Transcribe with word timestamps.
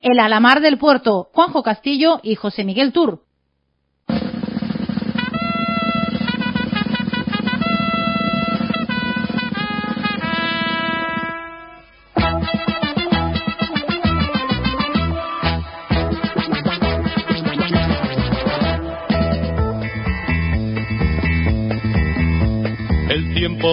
El 0.00 0.20
Alamar 0.20 0.60
del 0.60 0.78
Puerto, 0.78 1.28
Juanjo 1.32 1.64
Castillo 1.64 2.20
y 2.22 2.36
José 2.36 2.62
Miguel 2.62 2.92
Tur. 2.92 3.24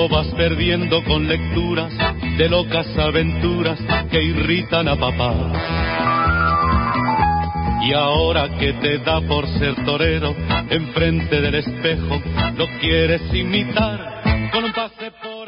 Vas 0.09 0.27
perdiendo 0.35 1.03
con 1.03 1.27
lecturas 1.27 1.93
de 2.37 2.49
locas 2.49 2.87
aventuras 2.97 3.79
que 4.09 4.21
irritan 4.21 4.87
a 4.87 4.95
papá. 4.95 5.33
Y 7.83 7.93
ahora 7.93 8.49
que 8.57 8.73
te 8.73 8.97
da 8.99 9.21
por 9.21 9.47
ser 9.47 9.75
torero, 9.85 10.35
enfrente 10.69 11.39
del 11.39 11.55
espejo, 11.55 12.19
lo 12.57 12.65
quieres 12.79 13.21
imitar 13.33 14.14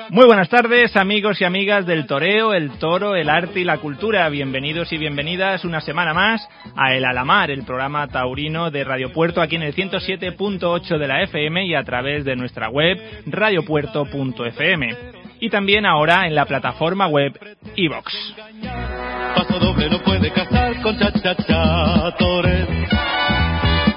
Muy 0.10 0.26
buenas 0.26 0.50
tardes, 0.50 0.98
amigos 0.98 1.40
y 1.40 1.46
amigas 1.46 1.86
del 1.86 2.08
toreo, 2.08 2.54
el 2.54 2.72
toro, 2.78 3.16
el 3.16 3.30
arte 3.30 3.62
y 3.62 3.64
la 3.64 3.78
cultura. 3.78 4.28
Bienvenidos 4.28 4.92
y 4.92 4.98
bienvenidas 4.98 5.64
una 5.64 5.80
semana 5.80 6.14
más 6.14 6.46
a 6.76 6.94
El 6.94 7.06
Alamar, 7.06 7.50
el 7.50 7.64
programa 7.64 8.08
taurino 8.08 8.70
de 8.70 8.84
Radio 8.84 9.14
Puerto, 9.14 9.42
aquí 9.42 9.56
en 9.56 9.64
el 9.64 9.74
107.8 9.74 10.98
de 10.98 11.08
la 11.08 11.22
FM 11.24 11.66
y 11.68 11.76
a 11.76 11.84
través 11.84 12.26
de 12.26 12.36
nuestra 12.36 12.70
web 12.70 12.98
radiopuerto.fm. 13.28 14.96
Y 15.40 15.50
también 15.50 15.86
ahora 15.86 16.28
en 16.28 16.36
la 16.36 16.46
plataforma 16.46 17.08
web 17.08 17.32
iVox. 17.76 18.14
Paso 19.36 19.60
doble 19.60 19.90
no 19.90 20.00
puede 20.00 20.32
casar 20.34 20.82
con 20.82 21.00
cha 21.00 21.14
cha 21.14 21.36
cha 21.36 22.16
torero. 22.18 22.68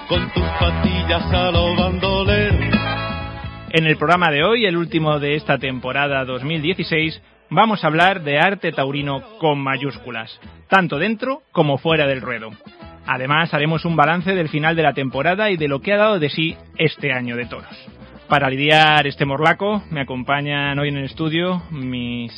Con 0.08 0.30
tus 0.32 0.44
patillas 0.60 1.32
a 1.32 1.50
lo 1.50 1.74
bandolero. 1.74 2.49
En 3.72 3.86
el 3.86 3.96
programa 3.96 4.32
de 4.32 4.42
hoy, 4.42 4.66
el 4.66 4.76
último 4.76 5.20
de 5.20 5.36
esta 5.36 5.56
temporada 5.58 6.24
2016, 6.24 7.22
vamos 7.50 7.84
a 7.84 7.86
hablar 7.86 8.24
de 8.24 8.36
arte 8.36 8.72
taurino 8.72 9.22
con 9.38 9.60
mayúsculas, 9.60 10.40
tanto 10.68 10.98
dentro 10.98 11.42
como 11.52 11.78
fuera 11.78 12.08
del 12.08 12.20
ruedo. 12.20 12.50
Además, 13.06 13.54
haremos 13.54 13.84
un 13.84 13.94
balance 13.94 14.34
del 14.34 14.48
final 14.48 14.74
de 14.74 14.82
la 14.82 14.92
temporada 14.92 15.52
y 15.52 15.56
de 15.56 15.68
lo 15.68 15.80
que 15.80 15.92
ha 15.92 15.98
dado 15.98 16.18
de 16.18 16.30
sí 16.30 16.56
este 16.78 17.12
año 17.12 17.36
de 17.36 17.46
toros. 17.46 17.88
Para 18.30 18.48
lidiar 18.48 19.06
este 19.08 19.24
morlaco, 19.26 19.82
me 19.90 20.00
acompañan 20.02 20.78
hoy 20.78 20.88
en 20.88 20.98
el 20.98 21.04
estudio 21.06 21.62
mis 21.72 22.32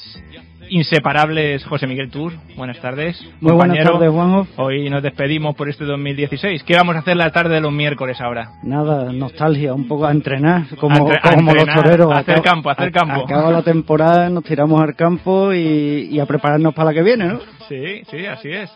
inseparables 0.71 1.65
José 1.67 1.87
Miguel 1.87 2.11
Tour. 2.11 2.33
Buenas 2.57 2.81
tardes. 2.81 3.21
Muy 3.41 3.53
buenas 3.53 3.77
compañero. 3.77 3.93
tardes, 3.99 4.11
Juanjo. 4.11 4.47
Hoy 4.57 4.89
nos 4.89 5.03
despedimos 5.03 5.55
por 5.55 5.69
este 5.69 5.85
2016. 5.85 6.63
¿Qué 6.65 6.77
vamos 6.77 6.97
a 6.97 7.01
hacer 7.01 7.17
la 7.19 7.31
tarde 7.31 7.57
de 7.57 7.61
los 7.61 7.73
miércoles 7.73 8.19
ahora? 8.23 8.53
Nada, 8.63 9.13
nostalgia, 9.13 9.75
un 9.75 9.87
poco 9.87 10.07
a 10.07 10.13
entrenar, 10.13 10.63
como, 10.81 10.95
A 10.95 10.99
entre- 10.99 11.19
a 11.19 11.35
como 11.35 11.51
entrenar, 11.51 11.77
los 11.77 11.85
toreros. 11.85 12.13
a 12.13 12.19
hacer 12.21 12.41
campo, 12.41 12.71
a 12.71 12.73
hacer 12.73 12.91
campo. 12.91 13.25
Acaba 13.25 13.51
la 13.51 13.63
temporada, 13.63 14.31
nos 14.31 14.45
tiramos 14.45 14.81
al 14.81 14.95
campo 14.97 15.53
y, 15.53 16.09
y 16.11 16.21
a 16.21 16.25
prepararnos 16.25 16.73
para 16.75 16.87
la 16.91 16.95
que 16.95 17.03
viene, 17.03 17.27
¿no? 17.27 17.41
Sí, 17.69 18.03
sí, 18.11 18.25
así 18.25 18.49
es. 18.51 18.71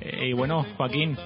Eh, 0.00 0.28
y 0.28 0.32
bueno, 0.32 0.66
Joaquín, 0.76 1.16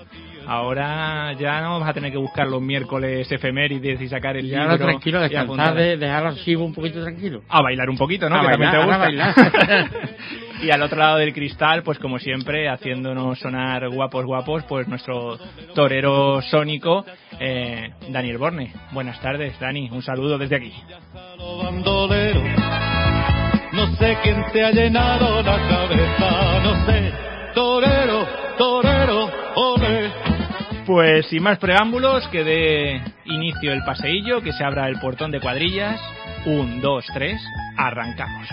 ahora 0.46 1.32
ya 1.34 1.60
no 1.60 1.80
vas 1.80 1.90
a 1.90 1.94
tener 1.94 2.10
que 2.12 2.18
buscar 2.18 2.46
los 2.48 2.60
miércoles 2.60 3.30
efemérides 3.30 4.00
y 4.00 4.08
sacar 4.08 4.36
el 4.36 4.46
Y 4.46 4.48
libro. 4.48 4.62
ahora 4.64 4.78
tranquilo, 4.78 5.20
descansar, 5.20 5.74
de, 5.74 5.96
dejar 5.96 6.26
al 6.26 6.32
archivo 6.34 6.64
un 6.64 6.74
poquito 6.74 7.02
tranquilo. 7.02 7.42
A 7.48 7.62
bailar 7.62 7.88
un 7.90 7.96
poquito, 7.96 8.28
¿no? 8.28 8.36
A 8.36 8.40
que 8.42 8.48
también 8.48 8.70
te 8.70 8.78
gusta. 8.78 8.98
bailar, 8.98 9.34
a 9.36 9.42
bailar. 9.50 9.90
y 10.62 10.70
al 10.70 10.82
otro 10.82 10.98
lado 10.98 11.18
del 11.18 11.32
cristal, 11.32 11.82
pues 11.82 11.98
como 11.98 12.18
siempre, 12.18 12.68
haciéndonos 12.68 13.38
sonar 13.38 13.88
guapos, 13.90 14.24
guapos, 14.24 14.64
pues 14.64 14.88
nuestro 14.88 15.38
torero 15.74 16.40
sónico, 16.42 17.04
eh, 17.38 17.90
Daniel 18.08 18.38
Borne. 18.38 18.72
Buenas 18.92 19.20
tardes, 19.20 19.58
Dani. 19.60 19.90
Un 19.90 20.02
saludo 20.02 20.38
desde 20.38 20.56
aquí. 20.56 20.72
No 23.72 23.86
sé 23.96 24.16
quién 24.22 24.44
te 24.52 24.64
ha 24.64 24.70
llenado 24.70 25.42
la 25.42 25.56
cabeza, 25.68 26.60
no 26.62 26.86
sé. 26.86 27.12
Torero. 27.54 28.43
Pues 30.86 31.26
sin 31.26 31.42
más 31.42 31.58
preámbulos, 31.58 32.28
que 32.28 32.44
dé 32.44 33.02
inicio 33.24 33.72
el 33.72 33.82
paseillo, 33.84 34.42
que 34.42 34.52
se 34.52 34.62
abra 34.62 34.88
el 34.88 35.00
portón 35.00 35.30
de 35.30 35.40
cuadrillas. 35.40 35.98
Un, 36.44 36.82
dos, 36.82 37.06
tres, 37.14 37.40
arrancamos. 37.76 38.48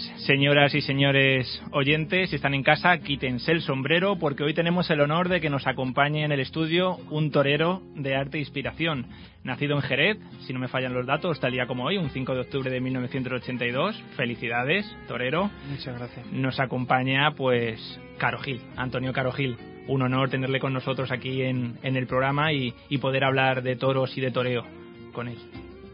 Pues 0.00 0.24
señoras 0.24 0.74
y 0.74 0.80
señores 0.80 1.62
oyentes, 1.72 2.30
si 2.30 2.36
están 2.36 2.54
en 2.54 2.62
casa, 2.62 2.96
quítense 2.98 3.52
el 3.52 3.60
sombrero 3.60 4.16
porque 4.18 4.42
hoy 4.42 4.54
tenemos 4.54 4.88
el 4.90 5.00
honor 5.00 5.28
de 5.28 5.40
que 5.40 5.50
nos 5.50 5.66
acompañe 5.66 6.24
en 6.24 6.32
el 6.32 6.40
estudio 6.40 6.96
un 7.10 7.30
torero 7.30 7.82
de 7.96 8.14
arte 8.14 8.38
e 8.38 8.40
inspiración. 8.40 9.06
Nacido 9.44 9.76
en 9.76 9.82
Jerez, 9.82 10.18
si 10.46 10.54
no 10.54 10.58
me 10.58 10.68
fallan 10.68 10.94
los 10.94 11.06
datos, 11.06 11.38
tal 11.40 11.52
día 11.52 11.66
como 11.66 11.84
hoy, 11.84 11.98
un 11.98 12.08
5 12.08 12.34
de 12.34 12.40
octubre 12.40 12.70
de 12.70 12.80
1982. 12.80 14.02
Felicidades, 14.16 14.86
torero. 15.06 15.50
Muchas 15.68 15.98
gracias. 15.98 16.26
Nos 16.32 16.58
acompaña 16.60 17.32
pues 17.32 18.00
Caro 18.16 18.38
Gil, 18.38 18.62
Antonio 18.76 19.12
Caro 19.12 19.32
Gil. 19.32 19.56
Un 19.86 20.00
honor 20.00 20.30
tenerle 20.30 20.60
con 20.60 20.72
nosotros 20.72 21.10
aquí 21.10 21.42
en, 21.42 21.78
en 21.82 21.96
el 21.96 22.06
programa 22.06 22.52
y, 22.52 22.72
y 22.88 22.98
poder 22.98 23.24
hablar 23.24 23.62
de 23.62 23.76
toros 23.76 24.16
y 24.16 24.22
de 24.22 24.30
toreo 24.30 24.64
con 25.12 25.28
él. 25.28 25.38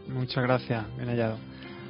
Muchas 0.07 0.43
gracias, 0.43 0.85
bien 0.95 1.09
hallado. 1.09 1.37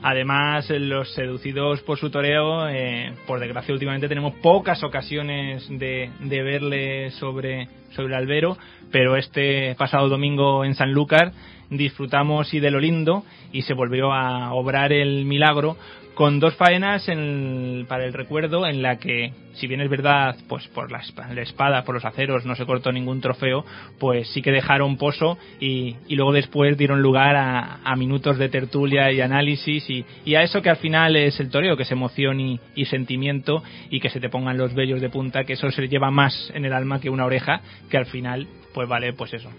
Además, 0.01 0.69
los 0.69 1.11
seducidos 1.13 1.81
por 1.81 1.97
su 1.97 2.09
toreo, 2.09 2.67
eh, 2.69 3.13
por 3.25 3.39
desgracia 3.39 3.73
últimamente 3.73 4.07
tenemos 4.07 4.35
pocas 4.35 4.83
ocasiones 4.83 5.67
de, 5.69 6.09
de 6.19 6.43
verle 6.43 7.11
sobre, 7.11 7.67
sobre 7.91 8.09
el 8.09 8.13
albero, 8.13 8.57
pero 8.91 9.17
este 9.17 9.75
pasado 9.75 10.07
domingo 10.07 10.63
en 10.63 10.75
Sanlúcar 10.75 11.31
disfrutamos 11.69 12.53
y 12.53 12.59
de 12.59 12.71
lo 12.71 12.79
lindo 12.79 13.23
y 13.51 13.63
se 13.63 13.73
volvió 13.73 14.13
a 14.13 14.53
obrar 14.53 14.93
el 14.93 15.25
milagro 15.25 15.77
con 16.17 16.39
dos 16.39 16.55
faenas 16.55 17.07
en- 17.09 17.85
para 17.87 18.03
el 18.03 18.11
recuerdo 18.11 18.65
en 18.65 18.81
la 18.81 18.97
que, 18.97 19.33
si 19.53 19.67
bien 19.67 19.81
es 19.81 19.89
verdad, 19.89 20.35
pues 20.49 20.67
por 20.69 20.91
la, 20.91 20.99
la 21.31 21.41
espada, 21.43 21.83
por 21.83 21.93
los 21.93 22.05
aceros, 22.05 22.43
no 22.43 22.55
se 22.55 22.65
cortó 22.65 22.91
ningún 22.91 23.21
trofeo, 23.21 23.63
pues 23.99 24.27
sí 24.29 24.41
que 24.41 24.49
dejaron 24.51 24.97
pozo 24.97 25.37
y, 25.59 25.95
y 26.07 26.15
luego 26.15 26.33
después 26.33 26.75
dieron 26.75 27.03
lugar 27.03 27.35
a, 27.35 27.81
a 27.83 27.95
minutos 27.95 28.39
de 28.39 28.49
tertulia 28.49 29.11
y 29.11 29.21
análisis 29.21 29.87
y, 29.91 30.03
y 30.25 30.33
a 30.33 30.41
eso 30.41 30.63
que 30.63 30.71
al 30.71 30.77
final 30.77 31.15
es 31.15 31.39
el 31.39 31.51
toreo, 31.51 31.77
que 31.77 31.83
es 31.83 31.91
emoción 31.91 32.39
y, 32.39 32.59
y 32.73 32.85
sentimiento 32.85 33.61
y 33.91 33.99
que 33.99 34.09
se 34.09 34.19
te 34.19 34.29
pongan 34.29 34.57
los 34.57 34.73
vellos 34.73 34.99
de 35.01 35.09
punta, 35.09 35.43
que 35.43 35.53
eso 35.53 35.69
se 35.69 35.87
lleva 35.87 36.09
más 36.09 36.51
en 36.55 36.65
el 36.65 36.73
alma 36.73 36.99
que 36.99 37.11
una 37.11 37.25
oreja, 37.25 37.61
que 37.91 37.97
al 37.97 38.07
final, 38.07 38.47
pues 38.73 38.89
vale, 38.89 39.13
pues 39.13 39.35
eso. 39.35 39.51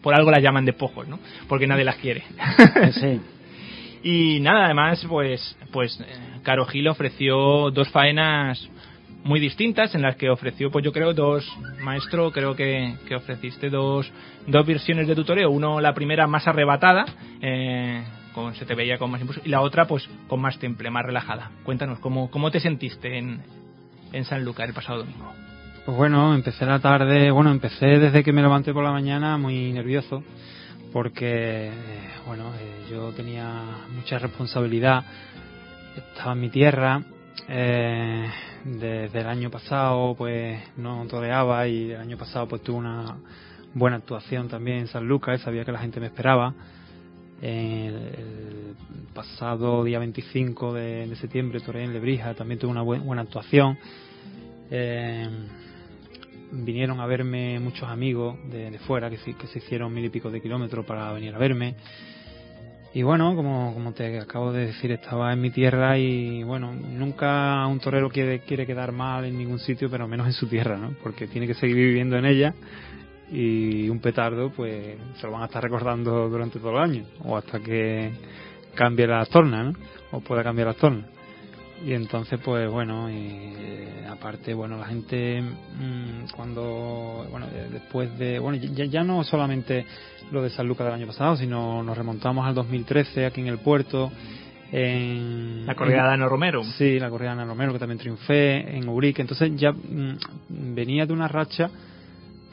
Por 0.00 0.14
algo 0.14 0.30
las 0.30 0.42
llaman 0.42 0.64
despojos, 0.64 1.06
¿no? 1.08 1.18
Porque 1.46 1.66
nadie 1.66 1.84
las 1.84 1.96
quiere. 1.96 2.22
Sí, 2.92 3.20
Y 4.08 4.38
nada, 4.38 4.66
además, 4.66 5.04
pues, 5.08 5.58
pues 5.72 6.00
eh, 6.00 6.04
Caro 6.44 6.64
Gil 6.66 6.86
ofreció 6.86 7.72
dos 7.72 7.88
faenas 7.88 8.70
muy 9.24 9.40
distintas 9.40 9.96
en 9.96 10.02
las 10.02 10.14
que 10.14 10.30
ofreció, 10.30 10.70
pues 10.70 10.84
yo 10.84 10.92
creo, 10.92 11.12
dos, 11.12 11.44
maestro, 11.80 12.30
creo 12.30 12.54
que, 12.54 12.94
que 13.08 13.16
ofreciste 13.16 13.68
dos, 13.68 14.08
dos 14.46 14.64
versiones 14.64 15.08
de 15.08 15.16
tutoreo. 15.16 15.50
Uno, 15.50 15.80
la 15.80 15.92
primera 15.92 16.28
más 16.28 16.46
arrebatada, 16.46 17.04
eh, 17.42 18.04
con, 18.32 18.54
se 18.54 18.64
te 18.64 18.76
veía 18.76 18.96
con 18.96 19.10
más 19.10 19.20
impulso, 19.20 19.42
y 19.44 19.48
la 19.48 19.60
otra, 19.60 19.88
pues, 19.88 20.08
con 20.28 20.40
más 20.40 20.56
temple, 20.60 20.88
más 20.88 21.04
relajada. 21.04 21.50
Cuéntanos, 21.64 21.98
¿cómo, 21.98 22.30
cómo 22.30 22.52
te 22.52 22.60
sentiste 22.60 23.18
en, 23.18 23.42
en 24.12 24.24
San 24.24 24.44
Lucas 24.44 24.68
el 24.68 24.74
pasado 24.74 24.98
domingo? 24.98 25.32
Pues 25.84 25.96
bueno, 25.96 26.32
empecé 26.32 26.64
la 26.64 26.78
tarde, 26.78 27.32
bueno, 27.32 27.50
empecé 27.50 27.86
desde 27.98 28.22
que 28.22 28.32
me 28.32 28.42
levanté 28.42 28.72
por 28.72 28.84
la 28.84 28.92
mañana 28.92 29.36
muy 29.36 29.72
nervioso, 29.72 30.22
porque, 30.92 31.68
eh, 31.68 31.72
bueno, 32.26 32.52
eh, 32.54 32.86
yo 32.90 33.10
tenía 33.12 33.62
mucha 33.94 34.18
responsabilidad, 34.18 35.04
estaba 35.96 36.32
en 36.32 36.40
mi 36.40 36.48
tierra, 36.50 37.02
eh, 37.48 38.26
desde 38.64 39.20
el 39.20 39.26
año 39.26 39.50
pasado 39.50 40.14
pues 40.16 40.60
no 40.76 41.06
toreaba 41.06 41.68
y 41.68 41.90
el 41.92 42.00
año 42.00 42.16
pasado 42.16 42.48
pues 42.48 42.62
tuve 42.62 42.78
una 42.78 43.16
buena 43.74 43.96
actuación 43.96 44.48
también 44.48 44.78
en 44.78 44.86
San 44.88 45.06
Lucas, 45.06 45.40
sabía 45.42 45.64
que 45.64 45.72
la 45.72 45.78
gente 45.78 46.00
me 46.00 46.06
esperaba. 46.06 46.52
El, 47.42 47.94
el 47.94 48.76
pasado 49.14 49.84
día 49.84 49.98
25 49.98 50.72
de, 50.72 51.06
de 51.06 51.16
septiembre 51.16 51.60
toreé 51.60 51.84
en 51.84 51.92
Lebrija, 51.92 52.34
también 52.34 52.58
tuve 52.58 52.70
una 52.70 52.82
buen- 52.82 53.04
buena 53.04 53.22
actuación. 53.22 53.78
Eh, 54.70 55.28
vinieron 56.52 57.00
a 57.00 57.06
verme 57.06 57.58
muchos 57.60 57.88
amigos 57.88 58.36
de, 58.50 58.70
de 58.70 58.78
fuera 58.80 59.10
que, 59.10 59.18
se- 59.18 59.34
hicieron 59.58 59.92
mil 59.92 60.04
y 60.04 60.10
pico 60.10 60.30
de 60.30 60.40
kilómetros 60.40 60.84
para 60.86 61.12
venir 61.12 61.34
a 61.34 61.38
verme. 61.38 61.74
Y 62.94 63.02
bueno, 63.02 63.34
como, 63.36 63.74
como 63.74 63.92
te 63.92 64.18
acabo 64.18 64.52
de 64.52 64.66
decir, 64.68 64.90
estaba 64.90 65.32
en 65.32 65.40
mi 65.42 65.50
tierra 65.50 65.98
y 65.98 66.42
bueno, 66.44 66.72
nunca 66.72 67.66
un 67.66 67.78
torero 67.78 68.08
quiere, 68.08 68.40
quiere 68.40 68.66
quedar 68.66 68.92
mal 68.92 69.24
en 69.26 69.36
ningún 69.36 69.58
sitio, 69.58 69.90
pero 69.90 70.08
menos 70.08 70.26
en 70.26 70.32
su 70.32 70.46
tierra, 70.46 70.78
¿no? 70.78 70.94
Porque 71.02 71.26
tiene 71.26 71.46
que 71.46 71.54
seguir 71.54 71.76
viviendo 71.76 72.16
en 72.16 72.24
ella 72.24 72.54
y 73.30 73.88
un 73.88 73.98
petardo 73.98 74.50
pues 74.50 74.96
se 75.20 75.26
lo 75.26 75.32
van 75.32 75.42
a 75.42 75.46
estar 75.46 75.62
recordando 75.62 76.28
durante 76.28 76.58
todo 76.58 76.70
el 76.70 76.78
año 76.78 77.04
o 77.24 77.36
hasta 77.36 77.58
que 77.60 78.12
cambie 78.74 79.06
las 79.06 79.28
tornas, 79.28 79.66
¿no? 79.72 79.78
O 80.12 80.20
pueda 80.20 80.42
cambiar 80.42 80.68
las 80.68 80.76
tornas. 80.76 81.04
Y 81.84 81.92
entonces, 81.92 82.40
pues 82.42 82.70
bueno, 82.70 83.10
y, 83.10 83.52
eh, 83.58 84.06
aparte, 84.10 84.54
bueno, 84.54 84.78
la 84.78 84.86
gente 84.86 85.42
mm, 85.42 86.30
cuando, 86.34 87.26
bueno, 87.30 87.46
eh, 87.52 87.68
después 87.70 88.16
de, 88.18 88.38
bueno, 88.38 88.58
ya, 88.58 88.86
ya 88.86 89.04
no 89.04 89.22
solamente 89.24 89.84
lo 90.30 90.42
de 90.42 90.50
San 90.50 90.66
Lucas 90.66 90.86
del 90.86 90.94
año 90.94 91.06
pasado, 91.06 91.36
sino 91.36 91.82
nos 91.82 91.96
remontamos 91.96 92.46
al 92.46 92.54
2013 92.54 93.26
aquí 93.26 93.40
en 93.40 93.48
el 93.48 93.58
puerto. 93.58 94.10
En, 94.72 95.64
La 95.66 95.74
corrida 95.74 96.08
de 96.08 96.14
Ana 96.14 96.28
Romero. 96.28 96.64
Sí, 96.64 96.98
la 96.98 97.10
corrida 97.10 97.28
de 97.28 97.42
Ana 97.42 97.44
Romero, 97.44 97.72
que 97.72 97.78
también 97.78 97.98
triunfé 97.98 98.76
en 98.76 98.88
Urique. 98.88 99.22
Entonces 99.22 99.52
ya 99.56 99.72
mm, 99.72 100.16
venía 100.48 101.06
de 101.06 101.12
una 101.12 101.28
racha 101.28 101.70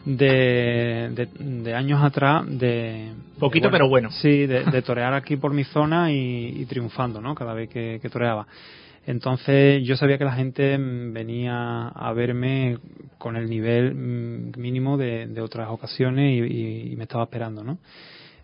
de, 0.06 1.10
de, 1.12 1.28
de 1.40 1.74
años 1.74 2.04
atrás 2.04 2.44
de... 2.48 3.14
Poquito, 3.40 3.68
de, 3.68 3.72
pero 3.72 3.88
bueno. 3.88 4.12
Sí, 4.12 4.46
de, 4.46 4.66
de 4.66 4.81
torear 4.81 5.14
aquí 5.14 5.38
por 5.38 5.54
mi 5.54 5.64
zona 5.64 6.12
y, 6.12 6.62
y 6.62 6.66
triunfando, 6.66 7.22
¿no? 7.22 7.34
Cada 7.34 7.54
vez 7.54 7.69
que, 7.69 8.00
que 8.02 8.10
toreaba. 8.10 8.46
Entonces 9.06 9.84
yo 9.86 9.96
sabía 9.98 10.18
que 10.18 10.24
la 10.26 10.34
gente 10.34 10.78
mm, 10.78 11.14
venía 11.14 11.88
a 11.90 12.14
verme 12.14 12.78
con 13.18 13.36
el 13.36 13.50
nivel 13.50 13.94
mm, 13.96 14.52
mínimo 14.60 14.98
de, 14.98 15.28
de 15.28 15.42
otras 15.42 15.70
ocasiones 15.70 16.32
y, 16.32 16.44
y- 16.44 16.94
y 16.94 16.96
me 16.96 17.04
estaba 17.04 17.24
esperando, 17.26 17.64
¿no? 17.64 17.80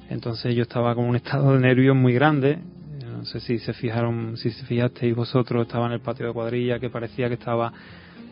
Entonces 0.10 0.56
yo 0.56 0.64
estaba 0.64 0.94
con 0.96 1.06
un 1.06 1.16
estado 1.22 1.54
de 1.54 1.60
nervios 1.60 1.96
muy 1.96 2.14
grande. 2.14 2.60
No 3.06 3.26
sé 3.26 3.40
si 3.42 3.60
se 3.60 3.74
fijaron, 3.74 4.38
si 4.38 4.50
se 4.52 4.66
fijasteis 4.66 5.16
vosotros, 5.16 5.66
estaba 5.66 5.88
en 5.88 5.94
el 5.94 6.00
patio 6.00 6.28
de 6.28 6.34
cuadrilla 6.34 6.80
que 6.80 6.90
parecía 6.90 7.28
que 7.28 7.34
estaba 7.36 7.72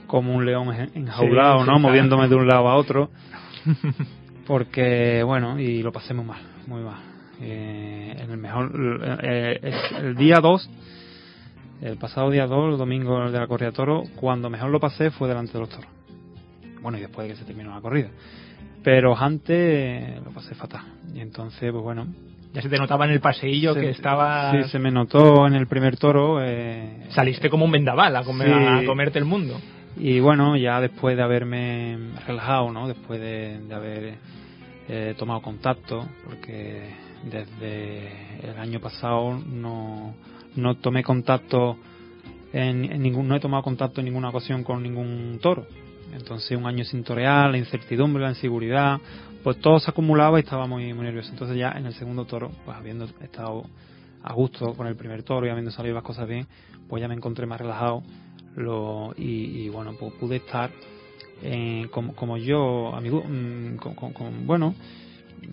como 0.05 0.33
un 0.35 0.45
león 0.45 0.73
en- 0.73 0.91
enjaulado, 0.95 1.61
Sí, 1.61 1.67
¿no? 1.69 1.75
sí, 1.75 1.81
Moviéndome 1.81 2.27
de 2.29 2.35
un 2.35 2.47
lado 2.47 2.67
a 2.69 2.75
otro. 2.75 3.09
Porque, 4.47 5.23
bueno, 5.23 5.59
y 5.59 5.81
lo 5.83 5.91
pasé 5.91 6.13
muy 6.13 6.25
mal, 6.25 6.41
muy 6.67 6.81
mal. 6.81 7.01
Eh, 7.39 8.15
en 8.17 8.31
el 8.31 8.37
mejor, 8.37 8.71
eh, 9.21 9.59
el, 9.99 10.05
el 10.05 10.15
día 10.15 10.39
2, 10.39 10.69
el 11.81 11.97
pasado 11.97 12.29
día 12.31 12.47
2, 12.47 12.73
el 12.73 12.77
domingo 12.77 13.29
de 13.29 13.39
la 13.39 13.47
corrida 13.47 13.71
toro, 13.71 14.03
cuando 14.15 14.49
mejor 14.49 14.69
lo 14.69 14.79
pasé 14.79 15.11
fue 15.11 15.27
delante 15.27 15.53
de 15.53 15.59
los 15.59 15.69
toros. 15.69 15.85
Bueno, 16.81 16.97
y 16.97 17.01
después 17.01 17.27
de 17.27 17.33
que 17.33 17.39
se 17.39 17.45
terminó 17.45 17.73
la 17.73 17.81
corrida. 17.81 18.09
Pero 18.83 19.17
antes 19.17 19.49
eh, 19.57 20.21
lo 20.23 20.31
pasé 20.31 20.55
fatal. 20.55 20.81
Y 21.13 21.19
entonces, 21.19 21.71
pues 21.71 21.83
bueno. 21.83 22.07
Ya 22.53 22.61
se 22.61 22.69
te 22.69 22.77
notaba 22.77 23.05
en 23.05 23.11
el 23.11 23.19
paseillo 23.19 23.73
se- 23.73 23.81
que 23.81 23.89
estaba... 23.89 24.51
Sí, 24.51 24.69
se 24.69 24.79
me 24.79 24.89
notó 24.91 25.45
en 25.47 25.53
el 25.55 25.67
primer 25.67 25.97
toro. 25.97 26.39
eh, 26.41 27.05
Saliste 27.09 27.49
como 27.49 27.65
un 27.65 27.71
vendaval 27.71 28.15
a, 28.15 28.23
comer- 28.23 28.47
Sí. 28.47 28.83
a 28.83 28.85
comerte 28.85 29.19
el 29.19 29.25
mundo. 29.25 29.59
Y 29.99 30.19
bueno, 30.19 30.55
ya 30.55 30.79
después 30.79 31.17
de 31.17 31.23
haberme 31.23 31.97
relajado, 32.25 32.71
¿no? 32.71 32.87
Después 32.87 33.19
de, 33.19 33.59
de 33.67 33.75
haber 33.75 34.15
eh, 34.87 35.15
tomado 35.17 35.41
contacto, 35.41 36.07
porque 36.25 36.93
desde 37.23 38.07
el 38.49 38.57
año 38.59 38.79
pasado 38.79 39.37
no, 39.45 40.13
no 40.57 40.75
tomé 40.75 41.03
contacto 41.03 41.77
en, 42.53 42.85
en 42.91 43.01
ningún, 43.01 43.27
no 43.27 43.35
he 43.35 43.39
tomado 43.39 43.63
contacto 43.63 44.01
en 44.01 44.05
ninguna 44.05 44.29
ocasión 44.29 44.63
con 44.63 44.81
ningún 44.83 45.39
toro. 45.41 45.65
Entonces 46.13 46.57
un 46.57 46.65
año 46.65 46.83
sin 46.83 47.03
torear, 47.03 47.49
la 47.51 47.57
incertidumbre, 47.57 48.23
la 48.23 48.29
inseguridad, 48.29 48.99
pues 49.43 49.59
todo 49.59 49.79
se 49.79 49.91
acumulaba 49.91 50.39
y 50.39 50.43
estaba 50.43 50.65
muy, 50.65 50.93
muy 50.93 51.05
nervioso. 51.05 51.31
Entonces 51.31 51.57
ya 51.57 51.71
en 51.71 51.85
el 51.85 51.93
segundo 51.93 52.25
toro, 52.25 52.51
pues 52.65 52.77
habiendo 52.77 53.05
estado 53.21 53.63
a 54.23 54.33
gusto 54.33 54.73
con 54.73 54.87
el 54.87 54.95
primer 54.95 55.23
toro 55.23 55.45
y 55.45 55.49
habiendo 55.49 55.71
salido 55.71 55.95
las 55.95 56.03
cosas 56.03 56.27
bien, 56.27 56.47
pues 56.87 57.01
ya 57.01 57.07
me 57.07 57.15
encontré 57.15 57.45
más 57.45 57.59
relajado 57.59 58.03
lo, 58.55 59.13
y, 59.15 59.69
bueno, 59.69 59.93
pues 59.99 60.13
pude 60.13 60.37
estar 60.37 60.71
eh, 61.43 61.87
como, 61.91 62.15
como 62.15 62.37
yo, 62.37 62.95
amigo, 62.95 63.23
mm, 63.23 63.75
con- 63.77 64.47
bueno, 64.47 64.73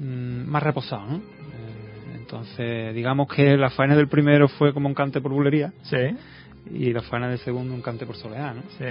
mm, 0.01 0.49
más 0.49 0.63
reposado, 0.63 1.07
¿no? 1.07 1.21
Entonces, 2.39 2.93
digamos 2.97 3.29
que 3.33 3.57
la 3.57 3.71
faena 3.71 3.95
del 3.95 4.09
primero 4.09 4.49
fue 4.49 4.75
como 4.75 4.89
un 4.89 4.95
cante 4.95 5.21
por 5.21 5.31
bulería 5.33 5.73
Sí, 5.85 5.97
y 6.75 6.93
la 6.93 7.01
faena 7.03 7.29
del 7.29 7.39
segundo 7.39 7.73
un 7.73 7.81
cante 7.81 8.07
por 8.07 8.17
soleá, 8.17 8.53
¿no? 8.53 8.63
sí. 8.77 8.85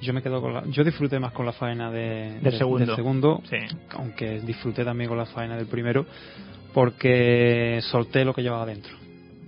Yo 0.00 0.14
me 0.14 0.22
quedo 0.22 0.40
con 0.40 0.54
la, 0.54 0.64
yo 0.68 0.82
disfruté 0.84 1.18
más 1.18 1.32
con 1.32 1.44
la 1.44 1.52
faena 1.52 1.90
de, 1.90 2.38
Del 2.40 2.52
de- 2.52 2.52
segundo. 2.52 2.86
del 2.86 2.96
segundo, 2.96 3.42
Sí. 3.50 3.56
aunque 3.90 4.40
disfruté 4.40 4.84
también 4.86 5.08
con 5.08 5.18
la 5.18 5.26
faena 5.26 5.56
del 5.56 5.66
primero, 5.66 6.06
porque 6.72 7.80
solté 7.82 8.24
lo 8.24 8.32
que 8.32 8.42
llevaba 8.42 8.64
dentro. 8.64 8.94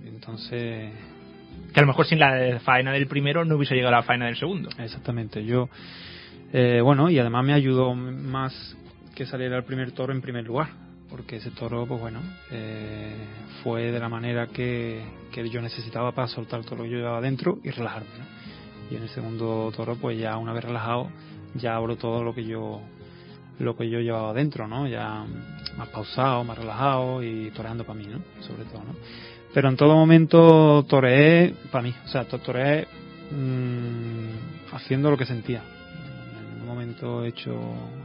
Entonces, 0.05 0.91
Que 1.73 1.79
a 1.79 1.81
lo 1.83 1.87
mejor 1.87 2.05
sin 2.05 2.19
la 2.19 2.59
faena 2.63 2.91
del 2.91 3.07
primero 3.07 3.43
no 3.43 3.55
hubiese 3.55 3.73
llegado 3.73 3.95
a 3.95 3.99
la 3.99 4.03
faena 4.03 4.25
del 4.27 4.35
segundo. 4.37 4.69
Exactamente, 4.77 5.43
yo, 5.45 5.67
eh, 6.53 6.79
bueno, 6.83 7.09
y 7.09 7.17
además 7.17 7.43
me 7.43 7.53
ayudó 7.53 7.95
más 7.95 8.77
que 9.15 9.25
saliera 9.25 9.57
el 9.57 9.63
primer 9.63 9.93
toro 9.93 10.13
en 10.13 10.21
primer 10.21 10.43
lugar, 10.45 10.67
porque 11.11 11.35
ese 11.35 11.51
toro, 11.51 11.85
pues 11.85 11.99
bueno, 11.99 12.21
eh, 12.51 13.13
fue 13.63 13.91
de 13.91 13.99
la 13.99 14.09
manera 14.09 14.47
que, 14.47 15.03
que 15.31 15.47
yo 15.49 15.61
necesitaba 15.61 16.13
para 16.13 16.27
soltar 16.29 16.63
todo 16.63 16.77
lo 16.77 16.83
que 16.83 16.89
yo 16.91 16.97
llevaba 16.97 17.21
dentro 17.21 17.59
y 17.63 17.69
relajarme. 17.69 18.09
Y 18.89 18.95
en 18.95 19.03
el 19.03 19.09
segundo 19.09 19.71
toro, 19.75 19.95
pues 19.95 20.17
ya 20.17 20.37
una 20.37 20.53
vez 20.53 20.63
relajado, 20.63 21.09
ya 21.55 21.75
abro 21.75 21.97
todo 21.97 22.23
lo 22.23 22.33
que 22.33 22.45
yo 22.45 22.81
lo 23.59 23.77
que 23.77 23.87
yo 23.89 23.99
llevaba 23.99 24.33
dentro, 24.33 24.67
¿no? 24.67 24.87
Ya 24.87 25.23
más 25.77 25.89
pausado, 25.89 26.43
más 26.43 26.57
relajado 26.57 27.21
y 27.21 27.51
toreando 27.51 27.83
para 27.83 27.99
mí, 27.99 28.07
¿no? 28.07 28.19
Sobre 28.41 28.63
todo, 28.63 28.79
¿no? 28.83 28.95
Pero 29.53 29.69
en 29.69 29.75
todo 29.75 29.93
momento 29.95 30.83
toreé 30.89 31.53
para 31.71 31.83
mí, 31.83 31.93
o 32.05 32.07
sea, 32.07 32.23
to- 32.23 32.39
toreé 32.39 32.87
mm, 33.31 34.73
haciendo 34.75 35.11
lo 35.11 35.17
que 35.17 35.25
sentía. 35.25 35.61
En 36.39 36.53
ningún 36.53 36.67
momento 36.67 37.23
he 37.23 37.27
hecho 37.29 37.53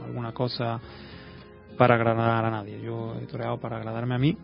alguna 0.05 0.33
cosa 0.33 0.79
para 1.77 1.95
agradar 1.95 2.45
a 2.45 2.51
nadie. 2.51 2.81
Yo 2.83 3.17
he 3.21 3.27
toreado 3.27 3.59
para 3.59 3.77
agradarme 3.77 4.15
a 4.15 4.19
mí, 4.19 4.37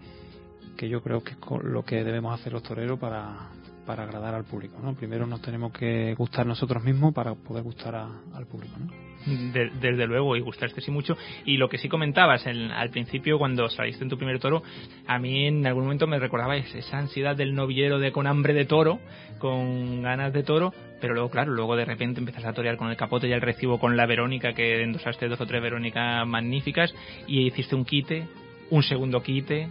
que 0.77 0.89
yo 0.89 1.03
creo 1.03 1.23
que 1.23 1.33
es 1.33 1.39
lo 1.65 1.85
que 1.85 2.05
debemos 2.05 2.39
hacer 2.39 2.53
los 2.53 2.63
toreros 2.63 2.99
para, 2.99 3.51
para 3.87 4.05
agradar 4.05 4.35
al 4.35 4.45
público. 4.45 4.79
¿no? 4.83 4.95
Primero 4.95 5.27
nos 5.27 5.41
tenemos 5.43 5.73
que 5.73 6.15
gustar 6.15 6.47
nosotros 6.47 6.83
mismos 6.83 7.13
para 7.15 7.35
poder 7.35 7.63
gustar 7.63 7.95
al 7.95 8.47
público. 8.47 8.75
¿no? 8.79 9.13
De- 9.53 9.71
desde 9.81 10.07
luego, 10.07 10.35
y 10.37 10.41
gustaste 10.41 10.81
sí 10.81 10.91
mucho. 10.91 11.17
Y 11.45 11.57
lo 11.57 11.69
que 11.69 11.79
sí 11.79 11.89
comentabas 11.89 12.45
en- 12.47 12.73
al 12.73 12.91
principio, 12.91 13.39
cuando 13.39 13.69
saliste 13.69 14.03
en 14.03 14.11
tu 14.11 14.17
primer 14.17 14.41
toro, 14.41 14.63
a 15.07 15.19
mí 15.21 15.47
en 15.47 15.65
algún 15.67 15.85
momento 15.85 16.07
me 16.09 16.19
recordaba 16.19 16.57
es- 16.57 16.75
esa 16.75 16.99
ansiedad 16.99 17.37
del 17.37 17.55
novillero 17.55 17.99
de 18.01 18.11
con 18.11 18.27
hambre 18.27 18.53
de 18.53 18.65
toro, 18.65 18.99
con 19.39 20.03
ganas 20.03 20.33
de 20.33 20.43
toro, 20.43 20.73
pero 21.03 21.15
luego, 21.15 21.31
claro, 21.31 21.53
luego 21.53 21.75
de 21.75 21.85
repente 21.85 22.21
empiezas 22.21 22.45
a 22.45 22.53
torear 22.53 22.77
con 22.77 22.89
el 22.89 22.97
capote 22.97 23.27
y 23.27 23.33
el 23.33 23.41
recibo 23.41 23.81
con 23.81 23.97
la 23.97 24.07
Verónica, 24.07 24.53
que 24.53 24.85
endosaste 24.85 25.27
dos 25.27 25.41
o 25.41 25.47
tres 25.47 25.61
Verónicas 25.61 26.25
magníficas, 26.29 26.95
y 27.27 27.49
hiciste 27.49 27.75
un 27.75 27.85
quite, 27.85 28.29
un 28.71 28.85
segundo 28.85 29.21
quite 29.21 29.67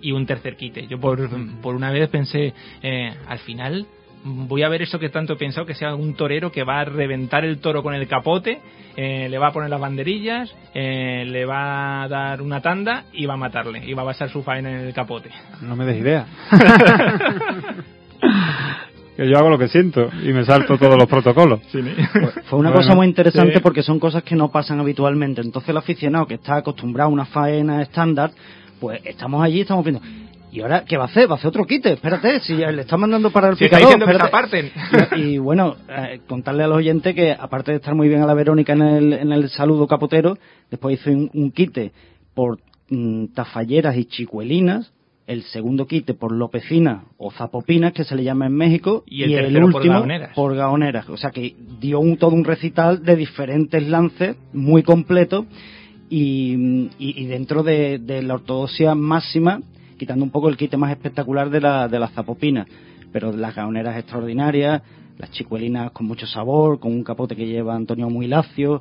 y 0.00 0.12
un 0.12 0.24
tercer 0.24 0.56
quite. 0.56 0.86
Yo 0.86 1.00
por, 1.00 1.28
por 1.60 1.74
una 1.74 1.90
vez 1.90 2.08
pensé, 2.10 2.54
eh, 2.80 3.12
al 3.26 3.40
final 3.40 3.88
voy 4.22 4.62
a 4.62 4.68
ver 4.68 4.82
eso 4.82 5.00
que 5.00 5.08
tanto 5.08 5.32
he 5.32 5.36
pensado, 5.36 5.66
que 5.66 5.74
sea 5.74 5.96
un 5.96 6.14
torero 6.14 6.52
que 6.52 6.62
va 6.62 6.78
a 6.78 6.84
reventar 6.84 7.44
el 7.44 7.58
toro 7.58 7.82
con 7.82 7.94
el 7.94 8.06
capote, 8.06 8.60
eh, 8.96 9.26
le 9.28 9.36
va 9.36 9.48
a 9.48 9.52
poner 9.52 9.70
las 9.70 9.80
banderillas, 9.80 10.54
eh, 10.74 11.24
le 11.26 11.44
va 11.44 12.04
a 12.04 12.08
dar 12.08 12.40
una 12.40 12.60
tanda 12.60 13.06
y 13.12 13.26
va 13.26 13.34
a 13.34 13.36
matarle, 13.36 13.84
y 13.84 13.94
va 13.94 14.02
a 14.02 14.06
basar 14.06 14.30
su 14.30 14.44
faena 14.44 14.70
en 14.70 14.86
el 14.86 14.94
capote. 14.94 15.30
No 15.60 15.74
me 15.74 15.84
des 15.84 15.98
idea. 15.98 16.24
que 19.18 19.28
yo 19.28 19.36
hago 19.36 19.50
lo 19.50 19.58
que 19.58 19.66
siento 19.66 20.08
y 20.24 20.32
me 20.32 20.44
salto 20.44 20.78
todos 20.78 20.96
los 20.96 21.06
protocolos. 21.08 21.58
Fue 21.72 21.80
una 22.58 22.70
Bueno, 22.70 22.72
cosa 22.74 22.94
muy 22.94 23.06
interesante 23.08 23.54
sí. 23.54 23.60
porque 23.60 23.82
son 23.82 23.98
cosas 23.98 24.22
que 24.22 24.36
no 24.36 24.48
pasan 24.52 24.78
habitualmente. 24.78 25.40
Entonces 25.40 25.70
el 25.70 25.76
aficionado 25.76 26.24
que 26.26 26.34
está 26.34 26.56
acostumbrado 26.58 27.10
a 27.10 27.12
una 27.12 27.24
faena 27.26 27.82
estándar, 27.82 28.30
pues 28.78 29.00
estamos 29.04 29.42
allí, 29.42 29.62
estamos 29.62 29.84
viendo. 29.84 30.00
¿Y 30.52 30.60
ahora 30.60 30.84
qué 30.86 30.96
va 30.96 31.02
a 31.04 31.06
hacer? 31.08 31.28
Va 31.28 31.32
a 31.34 31.36
hacer 31.36 31.48
otro 31.48 31.64
quite. 31.66 31.94
Espérate, 31.94 32.38
si 32.40 32.54
le 32.54 32.80
está 32.82 32.96
mandando 32.96 33.30
para 33.32 33.48
el 33.48 33.56
Si 33.56 33.64
está 33.64 33.78
picador. 33.78 33.98
diciendo 33.98 34.06
que 34.06 34.12
se 34.12 34.24
espérate. 34.24 34.70
aparten. 35.10 35.18
Y, 35.20 35.34
y 35.34 35.38
bueno, 35.38 35.74
eh, 35.88 36.20
contarle 36.28 36.62
a 36.62 36.68
los 36.68 36.76
oyentes 36.78 37.12
que 37.14 37.32
aparte 37.32 37.72
de 37.72 37.78
estar 37.78 37.96
muy 37.96 38.08
bien 38.08 38.22
a 38.22 38.26
la 38.26 38.34
Verónica 38.34 38.72
en 38.72 38.82
el, 38.82 39.12
en 39.14 39.32
el 39.32 39.48
saludo 39.50 39.88
capotero, 39.88 40.38
después 40.70 41.00
hice 41.00 41.10
un, 41.10 41.28
un 41.34 41.50
quite 41.50 41.90
por 42.34 42.60
mm, 42.88 43.26
tafalleras 43.34 43.96
y 43.96 44.04
chicuelinas, 44.04 44.92
el 45.28 45.42
segundo 45.44 45.86
quite 45.86 46.14
por 46.14 46.32
lopecinas 46.32 47.04
o 47.18 47.30
zapopinas, 47.30 47.92
que 47.92 48.02
se 48.02 48.16
le 48.16 48.24
llama 48.24 48.46
en 48.46 48.54
México, 48.54 49.04
Y 49.06 49.22
el 49.24 49.30
tercero 49.32 49.66
por 49.66 49.76
último 49.76 49.94
gaoneras. 50.00 50.30
por 50.34 50.56
gaoneras. 50.56 51.08
O 51.10 51.16
sea 51.16 51.30
que 51.30 51.54
dio 51.80 52.00
un, 52.00 52.16
todo 52.16 52.30
un 52.34 52.44
recital 52.44 53.04
de 53.04 53.14
diferentes 53.14 53.86
lances 53.86 54.36
muy 54.52 54.82
completo 54.82 55.44
y, 56.10 56.88
y- 56.98 57.22
y 57.22 57.26
dentro 57.26 57.62
de, 57.62 57.98
de 57.98 58.22
la 58.22 58.34
ortodoxia 58.34 58.94
máxima, 58.94 59.60
quitando 59.98 60.24
un 60.24 60.30
poco 60.30 60.48
el 60.48 60.56
quite 60.56 60.76
más 60.76 60.90
espectacular 60.90 61.50
de, 61.50 61.60
la, 61.60 61.88
de 61.88 61.98
las 61.98 62.12
zapopinas. 62.12 62.66
Pero 63.12 63.30
las 63.32 63.54
gaoneras 63.54 63.96
extraordinarias, 63.98 64.82
las 65.18 65.30
chicuelinas 65.32 65.90
con 65.92 66.06
mucho 66.06 66.26
sabor, 66.26 66.78
con 66.80 66.92
un 66.92 67.02
capote 67.04 67.36
que 67.36 67.46
lleva 67.46 67.74
Antonio 67.74 68.08
muy 68.08 68.26
lacio. 68.26 68.80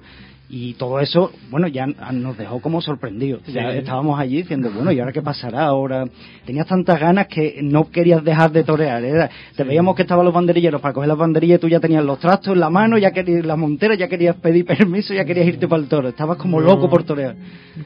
Y 0.50 0.76
todo 0.76 1.02
eso, 1.02 1.32
bueno, 1.52 1.68
ya 1.68 1.86
nos 1.88 2.38
dejó 2.38 2.62
como 2.62 2.80
sorprendidos. 2.82 3.44
Ya 3.48 3.70
Sí. 3.74 3.80
estábamos 3.80 4.18
allí 4.18 4.38
diciendo, 4.38 4.72
bueno, 4.74 4.94
¿y 4.94 5.00
ahora 5.02 5.12
qué 5.12 5.22
pasará? 5.22 5.66
Ahora 5.66 6.06
tenías 6.46 6.66
tantas 6.66 6.98
ganas 7.02 7.28
que 7.28 7.60
no 7.62 7.90
querías 7.92 8.24
dejar 8.24 8.52
de 8.54 8.64
torear. 8.64 9.04
Era, 9.04 9.30
te 9.58 9.64
veíamos 9.66 9.94
que 9.98 10.04
estaban 10.04 10.24
los 10.24 10.34
banderilleros 10.34 10.80
para 10.80 10.94
coger 10.94 11.10
las 11.10 11.18
banderillas 11.18 11.58
y 11.58 11.62
tú 11.62 11.68
ya 11.68 11.82
tenías 11.82 12.06
los 12.06 12.18
trastos 12.20 12.54
en 12.54 12.62
la 12.62 12.70
mano, 12.70 12.98
ya 12.98 13.12
querías 13.12 13.46
las 13.46 13.58
monteras, 13.58 13.98
ya 13.98 14.08
querías 14.08 14.38
pedir 14.38 14.64
permiso, 14.66 15.14
ya 15.14 15.26
querías 15.26 15.48
irte 15.48 15.68
para 15.68 15.82
el 15.82 15.90
toro. 15.90 16.08
Estabas 16.08 16.38
como 16.38 16.62
Yo- 16.62 16.68
loco 16.68 16.90
por 16.90 17.04
torear. 17.04 17.36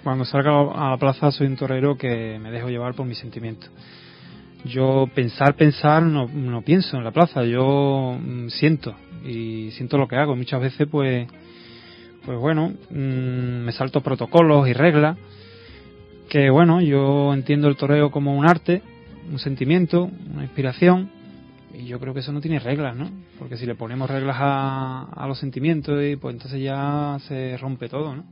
Cuando 0.04 0.24
salgo 0.24 0.72
a 0.78 0.92
la 0.92 0.98
plaza 0.98 1.32
soy 1.32 1.48
un 1.48 1.56
torero 1.56 1.98
que 1.98 2.38
me 2.40 2.52
dejo 2.52 2.70
llevar 2.70 2.94
por 2.94 3.08
mis 3.08 3.18
sentimientos. 3.18 3.72
Yo 4.66 5.10
pensar, 5.16 5.56
pensar, 5.56 6.04
no, 6.04 6.28
no 6.28 6.62
pienso 6.62 6.96
en 6.96 7.04
la 7.04 7.10
plaza, 7.12 7.44
yo 7.44 8.16
mm, 8.24 8.50
siento 8.50 8.94
y 9.26 9.72
siento 9.72 9.98
lo 9.98 10.08
que 10.08 10.16
hago. 10.16 10.36
Muchas 10.36 10.62
veces 10.62 10.88
pues, 10.92 11.28
pues 12.26 12.38
bueno, 12.38 12.74
mm, 12.90 13.66
me 13.66 13.72
salto 13.72 14.02
protocolos 14.02 14.68
y 14.68 14.74
reglas 14.74 15.18
que 16.30 16.50
bueno, 16.50 16.82
yo 16.82 17.34
entiendo 17.34 17.68
el 17.68 17.76
toreo 17.76 18.10
como 18.10 18.38
un 18.38 18.48
arte, 18.48 18.82
un 19.30 19.40
sentimiento, 19.40 20.10
una 20.34 20.44
inspiración 20.44 21.10
y 21.74 21.86
yo 21.86 22.00
creo 22.00 22.14
que 22.14 22.22
eso 22.22 22.32
no 22.32 22.42
tiene 22.42 22.60
reglas, 22.60 22.96
¿no? 22.96 23.10
Porque 23.38 23.58
si 23.58 23.66
le 23.66 23.76
ponemos 23.76 24.10
reglas 24.10 24.38
a, 24.40 25.10
a 25.14 25.28
los 25.28 25.40
sentimientos 25.40 26.02
y 26.04 26.16
pues 26.16 26.34
entonces 26.34 26.62
ya 26.62 27.18
se 27.28 27.58
rompe 27.58 27.90
todo, 27.90 28.16
¿no? 28.16 28.24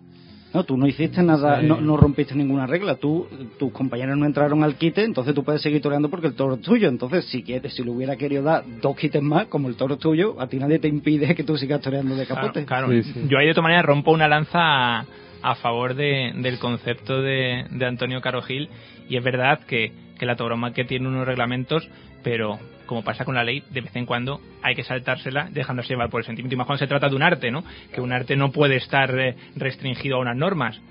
No, 0.54 0.64
tú 0.64 0.78
no 0.78 0.88
hiciste 0.88 1.22
nada, 1.22 1.60
Sí. 1.62 1.68
no, 1.68 1.80
no 1.80 1.96
rompiste 1.96 2.34
ninguna 2.34 2.66
regla. 2.66 2.96
Tú, 2.96 3.28
tus 3.60 3.72
compañeros 3.72 4.18
no 4.18 4.26
entraron 4.26 4.64
al 4.64 4.76
quite, 4.76 5.04
entonces 5.04 5.36
tú 5.36 5.44
puedes 5.44 5.62
seguir 5.62 5.80
toreando 5.82 6.10
porque 6.10 6.26
el 6.28 6.34
toro 6.34 6.56
es 6.56 6.62
tuyo. 6.62 6.90
Entonces, 6.90 7.26
si 7.26 7.44
quieres, 7.44 7.74
si 7.76 7.84
le 7.84 7.92
hubiera 7.92 8.16
querido 8.16 8.42
dar 8.44 8.64
dos 8.82 8.96
quites 8.96 9.22
más, 9.22 9.46
como 9.46 9.68
el 9.68 9.76
toro 9.76 9.94
es 9.94 10.00
tuyo, 10.00 10.42
a 10.42 10.48
ti 10.48 10.58
nadie 10.58 10.80
te 10.80 10.88
impide 10.88 11.36
que 11.36 11.44
tú 11.44 11.56
sigas 11.56 11.82
toreando 11.82 12.16
de 12.16 12.26
capote. 12.26 12.66
Claro, 12.66 12.88
claro. 12.88 13.04
Sí, 13.04 13.14
sí. 13.14 13.22
Yo 13.30 13.38
ahí 13.38 13.46
de 13.48 13.54
todas 13.54 13.64
maneras 13.64 13.86
rompo 13.86 14.12
una 14.12 14.28
lanza 14.28 14.60
a, 14.60 15.06
a 15.44 15.56
favor 15.56 15.94
de- 15.94 16.34
del 16.36 16.58
concepto 16.58 17.22
de, 17.22 17.66
de 17.70 17.86
Antonio 17.86 18.20
Carogil 18.22 18.70
y 19.08 19.18
es 19.18 19.24
verdad 19.24 19.60
que, 19.68 19.92
que 20.18 20.26
la 20.26 20.36
tauromaquia 20.36 20.88
tiene 20.88 21.08
unos 21.08 21.28
reglamentos, 21.28 21.88
pero 22.24 22.58
como 22.90 23.04
pasa 23.04 23.24
con 23.24 23.36
la 23.36 23.44
ley, 23.44 23.62
de 23.70 23.82
vez 23.82 23.96
en 23.96 24.08
cuando 24.08 24.42
hay 24.64 24.74
que 24.74 24.84
saltársela 24.84 25.48
dejándose 25.52 25.90
llevar 25.90 26.10
por 26.10 26.22
el 26.22 26.26
sentimiento. 26.26 26.56
Y 26.56 26.58
más 26.58 26.66
cuando 26.66 26.80
se 26.80 26.88
trata 26.88 27.08
de 27.08 27.16
un 27.16 27.22
arte, 27.22 27.52
¿no? 27.52 27.64
Que 27.94 28.02
un 28.02 28.12
arte 28.12 28.36
no 28.36 28.52
puede 28.52 28.78
estar 28.78 29.16
eh, 29.20 29.36
restringido 29.56 30.16
a 30.16 30.20
unas 30.22 30.36
normas. 30.36 30.82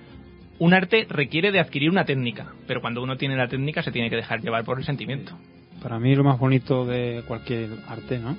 Un 0.60 0.74
arte 0.74 1.08
requiere 1.10 1.50
de 1.50 1.58
adquirir 1.58 1.90
una 1.90 2.04
técnica, 2.04 2.52
pero 2.68 2.80
cuando 2.80 3.02
uno 3.02 3.16
tiene 3.16 3.34
la 3.36 3.48
técnica 3.48 3.82
se 3.82 3.90
tiene 3.90 4.10
que 4.10 4.14
dejar 4.14 4.40
llevar 4.40 4.62
por 4.64 4.78
el 4.78 4.84
sentimiento. 4.84 5.36
para 5.82 5.98
mí 5.98 6.14
lo 6.14 6.22
más 6.22 6.38
bonito 6.38 6.86
de 6.86 7.24
cualquier 7.26 7.70
arte, 7.88 8.20
¿no? 8.20 8.36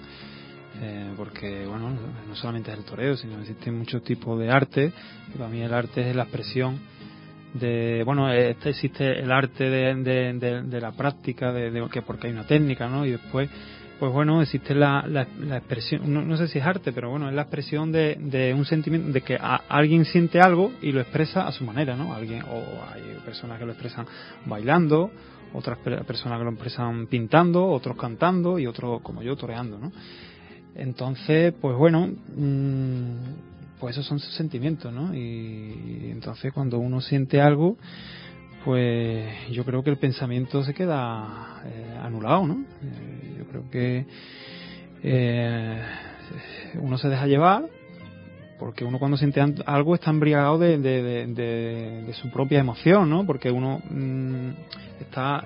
Eh, 0.82 1.12
porque, 1.18 1.66
bueno, 1.66 1.90
no 2.30 2.36
solamente 2.36 2.72
es 2.72 2.78
el 2.78 2.86
toreo, 2.86 3.18
sino 3.18 3.42
existen 3.42 3.78
muchos 3.78 4.02
tipos 4.06 4.40
de 4.40 4.50
arte. 4.50 4.94
Para 5.38 5.50
mí 5.50 5.60
el 5.62 5.74
arte 5.74 6.10
es 6.10 6.16
la 6.16 6.24
expresión 6.24 6.80
de, 7.54 8.04
bueno, 8.06 8.32
este 8.32 8.70
existe 8.70 9.20
el 9.20 9.32
arte 9.32 9.70
de, 9.70 9.96
de, 10.64 10.82
la 10.82 10.92
práctica, 10.92 11.52
de, 11.52 11.88
que 11.92 12.02
porque 12.02 12.28
hay 12.28 12.34
una 12.34 12.46
técnica, 12.46 12.88
¿no? 12.88 13.06
Y 13.06 13.12
después, 13.12 13.50
pues 14.00 14.12
bueno, 14.12 14.42
existe 14.42 14.76
la, 14.76 15.04
la, 15.08 15.28
la 15.40 15.58
expresión, 15.58 16.28
no, 16.28 16.38
sé 16.38 16.48
si 16.48 16.60
es 16.60 16.66
arte, 16.66 16.92
pero 16.94 17.10
bueno, 17.10 17.28
es 17.28 17.36
la 17.36 17.42
expresión 17.44 17.92
de, 17.92 18.54
un 18.56 18.66
sentimiento, 18.66 19.12
de 19.12 19.22
que 19.22 19.36
a- 19.36 19.62
alguien 19.68 20.06
siente 20.06 20.40
algo 20.40 20.72
y 20.82 20.92
lo 20.92 21.02
expresa 21.02 21.48
a 21.48 21.52
su 21.52 21.64
manera, 21.66 21.96
¿no? 21.96 22.14
Alguien, 22.14 22.44
o 22.44 22.64
hay 22.94 23.18
personas 23.26 23.60
que 23.60 23.66
lo 23.66 23.72
expresan 23.72 24.06
bailando, 24.46 25.12
otras 25.54 25.80
pe- 25.80 26.04
personas 26.04 26.38
que 26.38 26.46
lo 26.46 26.52
expresan 26.52 27.08
pintando, 27.08 27.66
otros 27.68 27.98
cantando 27.98 28.60
y 28.60 28.68
otros 28.68 29.02
como 29.02 29.22
yo 29.24 29.36
toreando, 29.36 29.80
¿no? 29.80 29.92
Entonces, 30.76 31.54
pues 31.60 31.76
bueno, 31.76 32.08
mm, 32.38 33.14
pues 33.80 33.96
esos 33.96 34.06
son 34.06 34.20
sus 34.20 34.34
sentimientos, 34.36 34.94
¿no? 34.94 35.16
Y, 35.16 36.10
entonces 36.12 36.52
cuando 36.54 36.80
uno 36.80 37.02
siente 37.02 37.42
algo, 37.42 37.78
pues 38.66 39.50
yo 39.52 39.64
creo 39.64 39.84
que 39.84 39.90
el 39.90 39.98
pensamiento 39.98 40.64
se 40.64 40.74
queda 40.74 41.64
eh, 41.66 41.98
anulado, 42.02 42.46
¿no? 42.46 42.66
Eh, 42.84 43.36
yo 43.38 43.46
creo 43.46 43.70
que 43.70 44.06
eh, 45.02 45.82
uno 46.82 46.98
se 46.98 47.08
deja 47.08 47.26
llevar 47.26 47.66
porque 48.60 48.84
uno 48.84 49.00
cuando 49.00 49.16
siente 49.16 49.42
algo 49.66 49.96
está 49.96 50.10
embriagado 50.10 50.60
de 50.60 52.14
su 52.22 52.30
propia 52.30 52.60
emoción, 52.60 53.10
¿no? 53.10 53.26
Porque 53.26 53.50
uno 53.50 53.82
mm, 53.90 54.50
está 55.00 55.46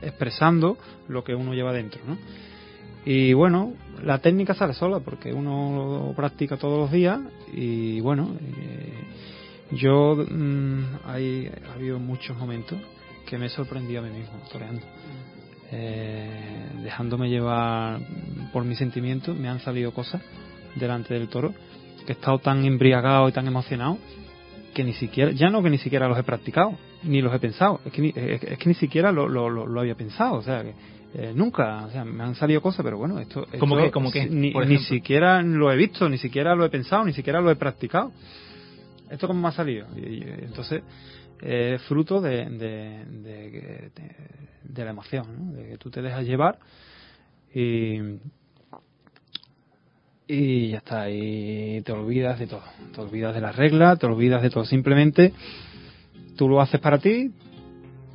expresando 0.00 0.78
lo 1.08 1.22
que 1.22 1.34
uno 1.34 1.52
lleva 1.52 1.74
dentro, 1.74 2.00
¿no? 2.06 2.16
Y 3.04 3.32
bueno, 3.34 3.74
la 4.02 4.18
técnica 4.18 4.54
sale 4.54 4.72
sola 4.72 5.00
porque 5.00 5.32
uno 5.32 6.06
lo 6.08 6.14
practica 6.14 6.56
todos 6.56 6.78
los 6.78 6.90
días 6.90 7.20
y 7.52 8.00
bueno, 8.00 8.34
eh, 8.40 8.92
yo 9.72 10.16
mm, 10.16 10.84
hay, 11.06 11.50
ha 11.68 11.74
habido 11.74 11.98
muchos 11.98 12.36
momentos 12.36 12.78
que 13.26 13.36
me 13.38 13.46
he 13.46 13.48
sorprendido 13.50 14.02
a 14.02 14.06
mí 14.06 14.16
mismo 14.16 14.38
toreando. 14.50 14.82
Eh, 15.70 16.70
dejándome 16.82 17.28
llevar 17.28 18.00
por 18.52 18.64
mis 18.64 18.78
sentimientos, 18.78 19.36
me 19.36 19.48
han 19.48 19.60
salido 19.60 19.92
cosas 19.92 20.22
delante 20.76 21.14
del 21.14 21.28
toro 21.28 21.52
que 22.06 22.12
he 22.12 22.16
estado 22.16 22.38
tan 22.38 22.64
embriagado 22.64 23.28
y 23.28 23.32
tan 23.32 23.46
emocionado 23.46 23.98
que 24.74 24.84
ni 24.84 24.92
siquiera, 24.92 25.30
ya 25.30 25.50
no 25.50 25.62
que 25.62 25.70
ni 25.70 25.78
siquiera 25.78 26.08
los 26.08 26.18
he 26.18 26.22
practicado, 26.22 26.76
ni 27.02 27.22
los 27.22 27.34
he 27.34 27.38
pensado, 27.38 27.80
es 27.84 27.92
que 27.92 28.02
ni, 28.02 28.12
es, 28.14 28.40
que 28.40 28.68
ni 28.68 28.74
siquiera 28.74 29.12
lo, 29.12 29.28
lo, 29.28 29.48
lo 29.48 29.80
había 29.80 29.94
pensado, 29.94 30.34
o 30.34 30.42
sea, 30.42 30.62
que 30.62 30.74
eh, 31.16 31.32
nunca, 31.34 31.86
o 31.86 31.90
sea, 31.90 32.04
me 32.04 32.24
han 32.24 32.34
salido 32.34 32.60
cosas, 32.60 32.84
pero 32.84 32.98
bueno, 32.98 33.20
esto, 33.20 33.44
esto 33.44 33.58
¿Cómo 33.58 33.76
qué? 33.76 33.90
¿Cómo 33.90 34.10
qué? 34.10 34.26
Ni, 34.26 34.52
ni 34.66 34.78
siquiera 34.78 35.42
lo 35.42 35.70
he 35.72 35.76
visto, 35.76 36.08
ni 36.08 36.18
siquiera 36.18 36.54
lo 36.54 36.64
he 36.64 36.70
pensado, 36.70 37.04
ni 37.04 37.12
siquiera 37.12 37.40
lo 37.40 37.50
he 37.50 37.56
practicado. 37.56 38.10
¿Esto 39.10 39.28
cómo 39.28 39.40
me 39.40 39.48
ha 39.48 39.52
salido? 39.52 39.86
Y, 39.96 40.00
y, 40.00 40.22
entonces, 40.42 40.82
es 41.40 41.80
fruto 41.82 42.20
de, 42.20 42.46
de, 42.50 43.04
de, 43.06 43.50
de- 43.94 44.20
de 44.64 44.84
la 44.84 44.90
emoción, 44.90 45.26
¿no? 45.38 45.52
de 45.52 45.68
que 45.68 45.78
tú 45.78 45.88
te 45.90 46.02
dejas 46.02 46.24
llevar 46.26 46.58
y, 47.54 47.98
y 50.26 50.70
ya 50.70 50.78
está, 50.78 51.10
y 51.10 51.80
te 51.82 51.92
olvidas 51.92 52.38
de 52.38 52.46
todo, 52.46 52.62
te 52.94 53.00
olvidas 53.00 53.34
de 53.34 53.40
las 53.40 53.54
reglas, 53.54 53.98
te 53.98 54.06
olvidas 54.06 54.42
de 54.42 54.50
todo, 54.50 54.64
simplemente 54.64 55.32
tú 56.36 56.48
lo 56.48 56.60
haces 56.60 56.80
para 56.80 56.98
ti 56.98 57.30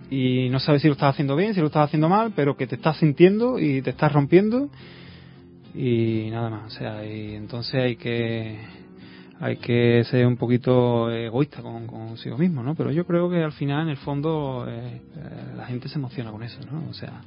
y 0.09 0.49
no 0.49 0.59
sabes 0.59 0.81
si 0.81 0.87
lo 0.87 0.93
estás 0.93 1.13
haciendo 1.13 1.35
bien, 1.35 1.53
si 1.53 1.59
lo 1.59 1.67
estás 1.67 1.85
haciendo 1.85 2.09
mal, 2.09 2.33
pero 2.35 2.57
que 2.57 2.67
te 2.67 2.75
estás 2.75 2.97
sintiendo 2.97 3.59
y 3.59 3.81
te 3.81 3.91
estás 3.91 4.11
rompiendo 4.11 4.69
y 5.75 6.29
nada 6.31 6.49
más, 6.49 6.73
o 6.73 6.77
sea, 6.77 7.05
y 7.05 7.35
entonces 7.35 7.75
hay 7.75 7.95
que 7.95 8.57
hay 9.41 9.55
que 9.57 10.03
ser 10.03 10.27
un 10.27 10.35
poquito 10.35 11.09
egoísta 11.09 11.61
con, 11.61 11.87
consigo 11.87 12.37
mismo, 12.37 12.61
¿no? 12.61 12.75
Pero 12.75 12.91
yo 12.91 13.05
creo 13.05 13.29
que 13.29 13.41
al 13.41 13.53
final, 13.53 13.83
en 13.83 13.89
el 13.89 13.97
fondo, 13.97 14.65
eh, 14.67 14.99
la 15.55 15.65
gente 15.65 15.87
se 15.87 15.97
emociona 15.97 16.29
con 16.31 16.43
eso, 16.43 16.59
¿no? 16.69 16.89
O 16.89 16.93
sea, 16.93 17.21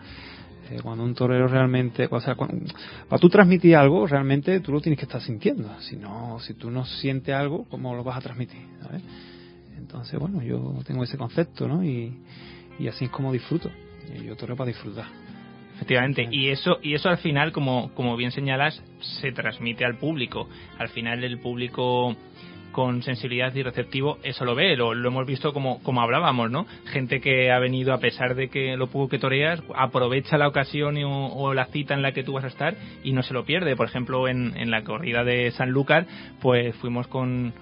eh, 0.71 0.79
cuando 0.83 1.05
un 1.05 1.15
torero 1.15 1.49
realmente, 1.49 2.07
o 2.11 2.21
sea, 2.21 2.35
cuando- 2.35 2.67
para 3.09 3.19
tú 3.19 3.31
transmitir 3.31 3.77
algo, 3.77 4.07
realmente 4.07 4.61
tú 4.61 4.73
lo 4.73 4.81
tienes 4.83 4.99
que 4.99 5.07
estar 5.07 5.23
sintiendo. 5.23 5.71
Si 5.81 5.97
no, 5.97 6.39
si 6.41 6.53
tú 6.53 6.71
no 6.71 6.85
sientes 6.85 7.35
algo, 7.35 7.65
¿cómo 7.71 7.95
lo 7.95 8.05
vas 8.05 8.19
a 8.19 8.21
transmitir? 8.21 8.61
¿sabes? 8.83 9.03
Entonces, 9.79 10.21
bueno, 10.21 10.43
yo 10.43 10.75
tengo 10.87 11.05
ese 11.05 11.17
concepto, 11.17 11.67
¿no? 11.67 11.83
Y, 11.83 12.13
y 12.79 12.89
así 12.89 13.07
es 13.07 13.11
como 13.11 13.33
disfruto. 13.33 13.71
Y 14.15 14.25
yo 14.25 14.37
toreo 14.37 14.57
para 14.57 14.69
disfrutar. 14.69 15.07
Efectivamente, 15.77 16.29
y 16.31 16.49
eso, 16.51 16.79
y 16.83 16.95
eso 16.95 17.09
al 17.09 17.19
final, 17.19 17.51
como, 17.53 17.93
como 17.95 18.17
bien 18.17 18.31
señalas, 18.31 18.83
se 19.21 19.33
transmite 19.33 19.85
al 19.85 19.97
público. 19.97 20.49
Al 20.79 20.89
final 20.91 21.25
el 21.25 21.39
público 21.41 22.15
con 22.73 23.03
sensibilidad 23.03 23.55
y 23.55 23.63
receptivo 23.63 24.19
eso 24.23 24.47
lo 24.47 24.55
ve, 24.55 24.77
lo, 24.77 24.95
lo 24.95 25.09
hemos 25.09 25.27
visto 25.27 25.53
como, 25.53 25.83
como 25.83 26.01
hablábamos, 26.01 26.51
¿no? 26.51 26.67
Gente 26.87 27.21
que 27.21 27.51
ha 27.51 27.59
venido 27.59 27.93
a 27.93 27.99
pesar 27.99 28.35
de 28.35 28.49
que 28.49 28.77
lo 28.79 28.87
poco 28.87 29.09
que 29.11 29.19
toreas, 29.19 29.63
aprovecha 29.75 30.39
la 30.39 30.49
ocasión 30.49 30.97
y- 30.97 31.05
o, 31.05 31.11
o 31.11 31.53
la 31.53 31.67
cita 31.67 31.93
en 31.95 32.01
la 32.01 32.13
que 32.13 32.23
tú 32.25 32.33
vas 32.33 32.45
a 32.45 32.49
estar 32.49 32.75
y 33.05 33.13
no 33.13 33.23
se 33.23 33.35
lo 33.35 33.45
pierde. 33.45 33.77
Por 33.77 33.87
ejemplo, 33.89 34.27
en, 34.27 34.57
en 34.57 34.71
la 34.71 34.85
corrida 34.85 35.23
de 35.23 35.51
Sanlúcar, 35.51 36.07
pues 36.41 36.75
fuimos 36.77 37.09
con, 37.09 37.53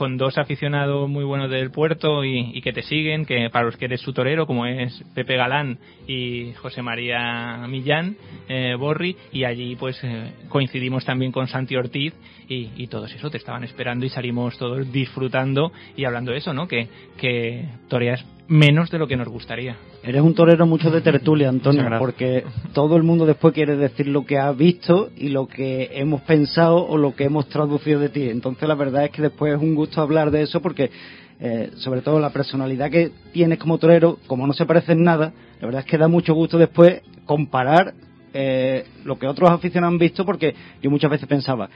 con 0.00 0.16
dos 0.16 0.38
aficionados 0.38 1.10
muy 1.10 1.24
buenos 1.24 1.50
del 1.50 1.70
puerto 1.70 2.24
y, 2.24 2.58
que 2.62 2.72
te 2.72 2.80
siguen, 2.80 3.26
que 3.26 3.50
para 3.50 3.66
los 3.66 3.76
que 3.76 3.84
eres 3.84 4.00
su 4.00 4.14
torero, 4.14 4.46
como 4.46 4.64
es 4.64 5.04
Pepe 5.14 5.36
Galán 5.36 5.76
y 6.06 6.54
José 6.54 6.80
María 6.80 7.66
Millán 7.68 8.16
eh, 8.48 8.76
Borri, 8.78 9.14
y 9.30 9.44
allí 9.44 9.76
pues 9.76 10.02
eh, 10.02 10.32
coincidimos 10.48 11.04
también 11.04 11.32
con 11.32 11.48
Santi 11.48 11.76
Ortiz 11.76 12.14
y, 12.48 12.70
y 12.78 12.86
todos 12.86 13.12
eso 13.12 13.28
te 13.28 13.36
estaban 13.36 13.62
esperando 13.62 14.06
y 14.06 14.08
salimos 14.08 14.56
todos 14.56 14.90
disfrutando 14.90 15.70
y 15.94 16.06
hablando 16.06 16.32
de 16.32 16.38
eso, 16.38 16.54
¿no? 16.54 16.66
Que, 16.66 16.88
que 17.18 17.68
toreas 17.90 18.24
menos 18.50 18.90
de 18.90 18.98
lo 18.98 19.06
que 19.06 19.16
nos 19.16 19.28
gustaría. 19.28 19.76
Eres 20.02 20.20
un 20.20 20.34
torero 20.34 20.66
mucho 20.66 20.90
de 20.90 21.00
tertulia, 21.00 21.48
Antonio, 21.48 21.88
porque 22.00 22.44
todo 22.72 22.96
el 22.96 23.04
mundo 23.04 23.24
después 23.24 23.54
quiere 23.54 23.76
decir 23.76 24.08
lo 24.08 24.26
que 24.26 24.38
ha 24.38 24.50
visto 24.50 25.10
y 25.16 25.28
lo 25.28 25.46
que 25.46 25.88
hemos 25.92 26.22
pensado 26.22 26.84
o 26.84 26.98
lo 26.98 27.14
que 27.14 27.24
hemos 27.24 27.48
traducido 27.48 28.00
de 28.00 28.08
ti. 28.08 28.28
Entonces 28.28 28.68
la 28.68 28.74
verdad 28.74 29.04
es 29.04 29.12
que 29.12 29.22
después 29.22 29.54
es 29.54 29.62
un 29.62 29.76
gusto 29.76 30.02
hablar 30.02 30.32
de 30.32 30.42
eso 30.42 30.60
porque 30.60 30.90
eh, 31.38 31.70
sobre 31.76 32.02
todo 32.02 32.18
la 32.18 32.30
personalidad 32.30 32.90
que 32.90 33.12
tienes 33.32 33.58
como 33.58 33.78
torero, 33.78 34.18
como 34.26 34.48
no 34.48 34.52
se 34.52 34.66
parece 34.66 34.92
en 34.92 35.04
nada, 35.04 35.32
la 35.60 35.66
verdad 35.66 35.84
es 35.84 35.86
que 35.86 35.96
da 35.96 36.08
mucho 36.08 36.34
gusto 36.34 36.58
después 36.58 37.02
comparar 37.24 37.94
eh, 38.34 38.84
lo 39.04 39.16
que 39.16 39.28
otros 39.28 39.48
aficionados 39.48 39.92
han 39.92 39.98
visto 39.98 40.26
porque 40.26 40.54
yo 40.82 40.90
muchas 40.90 41.10
veces 41.10 41.28
pensaba, 41.28 41.70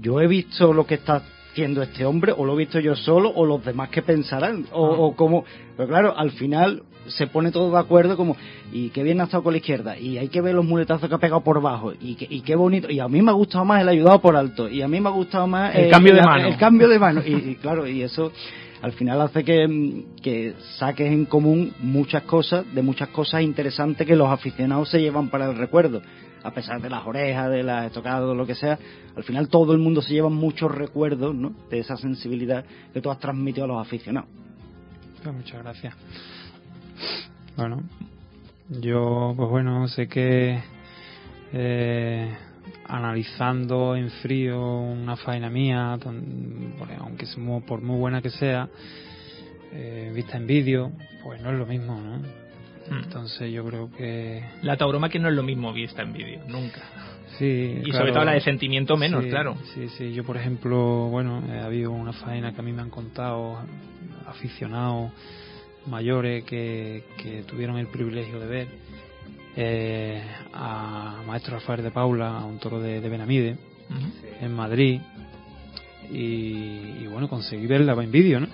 yo 0.00 0.22
he 0.22 0.26
visto 0.26 0.72
lo 0.72 0.86
que 0.86 0.94
está 0.94 1.22
haciendo 1.54 1.82
este 1.82 2.04
hombre 2.04 2.34
o 2.36 2.44
lo 2.44 2.54
he 2.54 2.56
visto 2.58 2.80
yo 2.80 2.96
solo 2.96 3.30
o 3.32 3.46
los 3.46 3.64
demás 3.64 3.88
que 3.88 4.02
pensarán 4.02 4.66
o, 4.72 4.82
o 4.84 5.14
como 5.14 5.44
pero 5.76 5.88
claro 5.88 6.12
al 6.18 6.32
final 6.32 6.82
se 7.06 7.28
pone 7.28 7.52
todo 7.52 7.70
de 7.70 7.78
acuerdo 7.78 8.16
como 8.16 8.36
y 8.72 8.88
qué 8.88 9.04
bien 9.04 9.20
ha 9.20 9.24
estado 9.24 9.44
con 9.44 9.52
la 9.52 9.58
izquierda 9.58 9.96
y 9.96 10.18
hay 10.18 10.26
que 10.28 10.40
ver 10.40 10.52
los 10.56 10.64
muletazos 10.64 11.08
que 11.08 11.14
ha 11.14 11.18
pegado 11.18 11.42
por 11.44 11.62
bajo 11.62 11.92
y, 12.00 12.16
que- 12.16 12.26
y 12.28 12.40
qué 12.40 12.56
bonito 12.56 12.90
y 12.90 12.98
a 12.98 13.06
mí 13.06 13.22
me 13.22 13.30
ha 13.30 13.34
gustado 13.34 13.64
más 13.64 13.80
el 13.82 13.88
ayudado 13.88 14.20
por 14.20 14.34
alto 14.34 14.68
y 14.68 14.82
a 14.82 14.88
mí 14.88 15.00
me 15.00 15.08
ha 15.08 15.12
gustado 15.12 15.46
más 15.46 15.72
El 15.76 15.90
cambio 15.92 16.12
de 16.14 16.20
la- 16.22 16.26
mano. 16.26 16.48
el 16.48 16.56
cambio 16.56 16.88
de 16.88 16.98
mano. 16.98 17.22
Y, 17.24 17.32
y 17.34 17.54
claro 17.54 17.86
y 17.86 18.02
eso 18.02 18.32
al 18.82 18.90
final 18.92 19.20
hace 19.20 19.44
que, 19.44 20.02
que 20.20 20.54
saques 20.78 21.06
en 21.06 21.26
común 21.26 21.72
muchas 21.78 22.24
cosas 22.24 22.64
de 22.74 22.82
muchas 22.82 23.10
cosas 23.10 23.42
interesantes 23.42 24.04
que 24.08 24.16
los 24.16 24.28
aficionados 24.28 24.88
se 24.90 25.00
llevan 25.00 25.28
para 25.28 25.48
el 25.50 25.56
recuerdo 25.56 26.02
a 26.44 26.50
pesar 26.52 26.80
de 26.80 26.90
las 26.90 27.06
orejas, 27.06 27.50
de 27.50 27.62
las 27.62 27.86
estocadas, 27.86 28.36
lo 28.36 28.46
que 28.46 28.54
sea, 28.54 28.78
al 29.16 29.24
final 29.24 29.48
todo 29.48 29.72
el 29.72 29.78
mundo 29.78 30.02
se 30.02 30.12
lleva 30.12 30.28
muchos 30.28 30.70
recuerdos 30.70 31.34
¿no? 31.34 31.52
de 31.70 31.78
esa 31.80 31.96
sensibilidad 31.96 32.64
que 32.92 33.00
tú 33.00 33.10
has 33.10 33.18
transmitido 33.18 33.64
a 33.64 33.68
los 33.68 33.80
aficionados. 33.84 34.28
Pues 35.22 35.34
muchas 35.34 35.62
gracias. 35.62 35.94
Bueno, 37.56 37.82
yo, 38.68 39.32
pues 39.36 39.48
bueno, 39.48 39.88
sé 39.88 40.06
que 40.06 40.60
eh, 41.52 42.36
analizando 42.86 43.96
en 43.96 44.10
frío 44.10 44.60
una 44.80 45.16
faena 45.16 45.48
mía, 45.48 45.98
porque 46.78 46.94
aunque 46.98 47.24
es 47.24 47.38
muy- 47.38 47.62
por 47.62 47.80
muy 47.80 47.96
buena 47.98 48.20
que 48.20 48.30
sea, 48.30 48.68
eh, 49.72 50.12
vista 50.14 50.36
en 50.36 50.46
vídeo, 50.46 50.92
pues 51.22 51.40
no 51.40 51.50
es 51.52 51.58
lo 51.58 51.66
mismo, 51.66 51.98
¿no? 52.00 52.43
Mm. 52.90 53.04
Entonces 53.04 53.52
yo 53.52 53.64
creo 53.64 53.90
que 53.90 54.44
La 54.62 54.76
tauromaquia 54.76 55.20
no 55.20 55.28
es 55.28 55.34
lo 55.34 55.42
mismo 55.42 55.72
vista 55.72 56.02
en 56.02 56.12
vídeo, 56.12 56.40
nunca. 56.48 56.82
sí. 57.38 57.78
Y 57.80 57.82
claro, 57.84 57.98
sobre 57.98 58.12
todo 58.12 58.24
la 58.24 58.32
de 58.32 58.40
sentimiento 58.40 58.96
menos, 58.96 59.24
sí, 59.24 59.30
claro. 59.30 59.56
Sí, 59.74 59.88
sí. 59.96 60.12
Yo, 60.12 60.24
por 60.24 60.36
ejemplo, 60.36 61.08
bueno, 61.10 61.42
eh, 61.48 61.60
ha 61.60 61.66
habido 61.66 61.90
una 61.92 62.12
faena 62.12 62.52
que 62.54 62.60
a 62.60 62.62
mí 62.64 62.72
me 62.72 62.82
han 62.82 62.90
contado 62.90 63.58
aficionados 64.26 65.12
mayores 65.86 66.44
que, 66.44 67.04
que 67.18 67.42
tuvieron 67.42 67.76
el 67.78 67.88
privilegio 67.88 68.38
de 68.40 68.46
ver 68.46 68.68
eh, 69.56 70.22
a 70.52 71.22
Maestro 71.26 71.54
Rafael 71.54 71.82
de 71.82 71.90
Paula, 71.90 72.38
a 72.38 72.44
un 72.44 72.58
toro 72.58 72.80
de, 72.80 73.00
de 73.00 73.08
Benamide, 73.08 73.56
en 74.40 74.52
Madrid. 74.54 75.00
Y, 76.10 76.16
y 77.02 77.06
bueno, 77.10 77.28
conseguí 77.28 77.66
verla 77.66 77.92
en 78.02 78.10
vídeo, 78.10 78.40
¿no? 78.40 78.48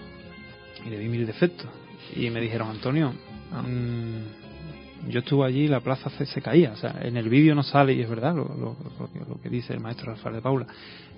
Y 0.86 0.90
le 0.90 0.98
vi 0.98 1.08
mil 1.08 1.26
defectos. 1.26 1.66
Y 2.14 2.30
me 2.30 2.40
dijeron, 2.40 2.68
Antonio, 2.70 3.12
Mm, 3.52 5.10
yo 5.10 5.20
estuve 5.20 5.46
allí 5.46 5.62
y 5.64 5.68
la 5.68 5.80
plaza 5.80 6.10
se, 6.10 6.42
caía. 6.42 6.72
O 6.72 6.76
sea, 6.76 6.96
en 7.02 7.16
el 7.16 7.28
vídeo 7.28 7.54
no 7.54 7.62
sale, 7.62 7.92
y 7.94 8.00
es 8.00 8.08
verdad 8.08 8.34
lo, 8.34 8.44
lo- 8.44 8.76
lo 9.28 9.40
que, 9.42 9.48
dice 9.48 9.72
el 9.72 9.80
maestro 9.80 10.12
Rafael 10.12 10.36
de 10.36 10.42
Paula, 10.42 10.66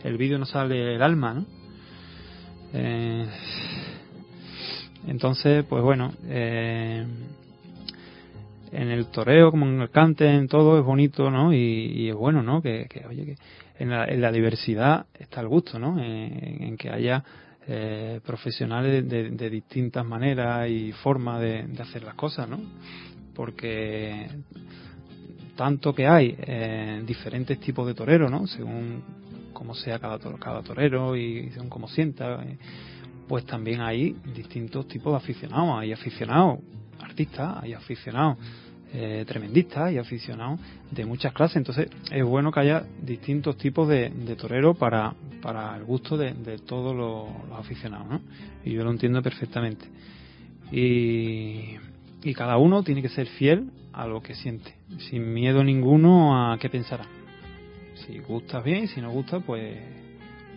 el 0.05 0.17
vídeo 0.17 0.39
no 0.39 0.47
sale 0.47 0.95
el 0.95 1.03
alma, 1.03 1.35
¿no? 1.35 1.47
Eh, 2.75 3.27
entonces, 5.09 5.65
pues 5.69 5.83
bueno, 5.83 6.13
eh, 6.27 7.05
en 8.71 8.89
el 8.89 9.07
toreo, 9.07 9.51
como 9.51 9.67
en 9.67 9.81
el 9.83 9.91
cante, 9.91 10.27
en 10.33 10.49
todo 10.49 10.79
es 10.79 10.85
bonito, 10.85 11.31
¿no? 11.31 11.53
Y, 11.53 12.09
es 12.09 12.15
bueno, 12.15 12.43
¿no? 12.43 12.63
Que, 12.63 12.87
oye, 13.09 13.25
que 13.25 13.37
en 13.79 13.91
la, 13.91 14.07
en 14.07 14.21
la 14.21 14.33
diversidad 14.33 15.07
está 15.19 15.41
el 15.41 15.49
gusto, 15.49 15.79
¿no? 15.79 16.03
En 16.03 16.77
que 16.77 16.89
haya 16.89 17.25
eh, 17.67 18.21
profesionales 18.25 19.09
de, 19.09 19.51
distintas 19.51 20.05
maneras 20.05 20.69
y 20.69 20.93
formas 20.93 21.41
de, 21.41 21.69
hacer 21.81 22.03
las 22.03 22.15
cosas, 22.15 22.49
¿no? 22.49 22.59
Porque 23.35 24.29
tanto 25.57 25.95
que 25.95 26.07
hay 26.07 26.37
eh, 26.39 27.03
diferentes 27.07 27.61
tipos 27.61 27.87
de 27.87 27.95
toreros, 27.95 28.31
¿no? 28.31 28.47
Según 28.47 29.03
cómo 29.53 29.75
sea 29.75 29.99
cada, 29.99 30.19
cada 30.39 30.63
torero 30.63 31.17
y 31.17 31.51
según 31.51 31.69
cómo 31.69 31.89
sienta, 31.89 32.43
eh, 32.43 32.59
pues 33.29 33.47
también 33.47 33.81
hay 33.81 34.17
distintos 34.35 34.89
tipos 34.89 35.13
de 35.13 35.19
aficionados. 35.19 35.79
Hay 35.79 35.93
aficionados 35.93 36.59
artistas, 37.01 37.59
hay 37.63 37.75
aficionados 37.75 38.39
eh, 38.93 39.25
tremendistas, 39.27 39.85
hay 39.85 39.99
aficionados 39.99 40.61
de 40.91 41.05
muchas 41.07 41.33
clases. 41.33 41.57
Entonces 41.57 41.89
es 42.11 42.25
bueno 42.25 42.53
que 42.53 42.61
haya 42.61 42.85
distintos 43.01 43.57
tipos 43.57 43.89
de, 43.89 44.11
de 44.11 44.37
toreros 44.37 44.77
para, 44.77 45.15
para 45.41 45.77
el 45.77 45.85
gusto 45.85 46.17
de, 46.17 46.35
de 46.35 46.59
todos 46.59 46.95
los, 46.95 47.49
los 47.49 47.59
aficionados, 47.59 48.09
¿no? 48.09 48.21
Y 48.65 48.73
yo 48.73 48.85
lo 48.85 48.91
entiendo 48.91 49.23
perfectamente. 49.23 49.87
Y, 50.71 51.77
y 52.23 52.35
cada 52.35 52.57
uno 52.59 52.83
tiene 52.83 53.03
que 53.03 53.09
ser 53.09 53.27
fiel 53.27 53.71
a 53.93 54.07
lo 54.07 54.23
que 54.23 54.35
siente, 54.35 54.75
sin 55.11 55.33
miedo 55.33 55.63
ninguno 55.63 56.53
a 56.53 56.59
qué 56.59 56.69
pensará. 56.69 57.05
Si 57.95 58.19
gustas 58.19 58.65
bien, 58.65 58.89
si 58.89 59.01
no 59.01 59.11
gusta, 59.11 59.41
pues 59.41 59.77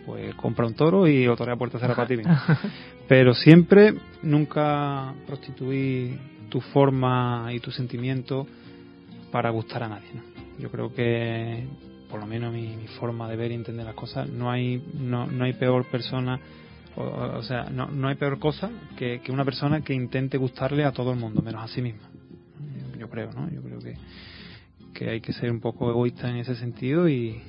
pues 0.06 0.36
compra 0.36 0.66
un 0.66 0.74
toro 0.74 1.08
y 1.08 1.24
lo 1.24 1.36
torea 1.36 1.56
puerta 1.56 1.78
cerrada 1.80 1.96
para 1.96 2.08
ti 2.08 2.16
mismo. 2.16 2.32
Pero 3.08 3.34
siempre, 3.34 3.94
nunca 4.22 5.12
prostituir 5.26 6.16
tu 6.48 6.60
forma 6.60 7.48
y 7.52 7.60
tu 7.60 7.70
sentimiento 7.70 8.46
para 9.30 9.50
gustar 9.50 9.82
a 9.82 9.88
nadie. 9.88 10.08
¿no? 10.14 10.22
Yo 10.58 10.70
creo 10.70 10.92
que, 10.94 11.66
por 12.08 12.20
lo 12.20 12.26
menos 12.26 12.52
mi, 12.52 12.76
mi 12.76 12.86
forma 12.86 13.28
de 13.28 13.36
ver 13.36 13.50
y 13.50 13.54
entender 13.54 13.84
las 13.84 13.94
cosas, 13.94 14.28
no 14.28 14.50
hay, 14.50 14.82
no, 14.94 15.26
no 15.26 15.44
hay 15.44 15.52
peor 15.54 15.84
persona, 15.86 16.40
o, 16.96 17.02
o 17.02 17.42
sea, 17.42 17.64
no, 17.64 17.88
no 17.88 18.08
hay 18.08 18.14
peor 18.14 18.38
cosa 18.38 18.70
que, 18.96 19.20
que 19.20 19.32
una 19.32 19.44
persona 19.44 19.82
que 19.82 19.92
intente 19.92 20.38
gustarle 20.38 20.84
a 20.84 20.92
todo 20.92 21.12
el 21.12 21.18
mundo, 21.18 21.42
menos 21.42 21.62
a 21.62 21.68
sí 21.68 21.82
misma. 21.82 22.08
Yo, 22.98 23.10
creo, 23.10 23.30
¿no? 23.32 23.50
Yo 23.50 23.62
creo 23.62 23.78
que, 23.78 23.94
que 24.94 25.10
hay 25.10 25.20
que 25.20 25.32
ser 25.32 25.50
un 25.50 25.60
poco 25.60 25.90
egoísta 25.90 26.30
en 26.30 26.36
ese 26.36 26.54
sentido 26.54 27.08
y, 27.08 27.42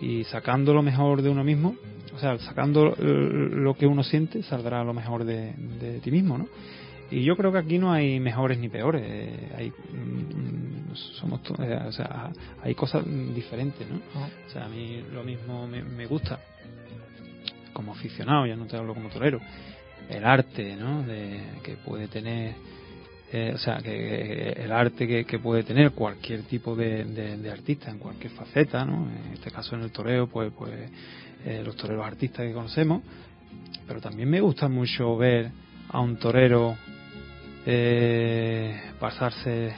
y 0.00 0.24
sacando 0.24 0.72
lo 0.72 0.82
mejor 0.82 1.20
de 1.20 1.28
uno 1.28 1.44
mismo, 1.44 1.76
o 2.14 2.18
sea, 2.18 2.38
sacando 2.38 2.94
lo 2.98 3.74
que 3.74 3.86
uno 3.86 4.02
siente, 4.02 4.42
saldrá 4.42 4.84
lo 4.84 4.94
mejor 4.94 5.24
de, 5.24 5.54
de 5.80 6.00
ti 6.00 6.10
mismo, 6.10 6.38
¿no? 6.38 6.46
Y 7.12 7.24
yo 7.24 7.36
creo 7.36 7.52
que 7.52 7.58
aquí 7.58 7.78
no 7.78 7.92
hay 7.92 8.18
mejores 8.20 8.58
ni 8.58 8.68
peores, 8.68 9.02
eh, 9.04 9.48
hay 9.56 9.68
mm, 9.70 10.94
somos 11.20 11.42
to- 11.42 11.62
eh, 11.62 11.78
o 11.86 11.92
sea, 11.92 12.30
hay 12.62 12.74
cosas 12.74 13.04
diferentes, 13.34 13.86
¿no? 13.88 13.96
O 14.46 14.50
sea, 14.50 14.64
a 14.64 14.68
mí 14.68 15.02
lo 15.12 15.22
mismo 15.22 15.66
me, 15.66 15.82
me 15.82 16.06
gusta 16.06 16.38
como 17.72 17.92
aficionado, 17.92 18.46
ya 18.46 18.56
no 18.56 18.66
te 18.66 18.76
hablo 18.76 18.94
como 18.94 19.08
torero, 19.08 19.40
el 20.08 20.24
arte, 20.24 20.76
¿no? 20.76 21.02
De, 21.02 21.40
que 21.62 21.76
puede 21.76 22.08
tener 22.08 22.54
eh, 23.34 23.52
o 23.54 23.58
sea, 23.58 23.78
que 23.78 24.50
el 24.50 24.70
arte 24.72 25.06
que, 25.06 25.24
que 25.24 25.38
puede 25.38 25.62
tener 25.62 25.92
cualquier 25.92 26.42
tipo 26.42 26.76
de, 26.76 27.04
de- 27.04 27.38
de 27.38 27.50
artista 27.50 27.90
en 27.90 27.98
cualquier 27.98 28.32
faceta, 28.32 28.84
¿no? 28.84 29.08
En 29.26 29.32
este 29.34 29.50
caso 29.50 29.74
en 29.74 29.82
el 29.82 29.90
toreo, 29.90 30.26
pues, 30.26 30.52
pues 30.56 30.72
eh, 31.46 31.62
los 31.64 31.74
toreros 31.76 32.04
artistas 32.06 32.46
que 32.46 32.52
conocemos, 32.52 33.02
pero 33.86 34.00
también 34.00 34.28
me 34.28 34.40
gusta 34.40 34.68
mucho 34.68 35.16
ver 35.16 35.50
a 35.88 36.00
un 36.00 36.16
torero 36.18 36.76
eh, 37.66 38.80
pasarse, 38.98 39.72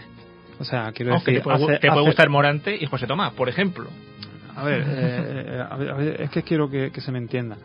o 0.58 0.64
sea, 0.64 0.92
quiero 0.92 1.12
Aunque 1.14 1.32
decir, 1.32 1.40
te 1.40 1.44
puede, 1.44 1.58
gu- 1.58 1.64
hacer- 1.64 1.80
te 1.80 1.88
puede 1.88 2.00
hacer- 2.00 2.06
gustar 2.06 2.28
Morante 2.30 2.76
y 2.80 2.86
José 2.86 3.06
Tomás, 3.06 3.32
por 3.32 3.48
ejemplo. 3.48 3.88
a 4.56 4.62
ver, 4.64 4.80
eh, 4.82 4.86
eh, 4.88 5.64
a 5.70 5.76
ver, 5.76 5.90
a 5.90 5.94
ver, 5.94 6.20
es 6.22 6.30
que 6.30 6.42
quiero 6.42 6.68
que, 6.70 6.90
que 6.90 7.00
se 7.00 7.10
me 7.12 7.18
entienda. 7.18 7.56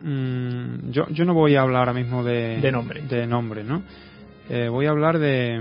Mm, 0.00 0.90
yo, 0.90 1.06
yo 1.10 1.24
no 1.24 1.34
voy 1.34 1.56
a 1.56 1.62
hablar 1.62 1.80
ahora 1.80 1.92
mismo 1.92 2.22
de, 2.24 2.60
De 2.60 2.72
nombre. 2.72 3.02
de 3.02 3.26
nombre, 3.26 3.64
¿no? 3.64 3.82
Eh, 4.48 4.68
voy 4.68 4.86
a 4.86 4.90
hablar 4.90 5.18
de 5.18 5.60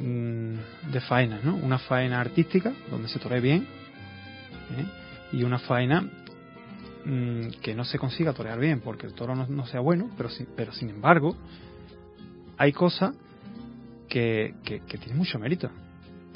mm, 0.00 0.90
de 0.92 1.00
faenas, 1.02 1.44
¿no? 1.44 1.54
Una 1.56 1.78
faena 1.78 2.20
artística 2.20 2.72
donde 2.90 3.08
se 3.08 3.18
toree 3.18 3.40
bien 3.40 3.66
¿eh? 4.76 4.84
y 5.32 5.42
una 5.42 5.58
faena 5.58 6.04
mm, 7.04 7.48
que 7.62 7.74
no 7.74 7.84
se 7.84 7.98
consiga 7.98 8.32
torear 8.32 8.58
bien 8.58 8.80
porque 8.80 9.06
el 9.06 9.14
toro 9.14 9.34
no, 9.34 9.46
no 9.46 9.66
sea 9.66 9.80
bueno, 9.80 10.10
pero 10.16 10.28
si- 10.28 10.46
pero 10.56 10.72
sin 10.72 10.90
embargo 10.90 11.36
hay 12.58 12.72
cosas 12.72 13.14
que, 14.08 14.54
que, 14.64 14.80
tienen 14.98 15.16
mucho 15.16 15.38
mérito. 15.38 15.70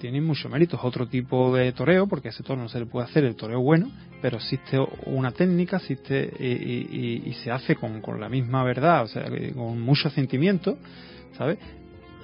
Tienen 0.01 0.25
mucho 0.25 0.49
mérito. 0.49 0.77
Es 0.77 0.85
otro 0.85 1.07
tipo 1.07 1.55
de 1.55 1.73
toreo, 1.73 2.07
porque 2.07 2.29
ese 2.29 2.43
toro 2.43 2.61
no 2.61 2.69
se 2.69 2.79
le 2.79 2.87
puede 2.87 3.07
hacer 3.07 3.25
el 3.25 3.37
toreo 3.37 3.61
bueno, 3.61 3.91
pero 4.21 4.39
existe 4.39 4.79
una 5.07 5.31
técnica, 5.33 5.77
existe 5.77 6.31
y, 6.39 7.33
se 7.45 7.51
hace 7.51 7.77
con, 7.77 8.01
con 8.01 8.21
la 8.21 8.29
misma 8.29 8.65
verdad, 8.65 9.05
o 9.05 9.07
sea, 9.07 9.25
con 9.55 9.81
mucho 9.81 10.11
sentimiento, 10.11 10.79
¿sabes? 11.37 11.59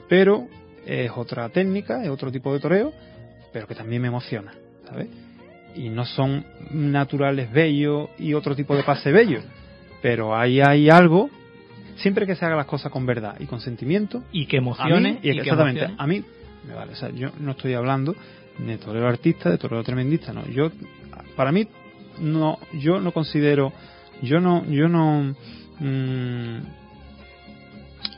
Pero 0.08 0.48
es 0.84 1.10
otra 1.14 1.48
técnica, 1.48 2.02
es 2.02 2.10
otro 2.10 2.30
tipo 2.30 2.52
de 2.52 2.60
toreo, 2.60 2.92
pero 3.52 3.66
que 3.66 3.74
también 3.74 4.02
me 4.02 4.08
emociona, 4.08 4.52
¿sabes? 4.88 5.08
Y 5.74 5.88
no 5.88 6.04
son 6.06 6.44
naturales 6.70 7.50
bellos 7.52 8.08
y 8.18 8.34
otro 8.34 8.54
tipo 8.54 8.76
de 8.76 8.82
pase 8.82 9.12
bello, 9.12 9.40
pero 10.00 10.36
ahí 10.36 10.60
hay 10.60 10.88
algo 10.88 11.28
siempre 11.96 12.26
que 12.26 12.34
se 12.34 12.44
haga 12.44 12.56
las 12.56 12.66
cosas 12.66 12.90
con 12.92 13.06
verdad 13.06 13.36
y 13.38 13.46
con 13.46 13.60
sentimiento. 13.60 14.22
Y 14.32 14.46
que 14.46 14.58
a 14.58 14.60
mí, 14.60 14.66
emocione. 14.66 15.20
y 15.22 15.30
y 15.30 15.32
que 15.34 15.40
exactamente, 15.40 15.84
emocione. 15.84 16.02
a 16.02 16.06
mí 16.06 16.24
me 16.66 16.74
vale. 16.74 16.92
O 16.92 16.96
sea, 16.96 17.10
yo 17.10 17.30
no 17.38 17.52
estoy 17.52 17.74
hablando 17.74 18.14
de 18.58 18.78
torero 18.78 19.08
artista, 19.08 19.50
de 19.50 19.58
torero 19.58 19.82
tremendista, 19.82 20.32
no. 20.32 20.46
Yo, 20.48 20.70
para 21.36 21.52
mí, 21.52 21.66
no, 22.20 22.58
yo 22.74 23.00
no 23.00 23.12
considero, 23.12 23.72
yo 24.22 24.40
no, 24.40 24.64
yo 24.66 24.88
no 24.88 25.34
mm, 25.80 26.58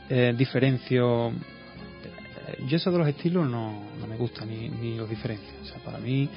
eh, 0.09 0.33
diferencio. 0.37 1.31
Yo 2.67 2.77
eso 2.77 2.91
de 2.91 2.97
los 2.97 3.07
estilos 3.07 3.47
no, 3.47 3.83
no 3.99 4.07
me 4.07 4.17
gusta 4.17 4.43
ni, 4.45 4.69
ni 4.69 4.95
los 4.95 5.09
diferencio. 5.09 5.53
O 5.61 5.65
sea, 5.65 5.77
para 5.83 5.99
mí 5.99 6.27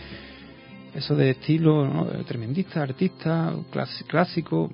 eso 0.95 1.17
de 1.17 1.31
estilo 1.31 1.87
¿no? 1.87 2.05
Tremendista, 2.25 2.83
artista, 2.83 3.55
clásico, 4.07 4.71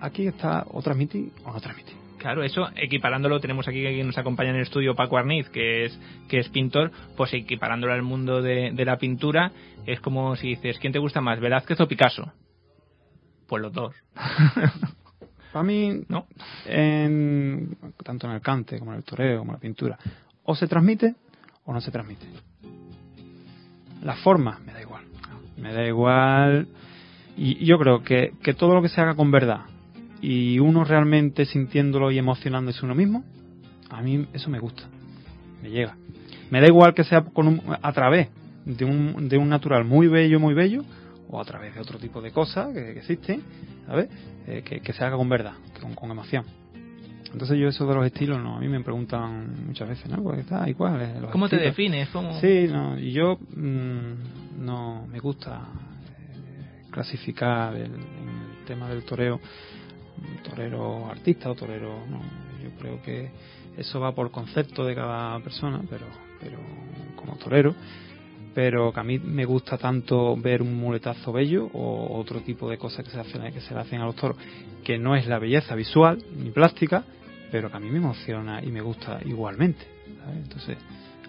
aquí 0.00 0.26
está 0.26 0.66
o 0.70 0.82
transmitir 0.82 1.32
o 1.44 1.52
no 1.52 1.60
transmitir. 1.60 2.01
Claro, 2.22 2.44
eso 2.44 2.68
equiparándolo, 2.76 3.40
tenemos 3.40 3.66
aquí 3.66 3.82
que 3.82 4.04
nos 4.04 4.16
acompaña 4.16 4.50
en 4.50 4.56
el 4.56 4.62
estudio 4.62 4.94
Paco 4.94 5.18
Arniz, 5.18 5.48
que 5.48 5.86
es, 5.86 6.00
que 6.28 6.38
es 6.38 6.48
pintor, 6.50 6.92
pues 7.16 7.34
equiparándolo 7.34 7.92
al 7.92 8.02
mundo 8.02 8.40
de, 8.40 8.70
de 8.72 8.84
la 8.84 8.96
pintura, 8.96 9.50
es 9.86 9.98
como 9.98 10.36
si 10.36 10.50
dices, 10.50 10.78
¿quién 10.78 10.92
te 10.92 11.00
gusta 11.00 11.20
más, 11.20 11.40
Velázquez 11.40 11.80
o 11.80 11.88
Picasso? 11.88 12.32
Pues 13.48 13.60
los 13.60 13.72
dos. 13.72 13.96
Para 15.52 15.64
mí, 15.64 16.04
¿No? 16.08 16.28
en- 16.64 17.76
tanto 18.04 18.28
en 18.28 18.34
el 18.34 18.40
cante 18.40 18.78
como 18.78 18.92
en 18.92 18.98
el 18.98 19.04
toreo, 19.04 19.40
como 19.40 19.50
en 19.50 19.56
la 19.56 19.60
pintura, 19.60 19.98
o 20.44 20.54
se 20.54 20.68
transmite 20.68 21.16
o 21.64 21.72
no 21.72 21.80
se 21.80 21.90
transmite. 21.90 22.26
La 24.04 24.14
forma 24.14 24.60
me 24.64 24.72
da 24.72 24.80
igual. 24.80 25.04
Me 25.56 25.72
da 25.72 25.84
igual. 25.84 26.68
Y 27.36 27.64
yo 27.64 27.78
creo 27.80 28.04
que, 28.04 28.34
que 28.44 28.54
todo 28.54 28.74
lo 28.74 28.80
que 28.82 28.88
se 28.88 29.00
haga 29.00 29.16
con 29.16 29.32
verdad 29.32 29.62
y 30.22 30.58
uno 30.60 30.84
realmente 30.84 31.44
sintiéndolo 31.44 32.10
y 32.10 32.18
emocionándose 32.18 32.84
uno 32.86 32.94
mismo, 32.94 33.22
a 33.90 34.00
mí 34.00 34.26
eso 34.32 34.48
me 34.48 34.58
gusta. 34.60 34.84
Me 35.62 35.68
llega. 35.70 35.96
Me 36.50 36.60
da 36.60 36.66
igual 36.68 36.94
que 36.94 37.04
sea 37.04 37.22
con 37.22 37.48
un- 37.48 37.62
a 37.82 37.92
través 37.92 38.28
de 38.64 38.84
un, 38.84 39.28
de 39.28 39.36
un 39.36 39.48
natural 39.48 39.84
muy 39.84 40.06
bello, 40.06 40.38
muy 40.40 40.54
bello, 40.54 40.82
o 41.28 41.40
a 41.40 41.44
través 41.44 41.74
de 41.74 41.80
otro 41.80 41.98
tipo 41.98 42.20
de 42.22 42.30
cosas 42.30 42.68
que, 42.72 42.80
que 42.94 42.98
existen, 43.00 43.42
¿sabes? 43.86 44.08
Eh, 44.46 44.62
que, 44.64 44.80
que 44.80 44.92
se 44.92 45.04
haga 45.04 45.16
con 45.16 45.28
verdad, 45.28 45.54
con, 45.80 45.94
con 45.94 46.10
emoción. 46.10 46.44
Entonces 47.32 47.58
yo 47.58 47.68
eso 47.68 47.86
de 47.86 47.94
los 47.94 48.04
estilos, 48.04 48.38
no, 48.42 48.56
a 48.56 48.60
mí 48.60 48.68
me 48.68 48.80
preguntan 48.82 49.66
muchas 49.66 49.88
veces, 49.88 50.10
¿no? 50.10 50.22
Pues 50.22 50.40
está 50.40 50.68
igual. 50.68 51.00
eh, 51.00 51.14
los 51.20 51.30
¿Cómo 51.30 51.48
te 51.48 51.56
estilos. 51.56 51.74
defines? 51.76 52.08
¿Cómo... 52.10 52.38
Sí, 52.40 52.66
no, 52.70 52.98
y 52.98 53.12
yo 53.12 53.38
mm, 53.56 54.64
no 54.64 55.06
me 55.10 55.18
gusta 55.18 55.62
eh, 56.04 56.86
clasificar 56.90 57.74
el, 57.74 57.84
el 57.92 58.64
tema 58.66 58.88
del 58.90 59.02
toreo, 59.04 59.40
torero 60.42 61.10
artista 61.10 61.50
o 61.50 61.54
torero, 61.54 62.06
no, 62.08 62.20
yo 62.62 62.70
creo 62.78 63.02
que 63.02 63.30
eso 63.76 64.00
va 64.00 64.14
por 64.14 64.30
concepto 64.30 64.84
de 64.84 64.94
cada 64.94 65.38
persona, 65.40 65.80
pero, 65.88 66.06
pero 66.40 66.58
como 67.16 67.36
torero, 67.36 67.74
pero 68.54 68.92
que 68.92 69.00
a 69.00 69.04
mí 69.04 69.18
me 69.18 69.44
gusta 69.44 69.78
tanto 69.78 70.36
ver 70.36 70.62
un 70.62 70.74
muletazo 70.74 71.32
bello 71.32 71.70
o 71.72 72.18
otro 72.18 72.40
tipo 72.40 72.68
de 72.68 72.78
cosas 72.78 73.04
que 73.04 73.10
se 73.10 73.20
hacen 73.20 73.52
que 73.52 73.60
se 73.60 73.74
le 73.74 73.80
hacen 73.80 74.00
a 74.00 74.04
los 74.04 74.16
toros, 74.16 74.36
que 74.84 74.98
no 74.98 75.16
es 75.16 75.26
la 75.26 75.38
belleza 75.38 75.74
visual 75.74 76.22
ni 76.36 76.50
plástica, 76.50 77.04
pero 77.50 77.70
que 77.70 77.76
a 77.76 77.80
mí 77.80 77.90
me 77.90 77.98
emociona 77.98 78.62
y 78.62 78.70
me 78.70 78.80
gusta 78.80 79.20
igualmente. 79.24 79.86
Entonces, 80.34 80.76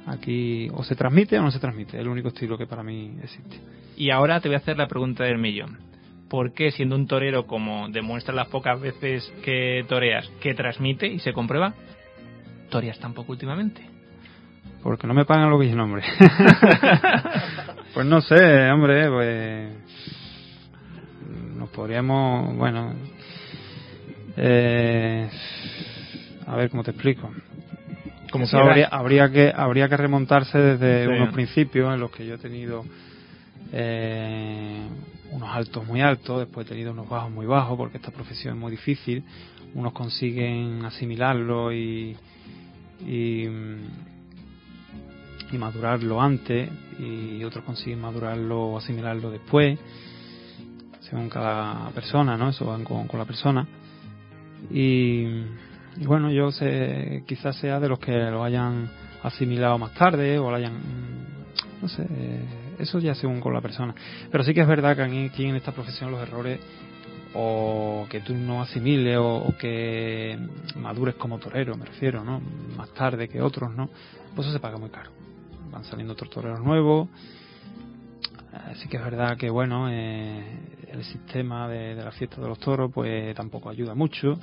aquí 0.06 0.69
o 0.74 0.84
se 0.84 0.96
transmite 0.96 1.39
o 1.39 1.41
no 1.41 1.52
se 1.52 1.60
transmite, 1.60 1.98
es 1.98 2.02
el 2.02 2.08
único 2.08 2.30
estilo 2.30 2.58
que 2.58 2.67
para 2.67 2.84
mí 2.84 3.17
existe. 3.22 3.58
Y 3.96 4.10
ahora 4.10 4.39
te 4.41 4.50
voy 4.50 4.56
a 4.56 4.60
hacer 4.60 4.78
la 4.78 4.88
pregunta 4.88 5.24
del 5.24 5.38
millón. 5.38 5.92
¿Por 6.34 6.52
qué 6.52 6.72
siendo 6.72 6.96
un 6.96 7.06
torero 7.06 7.46
como 7.46 7.89
demuestra 7.89 8.34
las 8.34 8.48
pocas 8.48 8.82
veces 8.82 9.32
que 9.43 9.86
toreas, 9.88 10.28
que 10.41 10.56
transmite 10.56 11.06
y 11.06 11.19
se 11.19 11.32
comprueba, 11.32 11.76
toreas 12.72 12.98
tan 12.98 13.13
poco 13.13 13.34
últimamente? 13.34 13.84
Porque 14.82 15.06
no 15.06 15.13
me 15.13 15.26
pagan 15.26 15.52
lo 15.52 15.60
que 15.60 15.69
yo 15.69 15.76
nombre. 15.76 16.02
pues 17.93 18.08
no 18.08 18.19
sé, 18.22 18.67
hombre, 18.72 19.12
pues 19.12 19.74
nos 21.56 21.69
podríamos, 21.69 22.58
bueno, 22.58 22.96
eh, 24.36 25.30
a 26.48 26.56
ver 26.56 26.72
cómo 26.72 26.84
te 26.84 26.89
explico. 26.89 27.30
Como 28.32 28.46
Eso 28.46 28.58
habría, 28.58 28.88
habría 28.88 29.30
que 29.30 29.54
habría 29.56 29.88
que 29.88 29.98
remontarse 29.98 30.58
desde 30.58 31.06
Sí. 31.06 31.12
unos 31.12 31.32
principios 31.32 31.93
en 31.93 32.00
los 32.00 32.10
que 32.10 32.26
yo 32.26 32.34
he 32.34 32.39
tenido 32.39 32.86
eh, 33.72 34.82
unos 35.34 35.50
altos 35.50 35.86
muy 35.86 36.02
altos, 36.02 36.39
después 36.39 36.65
he 36.65 36.69
tenido 36.69 36.91
unos 36.91 37.10
bajos 37.10 37.32
muy 37.32 37.46
bajos, 37.46 37.78
porque 37.78 37.98
esta 37.98 38.12
profesión 38.12 38.56
es 38.56 38.60
muy 38.60 38.72
difícil. 38.72 39.24
Unos 39.74 39.93
consiguen 39.93 40.86
asimilarlo 40.86 41.74
y, 41.74 42.15
y, 43.06 43.43
y 45.52 45.58
madurarlo 45.58 46.22
antes, 46.22 46.69
y 47.00 47.43
otros 47.43 47.63
consiguen 47.65 48.02
madurarlo 48.02 48.62
o 48.67 48.78
asimilarlo 48.78 49.32
después, 49.32 49.80
según 51.02 51.30
cada 51.30 51.89
persona, 51.89 52.38
¿no? 52.38 52.50
Eso 52.50 52.65
van 52.65 52.84
con, 52.84 53.08
con 53.08 53.19
la 53.19 53.26
persona. 53.26 53.67
Y, 54.69 55.26
y 55.98 56.06
bueno, 56.06 56.32
yo 56.32 56.52
sé, 56.52 57.24
quizás 57.28 57.56
sea 57.58 57.80
de 57.80 57.89
los 57.89 58.00
que 58.00 58.12
lo 58.12 58.43
hayan 58.43 58.89
asimilado 59.24 59.78
más 59.80 59.93
tarde 59.96 60.38
o 60.38 60.52
lo 60.52 60.58
hayan, 60.58 60.74
mm, 60.74 61.82
no 61.82 61.88
sé, 61.89 62.06
eh, 62.10 62.62
eso 62.79 62.99
ya 62.99 63.15
según 63.15 63.39
con 63.39 63.53
la 63.53 63.62
persona. 63.62 63.93
Pero 64.31 64.43
sí 64.43 64.53
que 64.53 64.62
es 64.62 64.67
verdad 64.67 64.95
que 64.95 65.03
aquí, 65.03 65.45
en 65.45 65.55
esta 65.55 65.71
profesión 65.71 66.12
los 66.12 66.21
errores 66.21 66.59
o 67.36 68.05
que 68.09 68.19
tú 68.19 68.33
no 68.36 68.62
asimiles 68.62 69.17
o, 69.19 69.53
que 69.59 70.38
madures 70.75 71.15
como 71.15 71.39
torero, 71.39 71.75
me 71.75 71.86
refiero, 71.86 72.23
¿no? 72.23 72.41
Más 72.77 72.89
tarde 72.93 73.27
que 73.27 73.41
otros, 73.41 73.73
¿no? 73.75 73.89
Pues 74.36 74.47
eso 74.47 74.53
se 74.53 74.59
paga 74.59 74.77
muy 74.77 74.89
caro. 74.89 75.12
Van 75.71 75.83
saliendo 75.83 76.13
otros 76.13 76.29
toreros 76.29 76.59
nuevos. 76.62 77.09
Eh, 78.53 78.75
Sí 78.75 78.88
que 78.88 78.97
es 78.97 79.03
verdad 79.03 79.38
que, 79.38 79.49
bueno, 79.49 79.89
eh, 79.89 80.43
el 80.91 81.03
sistema 81.03 81.67
de, 81.67 81.95
de 81.95 82.03
la 82.03 82.12
fiesta 82.12 82.39
de 82.39 82.47
los 82.47 82.59
toros, 82.59 82.91
pues 82.93 83.36
tampoco 83.36 83.69
ayuda 83.69 83.95
mucho. 83.95 84.38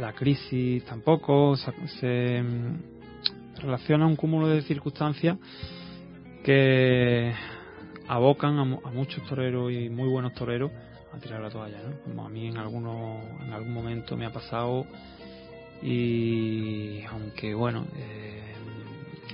La 0.00 0.12
crisis 0.12 0.84
tampoco. 0.84 1.56
Se, 1.56 1.72
se, 2.00 2.42
mm, 2.42 2.96
relaciona 3.60 4.06
un 4.06 4.16
cúmulo 4.16 4.48
de 4.48 4.62
circunstancias 4.62 5.38
que 6.46 7.32
abocan 8.06 8.56
a, 8.60 8.64
mu- 8.64 8.80
a 8.84 8.90
muchos 8.92 9.26
toreros 9.26 9.72
y 9.72 9.90
muy 9.90 10.08
buenos 10.08 10.32
toreros 10.32 10.70
a 11.12 11.18
tirar 11.18 11.40
la 11.40 11.50
toalla, 11.50 11.78
¿no? 11.82 11.98
Como 12.04 12.24
a 12.24 12.28
mí 12.28 12.46
en 12.46 12.56
alguno, 12.56 13.20
en 13.44 13.52
algún 13.52 13.74
momento 13.74 14.16
me 14.16 14.26
ha 14.26 14.32
pasado 14.32 14.86
y 15.82 17.02
aunque 17.10 17.52
bueno, 17.52 17.84
eh, 17.96 18.42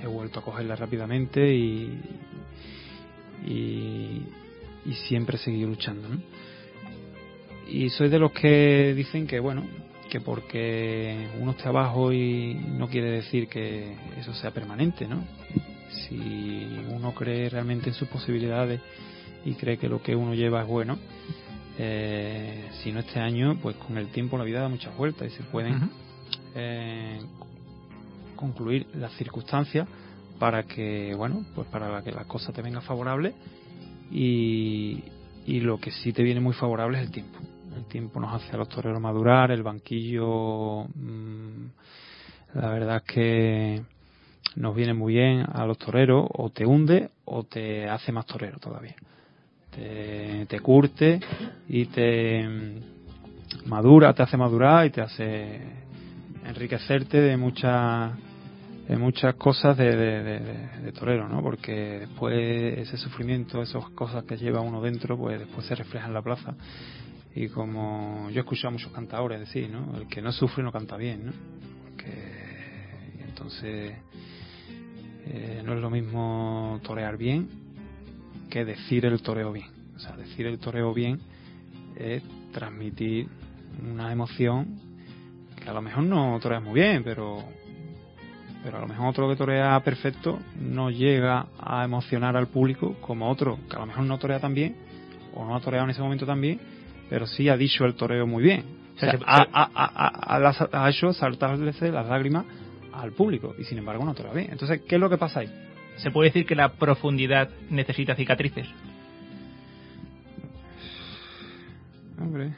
he 0.03 0.07
vuelto 0.07 0.39
a 0.39 0.43
cogerla 0.43 0.75
rápidamente 0.75 1.53
y, 1.53 2.01
y, 3.45 4.23
y 4.85 4.93
siempre 5.07 5.35
he 5.37 5.39
seguido 5.39 5.69
luchando, 5.69 6.09
¿no? 6.09 6.19
Y 7.67 7.91
soy 7.91 8.09
de 8.09 8.17
los 8.17 8.31
que 8.31 8.93
dicen 8.95 9.27
que 9.27 9.39
bueno, 9.39 9.63
que 10.09 10.19
porque 10.19 11.27
uno 11.39 11.51
esté 11.51 11.69
abajo 11.69 12.11
y 12.11 12.55
no 12.55 12.87
quiere 12.89 13.11
decir 13.11 13.47
que 13.47 13.95
eso 14.17 14.33
sea 14.33 14.49
permanente, 14.49 15.07
¿no? 15.07 15.23
Si 15.93 16.85
uno 16.89 17.13
cree 17.13 17.49
realmente 17.49 17.89
en 17.89 17.95
sus 17.95 18.07
posibilidades 18.07 18.81
y 19.45 19.53
cree 19.53 19.77
que 19.77 19.89
lo 19.89 20.01
que 20.01 20.15
uno 20.15 20.33
lleva 20.33 20.61
es 20.61 20.67
bueno, 20.67 20.97
eh, 21.77 22.69
si 22.81 22.91
no 22.91 22.99
este 22.99 23.19
año, 23.19 23.57
pues 23.61 23.75
con 23.77 23.97
el 23.97 24.07
tiempo 24.09 24.37
la 24.37 24.43
vida 24.43 24.61
da 24.61 24.69
muchas 24.69 24.95
vueltas 24.95 25.31
y 25.31 25.35
se 25.35 25.43
pueden 25.43 25.89
eh, 26.55 27.19
concluir 28.35 28.87
las 28.95 29.11
circunstancias 29.13 29.87
para 30.39 30.63
que, 30.63 31.13
bueno, 31.15 31.45
pues 31.55 31.67
para 31.67 32.03
que 32.03 32.11
la 32.11 32.25
cosa 32.25 32.51
te 32.51 32.61
venga 32.61 32.81
favorable 32.81 33.33
y, 34.11 35.03
y 35.45 35.59
lo 35.61 35.79
que 35.79 35.91
sí 35.91 36.13
te 36.13 36.23
viene 36.23 36.39
muy 36.39 36.53
favorable 36.53 36.99
es 36.99 37.05
el 37.05 37.11
tiempo. 37.11 37.39
El 37.75 37.85
tiempo 37.85 38.19
nos 38.19 38.33
hace 38.33 38.53
a 38.53 38.57
los 38.57 38.69
toreros 38.69 39.01
madurar, 39.01 39.51
el 39.51 39.63
banquillo, 39.63 40.85
mm, 40.95 41.65
la 42.55 42.69
verdad 42.69 42.97
es 42.97 43.13
que 43.13 43.81
nos 44.55 44.75
viene 44.75 44.93
muy 44.93 45.13
bien 45.13 45.45
a 45.51 45.65
los 45.65 45.77
toreros, 45.77 46.27
o 46.33 46.49
te 46.49 46.65
hunde 46.65 47.09
o 47.25 47.43
te 47.43 47.89
hace 47.89 48.11
más 48.11 48.25
torero 48.25 48.59
todavía. 48.59 48.95
Te, 49.75 50.45
te 50.47 50.59
curte 50.59 51.19
y 51.67 51.85
te 51.87 52.47
mm, 52.47 53.67
madura, 53.69 54.13
te 54.13 54.21
hace 54.23 54.37
madurar 54.37 54.85
y 54.85 54.91
te 54.91 55.01
hace 55.01 55.59
enriquecerte 56.45 57.19
de 57.19 57.37
muchas 57.37 58.11
de 58.87 58.97
muchas 58.97 59.35
cosas 59.35 59.77
de, 59.77 59.95
de, 59.95 60.23
de- 60.23 60.67
de 60.83 60.91
torero, 60.91 61.29
¿no? 61.29 61.41
Porque 61.41 61.99
después 62.01 62.77
ese 62.79 62.97
sufrimiento, 62.97 63.61
esas 63.61 63.89
cosas 63.91 64.25
que 64.25 64.35
lleva 64.35 64.59
uno 64.59 64.81
dentro, 64.81 65.17
pues 65.17 65.39
después 65.39 65.65
se 65.65 65.73
refleja 65.73 66.07
en 66.07 66.13
la 66.13 66.21
plaza. 66.21 66.53
Y 67.33 67.47
como 67.47 68.29
yo 68.29 68.37
he 68.37 68.39
escuchado 68.41 68.67
a 68.67 68.71
muchos 68.71 68.91
cantadores 68.91 69.39
decir, 69.39 69.69
¿no? 69.69 69.97
El 69.97 70.07
que 70.07 70.21
no 70.21 70.33
sufre 70.33 70.61
no 70.63 70.71
canta 70.73 70.97
bien, 70.97 71.27
¿no? 71.27 71.31
Porque 71.81 72.13
entonces 73.25 73.93
eh, 75.27 75.61
no 75.65 75.73
es 75.73 75.79
lo 75.81 75.89
mismo 75.89 76.79
torear 76.83 77.17
bien 77.17 77.47
que 78.49 78.65
decir 78.65 79.05
el 79.05 79.21
toreo 79.21 79.51
bien. 79.51 79.67
O 79.95 79.99
sea, 79.99 80.15
decir 80.15 80.45
el 80.45 80.59
toreo 80.59 80.93
bien 80.93 81.19
es 81.95 82.21
transmitir 82.51 83.27
una 83.81 84.11
emoción 84.11 84.79
que 85.61 85.69
a 85.69 85.73
lo 85.73 85.81
mejor 85.81 86.03
no 86.03 86.37
toreas 86.41 86.61
muy 86.63 86.73
bien, 86.75 87.03
pero 87.03 87.43
pero 88.63 88.77
a 88.77 88.81
lo 88.81 88.87
mejor 88.87 89.07
otro 89.07 89.27
que 89.29 89.35
torea 89.35 89.77
perfecto 89.81 90.39
no 90.59 90.89
llega 90.89 91.47
a 91.59 91.83
emocionar 91.83 92.37
al 92.37 92.47
público 92.47 92.95
como 93.01 93.29
otro 93.29 93.59
que 93.69 93.75
a 93.75 93.79
lo 93.79 93.87
mejor 93.87 94.05
no 94.05 94.17
torea 94.17 94.39
tan 94.39 94.53
bien 94.53 94.75
o 95.33 95.43
no 95.45 95.55
ha 95.55 95.59
toreado 95.59 95.83
en 95.85 95.91
ese 95.91 96.01
momento 96.01 96.25
tan 96.25 96.39
bien, 96.39 96.59
pero 97.09 97.27
sí 97.27 97.49
ha 97.49 97.57
dicho 97.57 97.83
el 97.85 97.95
toreo 97.95 98.25
muy 98.25 98.41
bien. 98.43 98.63
O 98.95 98.99
sea, 98.99 99.09
O 99.09 99.11
sea, 99.11 99.19
se- 99.19 99.25
ha, 99.25 99.47
ha- 99.51 99.71
ha- 99.73 100.51
ha- 100.71 100.85
ha 100.85 100.89
hecho 100.89 101.11
saltarse 101.11 101.91
las 101.91 102.07
lágrimas 102.07 102.45
al 102.93 103.11
público 103.11 103.55
y 103.57 103.63
sin 103.63 103.77
embargo 103.77 104.05
no 104.05 104.13
torea 104.13 104.33
bien. 104.33 104.49
Entonces, 104.51 104.81
¿qué 104.87 104.95
es 104.95 105.01
lo 105.01 105.09
que 105.09 105.17
pasa 105.17 105.41
ahí? 105.41 105.51
¿Se 105.97 106.11
puede 106.11 106.29
decir 106.29 106.45
que 106.45 106.55
la 106.55 106.73
profundidad 106.73 107.49
necesita 107.69 108.15
cicatrices? 108.15 108.67
Hombre, 112.19 112.53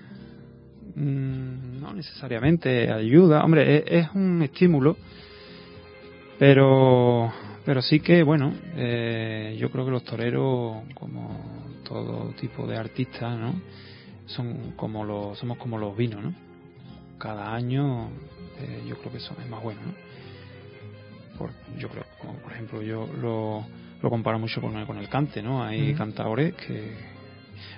mm, 0.96 1.82
no 1.82 1.94
necesariamente 1.94 2.92
ayuda. 2.92 3.44
Hombre, 3.44 3.78
es, 3.78 3.84
es 3.88 4.08
un 4.14 4.42
estímulo, 4.42 4.98
pero, 6.38 7.32
pero 7.66 7.82
sí 7.82 8.00
que, 8.00 8.24
bueno, 8.24 8.54
eh, 8.76 9.56
yo 9.60 9.70
creo 9.72 9.86
que 9.86 9.92
los 9.92 10.04
toreros, 10.04 10.84
como 10.94 11.66
todo 11.84 12.34
tipo 12.40 12.68
de 12.68 12.78
artistas, 12.78 13.38
¿no? 13.38 13.54
Son 14.26 14.74
como 14.76 15.06
los, 15.06 15.38
somos 15.38 15.58
como 15.58 15.78
los 15.78 15.96
vinos, 15.96 16.24
¿no? 16.24 16.34
Cada 17.18 17.54
año, 17.54 18.10
eh, 18.60 18.84
yo 18.88 18.98
creo 18.98 19.12
que 19.14 19.20
son 19.20 19.38
es 19.42 19.50
más 19.50 19.64
bueno, 19.64 19.82
¿no? 19.86 20.15
Por, 21.38 21.52
yo 21.78 21.90
creo, 21.90 22.06
como 22.18 22.34
por 22.40 22.52
ejemplo, 22.54 22.82
yo 22.82 23.08
lo, 23.22 23.66
lo 24.02 24.10
comparo 24.10 24.40
mucho 24.40 24.62
con 24.62 24.76
el, 24.78 24.86
con 24.86 24.98
el 24.98 25.10
cante, 25.10 25.42
¿no? 25.42 25.64
Hay 25.64 25.90
Ujú. 25.90 25.98
cantadores 25.98 26.54
que, 26.56 26.94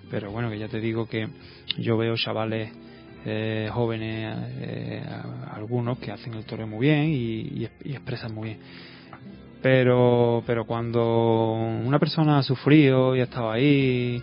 pero 0.09 0.31
bueno, 0.31 0.49
que 0.49 0.59
ya 0.59 0.67
te 0.67 0.79
digo 0.79 1.07
que 1.07 1.27
yo 1.77 1.97
veo 1.97 2.15
chavales 2.15 2.71
eh, 3.25 3.69
jóvenes, 3.73 4.35
eh, 4.59 5.03
algunos 5.53 5.97
que 5.99 6.11
hacen 6.11 6.33
el 6.35 6.45
toreo 6.45 6.67
muy 6.67 6.87
bien 6.87 7.05
y, 7.09 7.63
y- 7.63 7.69
y 7.85 7.91
expresan 7.93 8.33
muy 8.33 8.49
bien. 8.49 8.59
Pero, 9.61 10.43
pero 10.45 10.65
cuando 10.65 11.51
una 11.83 11.97
persona 11.99 12.37
ha 12.37 12.43
sufrido 12.43 13.15
y 13.15 13.21
ha 13.21 13.23
estado 13.23 13.51
ahí 13.51 14.21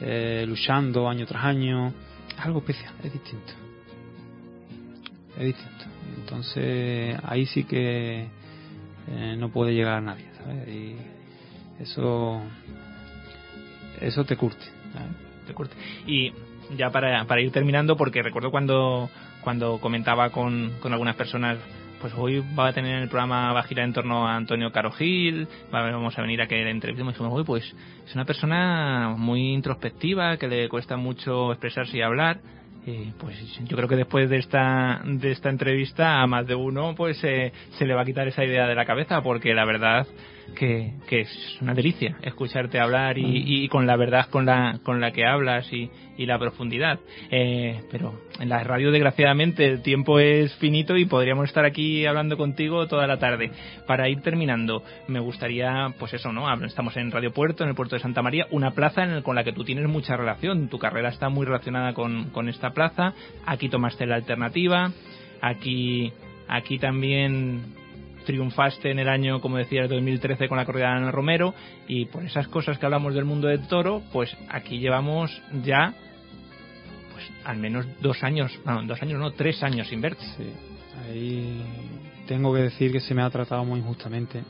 eh, 0.00 0.44
luchando 0.46 1.08
año 1.08 1.24
tras 1.24 1.44
año, 1.44 1.88
es 2.36 2.38
algo 2.44 2.58
especial, 2.58 2.92
es 3.02 3.12
distinto. 3.12 3.52
Es 5.38 5.44
distinto. 5.46 5.84
Entonces 6.18 7.16
ahí 7.22 7.46
sí 7.46 7.64
que 7.64 8.26
eh, 9.08 9.36
no 9.38 9.48
puede 9.50 9.74
llegar 9.74 9.94
a 9.94 10.00
nadie, 10.00 10.26
¿sabes? 10.38 10.68
Y 10.68 10.96
eso, 11.80 12.40
eso 14.00 14.24
te 14.24 14.36
curte. 14.36 14.64
Te 15.46 15.54
corte. 15.54 15.74
Y 16.06 16.32
ya 16.76 16.90
para, 16.90 17.24
para 17.24 17.40
ir 17.40 17.50
terminando, 17.50 17.96
porque 17.96 18.22
recuerdo 18.22 18.50
cuando, 18.50 19.10
cuando 19.42 19.78
comentaba 19.80 20.30
con, 20.30 20.72
con 20.80 20.92
algunas 20.92 21.16
personas, 21.16 21.58
pues 22.00 22.12
hoy 22.16 22.42
va 22.58 22.68
a 22.68 22.72
tener 22.72 23.00
el 23.02 23.08
programa, 23.08 23.52
va 23.52 23.60
a 23.60 23.64
girar 23.64 23.84
en 23.84 23.92
torno 23.92 24.26
a 24.26 24.36
Antonio 24.36 24.72
Caro 24.72 24.90
Gil, 24.92 25.46
va- 25.72 25.90
vamos 25.90 26.18
a 26.18 26.22
venir 26.22 26.40
a 26.42 26.46
que 26.48 26.56
le 26.56 26.70
entrevistemos, 26.70 27.14
y 27.18 27.22
"Uy, 27.22 27.44
pues 27.44 27.64
es 28.06 28.14
una 28.14 28.24
persona 28.24 29.14
muy 29.16 29.52
introspectiva, 29.52 30.36
que 30.36 30.48
le 30.48 30.68
cuesta 30.68 30.96
mucho 30.96 31.52
expresarse 31.52 31.96
y 31.98 32.02
hablar. 32.02 32.38
Y 32.84 33.12
pues 33.18 33.36
yo 33.64 33.76
creo 33.76 33.88
que 33.88 33.96
después 33.96 34.28
de 34.28 34.38
esta 34.38 35.00
de 35.04 35.30
esta 35.30 35.50
entrevista 35.50 36.20
a 36.20 36.26
más 36.26 36.46
de 36.48 36.56
uno 36.56 36.94
pues 36.96 37.22
eh, 37.22 37.52
se 37.78 37.86
le 37.86 37.94
va 37.94 38.02
a 38.02 38.04
quitar 38.04 38.26
esa 38.26 38.44
idea 38.44 38.66
de 38.66 38.74
la 38.74 38.84
cabeza 38.84 39.22
porque 39.22 39.54
la 39.54 39.64
verdad 39.64 40.06
que, 40.54 40.92
que 41.08 41.20
es 41.22 41.58
una 41.60 41.74
delicia 41.74 42.16
escucharte 42.22 42.78
hablar 42.80 43.18
y, 43.18 43.64
y 43.64 43.68
con 43.68 43.86
la 43.86 43.96
verdad 43.96 44.26
con 44.30 44.44
la 44.46 44.80
con 44.82 45.00
la 45.00 45.10
que 45.12 45.24
hablas 45.24 45.72
y, 45.72 45.90
y 46.18 46.26
la 46.26 46.38
profundidad. 46.38 46.98
Eh, 47.30 47.80
pero 47.90 48.20
en 48.38 48.48
la 48.48 48.62
radio 48.64 48.90
desgraciadamente 48.90 49.66
el 49.66 49.82
tiempo 49.82 50.18
es 50.18 50.54
finito 50.56 50.96
y 50.96 51.04
podríamos 51.06 51.46
estar 51.48 51.64
aquí 51.64 52.04
hablando 52.06 52.36
contigo 52.36 52.86
toda 52.86 53.06
la 53.06 53.18
tarde. 53.18 53.50
Para 53.86 54.08
ir 54.08 54.20
terminando 54.20 54.82
me 55.08 55.20
gustaría 55.20 55.94
pues 55.98 56.12
eso 56.14 56.32
no 56.32 56.52
estamos 56.64 56.96
en 56.96 57.10
Radio 57.10 57.32
Puerto 57.32 57.64
en 57.64 57.70
el 57.70 57.74
puerto 57.76 57.96
de 57.96 58.02
Santa 58.02 58.22
María 58.22 58.46
una 58.50 58.72
plaza 58.72 59.04
en 59.04 59.10
el- 59.10 59.22
con 59.22 59.36
la 59.36 59.44
que 59.44 59.52
tú 59.52 59.64
tienes 59.64 59.88
mucha 59.88 60.16
relación. 60.16 60.68
Tu 60.68 60.78
carrera 60.78 61.08
está 61.08 61.28
muy 61.28 61.46
relacionada 61.46 61.94
con, 61.94 62.30
con 62.30 62.48
esta 62.48 62.70
plaza. 62.70 63.14
Aquí 63.46 63.68
tomaste 63.68 64.06
la 64.06 64.16
alternativa. 64.16 64.92
Aquí 65.40 66.12
aquí 66.48 66.78
también 66.78 67.74
triunfaste 68.24 68.90
en 68.90 68.98
el 68.98 69.08
año, 69.08 69.40
como 69.40 69.56
decías, 69.56 69.88
2013 69.88 70.48
con 70.48 70.58
la 70.58 70.64
corrida 70.64 70.90
de 70.90 70.96
Ana 70.96 71.10
Romero 71.10 71.54
y 71.86 72.06
por 72.06 72.24
esas 72.24 72.48
cosas 72.48 72.78
que 72.78 72.86
hablamos 72.86 73.14
del 73.14 73.24
mundo 73.24 73.48
del 73.48 73.66
toro, 73.66 74.02
pues 74.12 74.36
aquí 74.48 74.78
llevamos 74.78 75.30
ya 75.64 75.94
pues 77.12 77.30
al 77.44 77.58
menos 77.58 77.86
dos 78.00 78.22
años, 78.22 78.58
no, 78.64 78.82
dos 78.84 79.00
años 79.02 79.20
no, 79.20 79.32
tres 79.32 79.62
años 79.62 79.88
sin 79.88 80.00
verte. 80.00 80.24
Sí, 80.36 80.52
ahí 81.06 81.62
tengo 82.26 82.54
que 82.54 82.62
decir 82.62 82.92
que 82.92 83.00
se 83.00 83.14
me 83.14 83.22
ha 83.22 83.30
tratado 83.30 83.64
muy 83.64 83.80
injustamente. 83.80 84.42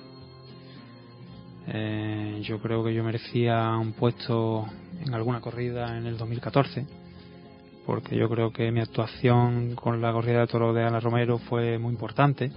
Eh, 1.67 2.41
yo 2.43 2.59
creo 2.59 2.83
que 2.85 2.93
yo 2.93 3.05
merecía 3.05 3.77
un 3.77 3.93
puesto 3.93 4.67
en 5.05 5.15
alguna 5.15 5.41
corrida 5.41 5.97
en 5.97 6.07
el 6.07 6.17
2014, 6.17 6.87
porque 7.87 8.17
yo 8.17 8.29
creo 8.29 8.53
que 8.53 8.71
mi 8.73 8.81
actuación 8.81 9.75
con 9.75 10.01
la 10.01 10.13
corrida 10.13 10.41
de 10.41 10.47
toro 10.47 10.73
de 10.73 10.85
Ana 10.85 11.01
Romero 11.01 11.39
fue 11.39 11.79
muy 11.79 11.93
importante. 11.93 12.51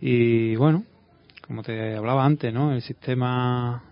Y 0.00 0.56
bueno, 0.56 0.84
como 1.46 1.62
te 1.62 1.96
hablaba 1.96 2.24
antes, 2.24 2.52
¿no? 2.52 2.72
El 2.72 2.82
sistema, 2.82 3.82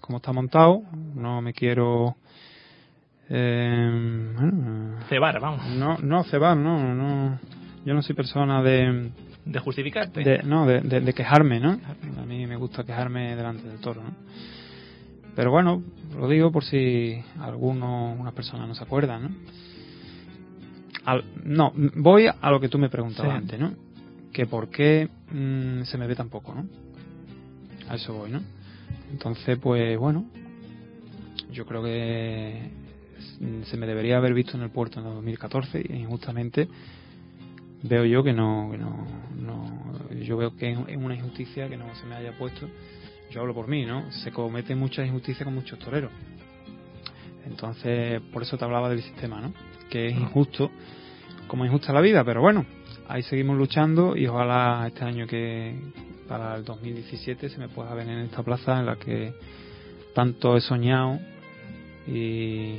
como 0.00 0.18
está 0.18 0.32
montado, 0.32 0.82
no 1.14 1.40
me 1.42 1.52
quiero. 1.52 2.16
eh, 3.28 4.32
bueno, 4.34 4.98
Cebar, 5.08 5.40
vamos, 5.40 5.66
no, 5.70 5.98
no 5.98 6.24
cebar, 6.24 6.56
no, 6.56 6.94
no. 6.94 7.38
Yo 7.84 7.94
no 7.94 8.02
soy 8.02 8.14
persona 8.16 8.62
de, 8.62 9.10
de 9.44 9.58
justificarte. 9.60 10.22
de 10.24 10.42
no, 10.42 10.66
de, 10.66 10.80
de- 10.80 11.00
de 11.00 11.12
quejarme, 11.12 11.60
¿no? 11.60 11.78
A 12.20 12.24
mí 12.24 12.46
me 12.46 12.56
gusta 12.56 12.84
quejarme 12.84 13.36
delante 13.36 13.68
del 13.68 13.78
toro, 13.78 14.02
¿no? 14.02 14.10
Pero 15.36 15.50
bueno, 15.50 15.82
lo 16.18 16.28
digo 16.28 16.50
por 16.50 16.64
si 16.64 17.22
alguno, 17.40 18.12
una 18.18 18.32
persona 18.32 18.66
no 18.66 18.74
se 18.74 18.82
acuerda, 18.84 19.18
¿no? 19.18 19.28
Al- 21.04 21.24
no, 21.44 21.72
voy 21.96 22.26
a 22.26 22.50
lo 22.50 22.58
que 22.58 22.68
tú 22.68 22.78
me 22.78 22.88
preguntabas 22.88 23.32
Sí. 23.32 23.36
antes, 23.38 23.60
¿no? 23.60 23.72
Que 24.32 24.46
por 24.46 24.68
qué 24.68 25.08
mm, 25.32 25.82
se 25.84 25.98
me 25.98 26.06
ve 26.06 26.14
tan 26.14 26.28
poco, 26.28 26.54
¿no? 26.54 26.66
A 27.88 27.94
eso 27.96 28.14
voy, 28.14 28.30
¿no? 28.30 28.42
Entonces, 29.10 29.58
pues 29.58 29.96
bueno, 29.98 30.26
yo 31.52 31.64
creo 31.66 31.82
que 31.82 32.70
se 33.64 33.76
me 33.76 33.86
debería 33.86 34.16
haber 34.16 34.34
visto 34.34 34.56
en 34.56 34.62
el 34.62 34.70
puerto 34.70 35.00
en 35.00 35.06
el 35.06 35.14
2014 35.14 35.84
y 35.88 35.92
injustamente 35.94 36.68
veo 37.82 38.04
yo 38.04 38.22
que 38.24 38.32
no, 38.32 38.68
que 38.72 38.78
no, 38.78 39.06
no- 39.36 40.10
yo 40.22 40.36
veo 40.36 40.56
que 40.56 40.72
es 40.72 40.96
una 40.96 41.14
injusticia 41.14 41.68
que 41.68 41.76
no 41.76 41.94
se 41.94 42.06
me 42.06 42.14
haya 42.16 42.32
puesto. 42.36 42.68
Yo 43.30 43.40
hablo 43.40 43.54
por 43.54 43.68
mí 43.68 43.84
no 43.84 44.10
se 44.12 44.30
cometen 44.32 44.78
muchas 44.78 45.06
injusticias 45.06 45.44
con 45.44 45.54
muchos 45.54 45.78
toreros. 45.78 46.10
Entonces 47.46 48.20
por 48.32 48.42
eso 48.42 48.56
te 48.58 48.64
hablaba 48.64 48.88
del 48.88 49.02
sistema 49.02 49.40
no 49.40 49.52
que 49.90 50.08
es 50.08 50.12
injusto 50.14 50.70
como 51.46 51.64
es 51.64 51.68
injusta 51.70 51.92
la 51.92 52.00
vida 52.00 52.24
pero 52.24 52.40
bueno 52.40 52.66
ahí 53.08 53.22
seguimos 53.22 53.56
luchando 53.56 54.16
y 54.16 54.26
ojalá 54.26 54.84
este 54.86 55.04
año 55.04 55.26
que 55.26 55.74
para 56.28 56.56
el 56.56 56.64
2017 56.64 57.48
se 57.48 57.58
me 57.58 57.68
pueda 57.68 57.94
ver 57.94 58.08
en 58.08 58.18
esta 58.20 58.42
plaza 58.42 58.78
en 58.78 58.86
la 58.86 58.96
que 58.96 59.32
tanto 60.14 60.56
he 60.56 60.60
soñado 60.60 61.18
y, 62.06 62.78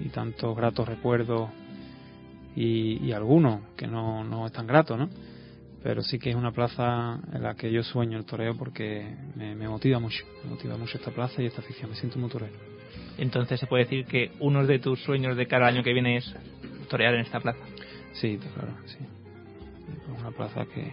y 0.00 0.08
tantos 0.12 0.56
gratos 0.56 0.88
recuerdos 0.88 1.50
y, 2.56 3.04
y 3.04 3.12
algunos 3.12 3.60
que 3.76 3.86
no, 3.86 4.24
no 4.24 4.46
es 4.46 4.52
tan 4.52 4.66
grato, 4.66 4.96
¿no? 4.96 5.08
Pero 5.82 6.02
sí 6.02 6.18
que 6.18 6.30
es 6.30 6.36
una 6.36 6.50
plaza 6.50 7.20
en 7.32 7.42
la 7.42 7.54
que 7.54 7.70
yo 7.70 7.84
sueño 7.84 8.18
el 8.18 8.24
toreo 8.24 8.56
porque 8.56 9.14
me, 9.36 9.54
me 9.54 9.68
motiva 9.68 10.00
mucho, 10.00 10.24
me 10.42 10.50
motiva 10.50 10.76
mucho 10.76 10.98
esta 10.98 11.12
plaza 11.12 11.40
y 11.40 11.46
esta 11.46 11.60
afición, 11.60 11.90
me 11.90 11.96
siento 11.96 12.18
muy 12.18 12.28
torero. 12.28 12.54
Entonces 13.16 13.60
se 13.60 13.66
puede 13.66 13.84
decir 13.84 14.06
que 14.06 14.32
uno 14.40 14.66
de 14.66 14.80
tus 14.80 15.00
sueños 15.02 15.36
de 15.36 15.46
cada 15.46 15.66
año 15.66 15.84
que 15.84 15.92
viene 15.92 16.16
es 16.16 16.34
torear 16.88 17.14
en 17.14 17.20
esta 17.20 17.38
plaza. 17.38 17.60
Sí, 18.14 18.38
claro, 18.54 18.74
sí. 18.86 19.17
Una 20.28 20.36
plaza 20.36 20.66
que 20.66 20.92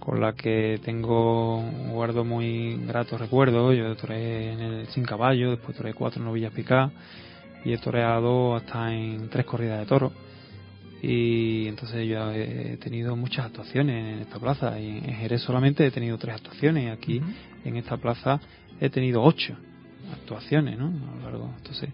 con 0.00 0.18
la 0.18 0.32
que 0.32 0.80
tengo 0.82 1.62
guardo 1.90 2.24
muy 2.24 2.76
gratos 2.86 3.20
recuerdos. 3.20 3.76
Yo 3.76 3.94
toreé 3.94 4.52
en 4.54 4.60
el 4.60 4.86
Sin 4.88 5.04
Caballo, 5.04 5.50
después 5.50 5.76
toreé 5.76 5.92
cuatro 5.92 6.24
novillas 6.24 6.50
picadas 6.52 6.92
y 7.62 7.74
he 7.74 7.78
toreado 7.78 8.56
hasta 8.56 8.94
en 8.94 9.28
tres 9.28 9.44
corridas 9.44 9.80
de 9.80 9.86
toros. 9.86 10.12
Y 11.02 11.68
entonces 11.68 12.08
yo 12.08 12.32
he 12.32 12.78
tenido 12.78 13.16
muchas 13.16 13.46
actuaciones 13.46 14.14
en 14.14 14.20
esta 14.20 14.38
plaza. 14.38 14.80
Y 14.80 14.96
en 14.96 15.14
Jerez 15.14 15.42
solamente 15.42 15.86
he 15.86 15.90
tenido 15.90 16.16
tres 16.16 16.36
actuaciones. 16.36 16.84
Y 16.84 16.88
aquí 16.88 17.20
en 17.66 17.76
esta 17.76 17.98
plaza 17.98 18.40
he 18.80 18.88
tenido 18.88 19.22
ocho 19.22 19.54
actuaciones, 20.10 20.78
¿no? 20.78 20.86
A 20.86 21.16
lo 21.16 21.22
largo. 21.22 21.54
Entonces 21.58 21.90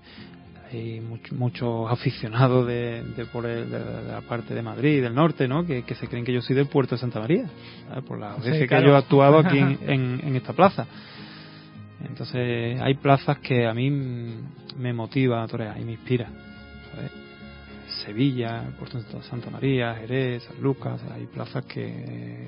hay 0.71 1.01
much- 1.01 1.33
muchos 1.33 1.91
aficionados 1.91 2.67
de, 2.67 3.03
de 3.17 3.25
por 3.27 3.47
el- 3.47 3.71
de, 3.71 3.79
de 3.79 4.13
la 4.13 4.21
parte 4.23 4.55
de 4.55 4.63
Madrid, 4.63 5.03
del 5.03 5.15
norte, 5.15 5.49
¿no? 5.49 5.65
Que, 5.67 5.83
que 5.83 5.95
se 5.95 6.07
creen 6.09 6.25
que 6.25 6.33
yo 6.33 6.43
soy 6.43 6.55
del 6.57 6.67
puerto 6.67 6.95
de 6.95 7.01
Santa 7.01 7.21
María, 7.21 7.47
¿sabes? 7.89 8.05
por 8.05 8.19
las 8.19 8.43
Sí, 8.43 8.51
veces 8.51 8.69
claro. 8.69 8.83
que 8.85 8.89
yo 8.91 8.95
he 8.95 8.99
actuado 8.99 9.39
aquí 9.39 9.59
en, 9.59 9.79
en- 9.89 10.21
en 10.25 10.37
esta 10.37 10.53
plaza. 10.53 10.87
Entonces 12.07 12.81
hay 12.81 12.95
plazas 12.95 13.39
que 13.39 13.67
a 13.67 13.75
mí 13.75 13.91
me 13.91 14.93
motiva 14.93 15.43
a 15.43 15.49
torear 15.49 15.79
y 15.81 15.85
me 15.85 15.93
inspira. 15.93 16.29
¿sabes? 16.95 17.11
Sevilla, 18.05 18.65
Puerto 18.79 18.99
de 19.01 19.23
Santa 19.23 19.51
María, 19.51 19.95
Jerez, 19.95 20.45
San 20.45 20.61
Lucas, 20.63 21.01
hay 21.13 21.27
plazas 21.27 21.65
que 21.65 21.87
eh, 21.87 22.47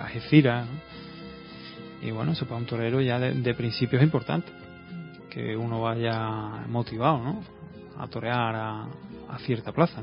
Algeciras, 0.00 0.66
¿no? 0.66 2.08
y 2.08 2.10
bueno, 2.10 2.32
eso 2.32 2.46
para 2.46 2.56
un 2.58 2.66
torero 2.66 3.00
ya 3.00 3.18
de, 3.18 3.32
de 3.34 3.54
principio 3.54 3.98
es 3.98 4.02
importante, 4.04 4.50
que 5.30 5.56
uno 5.56 5.82
vaya 5.82 6.64
motivado, 6.68 7.18
¿no? 7.22 7.42
A 7.98 8.06
torear 8.06 8.54
a, 8.54 8.82
a 9.28 9.38
cierta 9.40 9.72
plaza. 9.72 10.02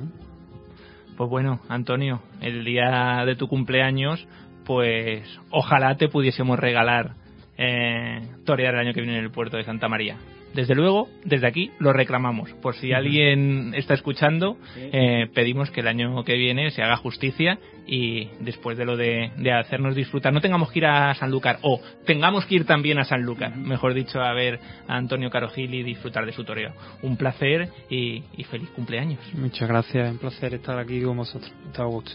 Pues 1.18 1.30
bueno, 1.30 1.62
Antonio, 1.70 2.22
el 2.42 2.66
día 2.66 3.24
de 3.26 3.36
tu 3.36 3.48
cumpleaños, 3.48 4.28
pues 4.66 5.28
ojalá 5.50 5.96
te 5.96 6.10
pudiésemos 6.10 6.60
regalar 6.60 7.16
eh, 7.58 8.22
torear 8.46 8.74
el 8.76 8.82
año 8.82 8.94
que 8.94 9.02
viene 9.02 9.18
en 9.18 9.24
el 9.24 9.32
puerto 9.32 9.58
de 9.58 9.64
Santa 9.64 9.88
María. 9.88 10.18
Desde 10.56 10.74
luego, 10.74 11.10
desde 11.26 11.48
aquí 11.48 11.72
lo 11.80 11.92
reclamamos. 11.92 12.50
Por 12.62 12.76
si 12.76 12.94
alguien 12.94 13.74
está 13.76 13.94
escuchando, 13.94 14.58
eh, 14.78 15.28
pedimos 15.34 15.70
que 15.70 15.82
el 15.82 15.88
año 15.90 16.24
que 16.24 16.38
viene 16.38 16.72
se 16.72 16.82
haga 16.82 16.96
justicia 16.96 17.60
y 17.86 18.30
después 18.40 18.78
de 18.78 18.86
lo 18.86 18.96
de, 18.96 19.32
de 19.36 19.52
hacernos 19.52 19.96
disfrutar, 19.96 20.32
no 20.32 20.40
tengamos 20.40 20.72
que 20.72 20.80
ir 20.80 20.86
a 20.86 21.14
Sanlúcar 21.16 21.60
o 21.62 21.82
tengamos 22.06 22.46
que 22.46 22.56
ir 22.56 22.66
también 22.66 23.00
a 23.00 23.04
Sanlúcar, 23.04 23.54
mejor 23.58 23.94
dicho, 23.94 24.22
a 24.22 24.32
ver 24.34 24.62
a 24.88 24.96
Antonio 24.96 25.30
Carogil 25.30 25.74
y 25.74 25.84
disfrutar 25.84 26.26
de 26.26 26.32
su 26.32 26.46
toreo. 26.46 26.72
Un 27.02 27.18
placer 27.18 27.68
y, 27.90 28.24
y 28.38 28.44
feliz 28.46 28.70
cumpleaños. 28.70 29.20
Muchas 29.34 29.68
gracias, 29.68 30.10
un 30.10 30.20
placer 30.20 30.54
estar 30.54 30.80
aquí 30.80 31.02
con 31.02 31.18
vosotros. 31.18 31.54
Está 31.68 31.84
a 31.84 31.88
gusto. 31.88 32.14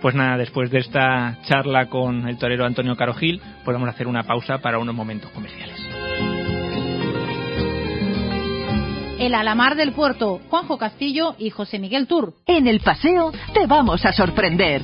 Pues 0.00 0.14
nada, 0.14 0.36
después 0.36 0.70
de 0.70 0.78
esta 0.78 1.38
charla 1.42 1.86
con 1.86 2.28
el 2.28 2.38
torero 2.38 2.64
Antonio 2.64 2.96
Carogil, 2.96 3.40
podemos 3.64 3.88
hacer 3.88 4.06
una 4.06 4.22
pausa 4.22 4.58
para 4.58 4.78
unos 4.78 4.94
momentos 4.94 5.30
comerciales. 5.32 5.76
El 9.18 9.34
Alamar 9.34 9.74
del 9.74 9.92
Puerto, 9.92 10.40
Juanjo 10.48 10.78
Castillo 10.78 11.34
y 11.38 11.50
José 11.50 11.80
Miguel 11.80 12.06
Tur. 12.06 12.34
En 12.46 12.68
el 12.68 12.78
paseo 12.80 13.32
te 13.52 13.66
vamos 13.66 14.04
a 14.04 14.12
sorprender. 14.12 14.82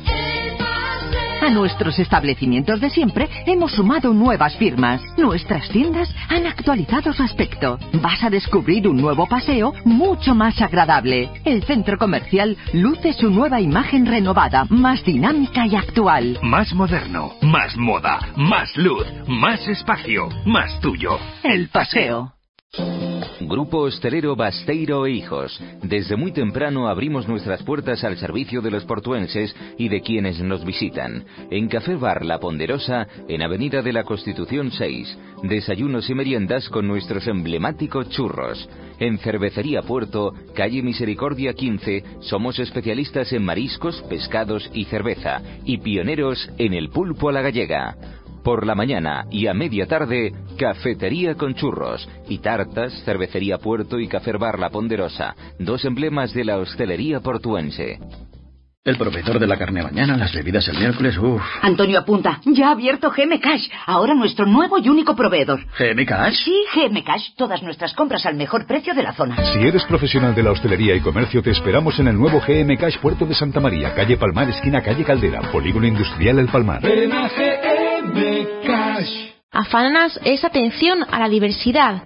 A 1.45 1.51
nuestros 1.51 1.99
establecimientos 1.99 2.81
de 2.81 2.89
siempre 2.89 3.29
hemos 3.45 3.73
sumado 3.73 4.15
nuevas 4.15 4.57
firmas. 4.57 5.03
Nuestras 5.19 5.69
tiendas 5.69 6.09
han 6.31 6.47
actualizado 6.47 7.13
su 7.13 7.23
aspecto. 7.23 7.79
Vas 8.01 8.25
a 8.25 8.31
descubrir 8.31 8.89
un 8.89 8.97
nuevo 8.97 9.27
paseo 9.27 9.75
mucho 9.85 10.35
más 10.35 10.59
agradable. 10.63 11.29
El 11.45 11.63
centro 11.65 11.99
comercial 11.99 12.57
luce 12.73 13.13
su 13.13 13.29
nueva 13.29 13.61
imagen 13.61 14.07
renovada, 14.07 14.65
más 14.71 15.05
dinámica 15.05 15.67
y 15.67 15.77
actual. 15.77 16.39
Más 16.41 16.73
moderno, 16.73 17.35
más 17.43 17.77
moda, 17.77 18.21
más 18.37 18.75
luz, 18.79 19.05
más 19.29 19.69
espacio, 19.69 20.31
más 20.47 20.81
tuyo. 20.81 21.19
El 21.43 21.69
paseo. 21.69 22.34
Grupo 23.41 23.79
Hostelero 23.83 24.35
Basteiro 24.35 25.07
e 25.07 25.13
Hijos. 25.13 25.61
Desde 25.83 26.17
muy 26.17 26.33
temprano 26.33 26.89
abrimos 26.89 27.29
nuestras 27.29 27.63
puertas 27.63 28.03
al 28.03 28.17
servicio 28.17 28.63
de 28.63 28.71
los 28.71 28.85
portuenses 28.85 29.55
y 29.79 29.89
de 29.89 30.01
quienes 30.01 30.41
nos 30.41 30.65
visitan. 30.65 31.25
En 31.51 31.69
Café 31.69 31.95
Bar 31.95 32.25
La 32.25 32.39
Ponderosa, 32.39 33.07
en 33.29 33.43
Avenida 33.43 33.83
de 33.83 33.93
la 33.93 34.05
Constitución 34.05 34.71
6. 34.71 35.19
Desayunos 35.45 36.09
y 36.11 36.15
meriendas 36.15 36.69
con 36.69 36.89
nuestros 36.89 37.27
emblemáticos 37.27 38.09
churros. 38.11 38.69
En 38.99 39.19
Cervecería 39.19 39.83
Puerto, 39.83 40.33
calle 40.55 40.83
Misericordia 40.83 41.53
15, 41.53 42.05
somos 42.21 42.59
especialistas 42.59 43.33
en 43.33 43.45
mariscos, 43.45 44.03
pescados 44.09 44.71
y 44.73 44.85
cerveza. 44.87 45.43
Y 45.65 45.79
pioneros 45.79 46.51
en 46.59 46.75
el 46.75 46.89
pulpo 46.89 47.29
a 47.29 47.33
la 47.33 47.43
gallega. 47.43 47.97
Por 48.45 48.67
la 48.67 48.75
mañana 48.75 49.25
y 49.31 49.47
a 49.47 49.55
media 49.55 49.87
tarde, 49.87 50.35
cafetería 50.59 51.35
con 51.35 51.55
churros 51.55 52.07
y 52.29 52.39
tartas, 52.39 52.93
cervecería 53.07 53.57
Puerto 53.57 53.99
y 53.99 54.07
Café 54.07 54.33
Bar 54.33 54.59
La 54.59 54.69
Ponderosa, 54.69 55.35
dos 55.59 55.83
emblemas 55.87 56.35
de 56.35 56.45
la 56.45 56.59
hostelería 56.59 57.21
portuense. 57.21 57.99
El 58.85 58.99
proveedor 58.99 59.39
de 59.39 59.47
la 59.47 59.57
carne 59.57 59.83
mañana, 59.83 60.15
las 60.19 60.35
bebidas 60.35 60.69
el 60.69 60.77
miércoles, 60.77 61.17
uff. 61.17 61.41
Antonio 61.63 62.01
apunta, 62.01 62.39
ya 62.45 62.69
ha 62.69 62.73
abierto 62.73 63.11
GM 63.11 63.41
Cash, 63.41 63.67
ahora 63.87 64.13
nuestro 64.13 64.45
nuevo 64.45 64.79
y 64.79 64.91
único 64.91 65.17
proveedor. 65.17 65.65
¿GM 65.79 66.05
Cash? 66.05 66.35
Sí, 66.45 66.55
GM 66.75 67.03
Cash, 67.03 67.31
todas 67.39 67.63
nuestras 67.63 67.95
compras 67.95 68.27
al 68.27 68.35
mejor 68.35 68.67
precio 68.67 68.93
de 68.93 69.03
la 69.03 69.15
zona. 69.15 69.37
Si 69.55 69.59
eres 69.61 69.87
profesional 69.87 70.35
de 70.35 70.43
la 70.43 70.51
hostelería 70.51 70.95
y 70.95 71.01
comercio, 71.01 71.43
te 71.43 71.53
esperamos 71.53 71.99
en 71.99 72.09
el 72.09 72.19
nuevo 72.19 72.43
GM 72.47 72.77
Cash 72.77 72.99
Puerto 72.99 73.25
de 73.25 73.35
Santa 73.35 73.59
María, 73.59 73.95
calle 73.95 74.19
Palmar, 74.19 74.51
esquina 74.51 74.83
calle 74.83 75.03
Caldera, 75.03 75.41
polígono 75.51 75.87
industrial 75.87 76.41
El 76.41 76.49
Palmar. 76.49 76.83
Afanas 79.51 80.19
es 80.25 80.45
atención 80.45 81.07
a 81.11 81.19
la 81.21 81.29
diversidad. 81.29 82.03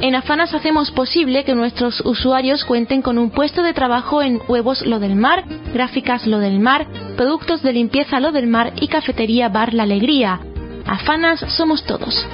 En 0.00 0.14
Afanas 0.14 0.54
hacemos 0.54 0.90
posible 0.90 1.44
que 1.44 1.54
nuestros 1.54 2.00
usuarios 2.04 2.64
cuenten 2.64 3.02
con 3.02 3.18
un 3.18 3.30
puesto 3.30 3.62
de 3.62 3.72
trabajo 3.72 4.22
en 4.22 4.40
huevos 4.48 4.84
Lo 4.86 4.98
del 4.98 5.14
Mar, 5.14 5.44
gráficas 5.72 6.26
Lo 6.26 6.38
del 6.38 6.60
Mar, 6.60 6.86
productos 7.16 7.62
de 7.62 7.72
limpieza 7.72 8.20
Lo 8.20 8.32
del 8.32 8.46
Mar 8.46 8.72
y 8.80 8.88
cafetería 8.88 9.48
Bar 9.48 9.74
La 9.74 9.82
Alegría. 9.82 10.40
Afanas 10.86 11.40
somos 11.56 11.84
todos. 11.84 12.26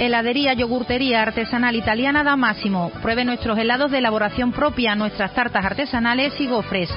Heladería 0.00 0.54
Yogurtería 0.54 1.20
Artesanal 1.20 1.76
Italiana 1.76 2.24
da 2.24 2.36
Máximo. 2.36 2.90
Pruebe 3.02 3.26
nuestros 3.26 3.58
helados 3.58 3.90
de 3.90 3.98
elaboración 3.98 4.52
propia, 4.52 4.94
nuestras 4.94 5.34
tartas 5.34 5.64
artesanales 5.64 6.40
y 6.40 6.46
gofres. 6.46 6.88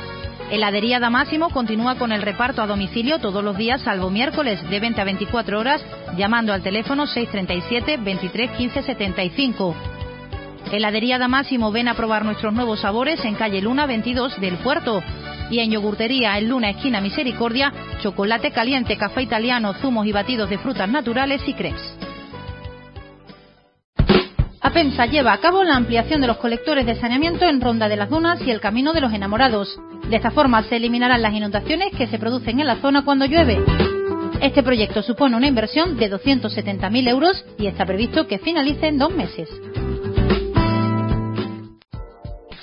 Heladería 0.54 1.00
da 1.00 1.10
Máximo 1.10 1.50
continúa 1.50 1.98
con 1.98 2.12
el 2.12 2.22
reparto 2.22 2.62
a 2.62 2.68
domicilio 2.68 3.18
todos 3.18 3.44
los 3.44 3.58
días 3.58 3.82
salvo 3.82 4.12
miércoles 4.12 4.62
de 4.70 4.80
20 4.80 5.02
a 5.02 5.04
24 5.04 5.60
horas 5.60 5.84
llamando 6.16 6.54
al 6.54 6.62
teléfono 6.62 7.08
637 7.08 7.98
23 7.98 8.52
15 8.52 8.84
75. 8.84 9.76
Heladería 10.72 11.18
da 11.18 11.28
Máximo 11.28 11.72
ven 11.72 11.88
a 11.88 11.96
probar 11.96 12.24
nuestros 12.24 12.54
nuevos 12.54 12.82
sabores 12.82 13.26
en 13.26 13.34
calle 13.34 13.64
Luna 13.64 13.88
22 13.88 14.40
del 14.40 14.58
Puerto. 14.58 15.02
Y 15.50 15.58
en 15.58 15.72
Yogurtería 15.72 16.38
en 16.38 16.50
Luna 16.50 16.70
esquina 16.70 17.02
Misericordia, 17.02 17.74
chocolate 18.04 18.52
caliente, 18.52 18.96
café 18.96 19.24
italiano, 19.24 19.74
zumos 19.82 20.06
y 20.06 20.12
batidos 20.12 20.52
de 20.52 20.60
frutas 20.60 20.88
naturales 20.88 21.42
y 21.48 21.56
crepes. 21.56 22.03
APEMSA 24.64 25.08
lleva 25.08 25.34
a 25.34 25.40
cabo 25.40 25.62
la 25.66 25.76
ampliación 25.76 26.22
de 26.22 26.28
los 26.28 26.38
colectores 26.38 26.86
de 26.86 26.96
saneamiento 26.96 27.46
en 27.46 27.60
Ronda 27.60 27.90
de 27.90 27.98
las 27.98 28.10
Dunas 28.10 28.42
y 28.48 28.50
el 28.50 28.62
Camino 28.62 28.94
de 28.94 29.02
los 29.02 29.12
Enamorados. 29.12 29.78
De 30.10 30.16
esta 30.16 30.32
forma 30.32 30.64
se 30.64 30.78
eliminarán 30.78 31.22
las 31.22 31.34
inundaciones 31.34 31.92
que 31.98 32.08
se 32.08 32.18
producen 32.18 32.62
en 32.62 32.68
la 32.68 32.78
zona 32.78 33.04
cuando 33.04 33.26
llueve. 33.26 33.62
Este 34.40 34.64
proyecto 34.64 35.04
supone 35.04 35.36
una 35.36 35.48
inversión 35.48 35.98
de 35.98 36.10
270.000 36.10 37.10
euros 37.10 37.46
y 37.58 37.68
está 37.68 37.86
previsto 37.86 38.26
que 38.26 38.40
finalice 38.40 38.88
en 38.88 39.00
dos 39.00 39.14
meses. 39.14 39.50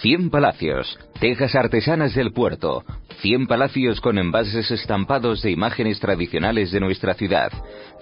100 0.02 0.30
Palacios, 0.30 0.98
tejas 1.20 1.54
artesanas 1.54 2.14
del 2.14 2.32
puerto. 2.32 2.84
100 3.20 3.46
palacios 3.46 4.00
con 4.00 4.16
envases 4.16 4.70
estampados 4.70 5.42
de 5.42 5.50
imágenes 5.50 6.00
tradicionales 6.00 6.72
de 6.72 6.80
nuestra 6.80 7.12
ciudad. 7.12 7.52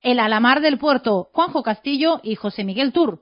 El 0.00 0.20
Alamar 0.20 0.62
del 0.62 0.78
Puerto, 0.78 1.28
Juanjo 1.30 1.62
Castillo 1.62 2.20
y 2.22 2.36
José 2.36 2.64
Miguel 2.64 2.94
Tur. 2.94 3.20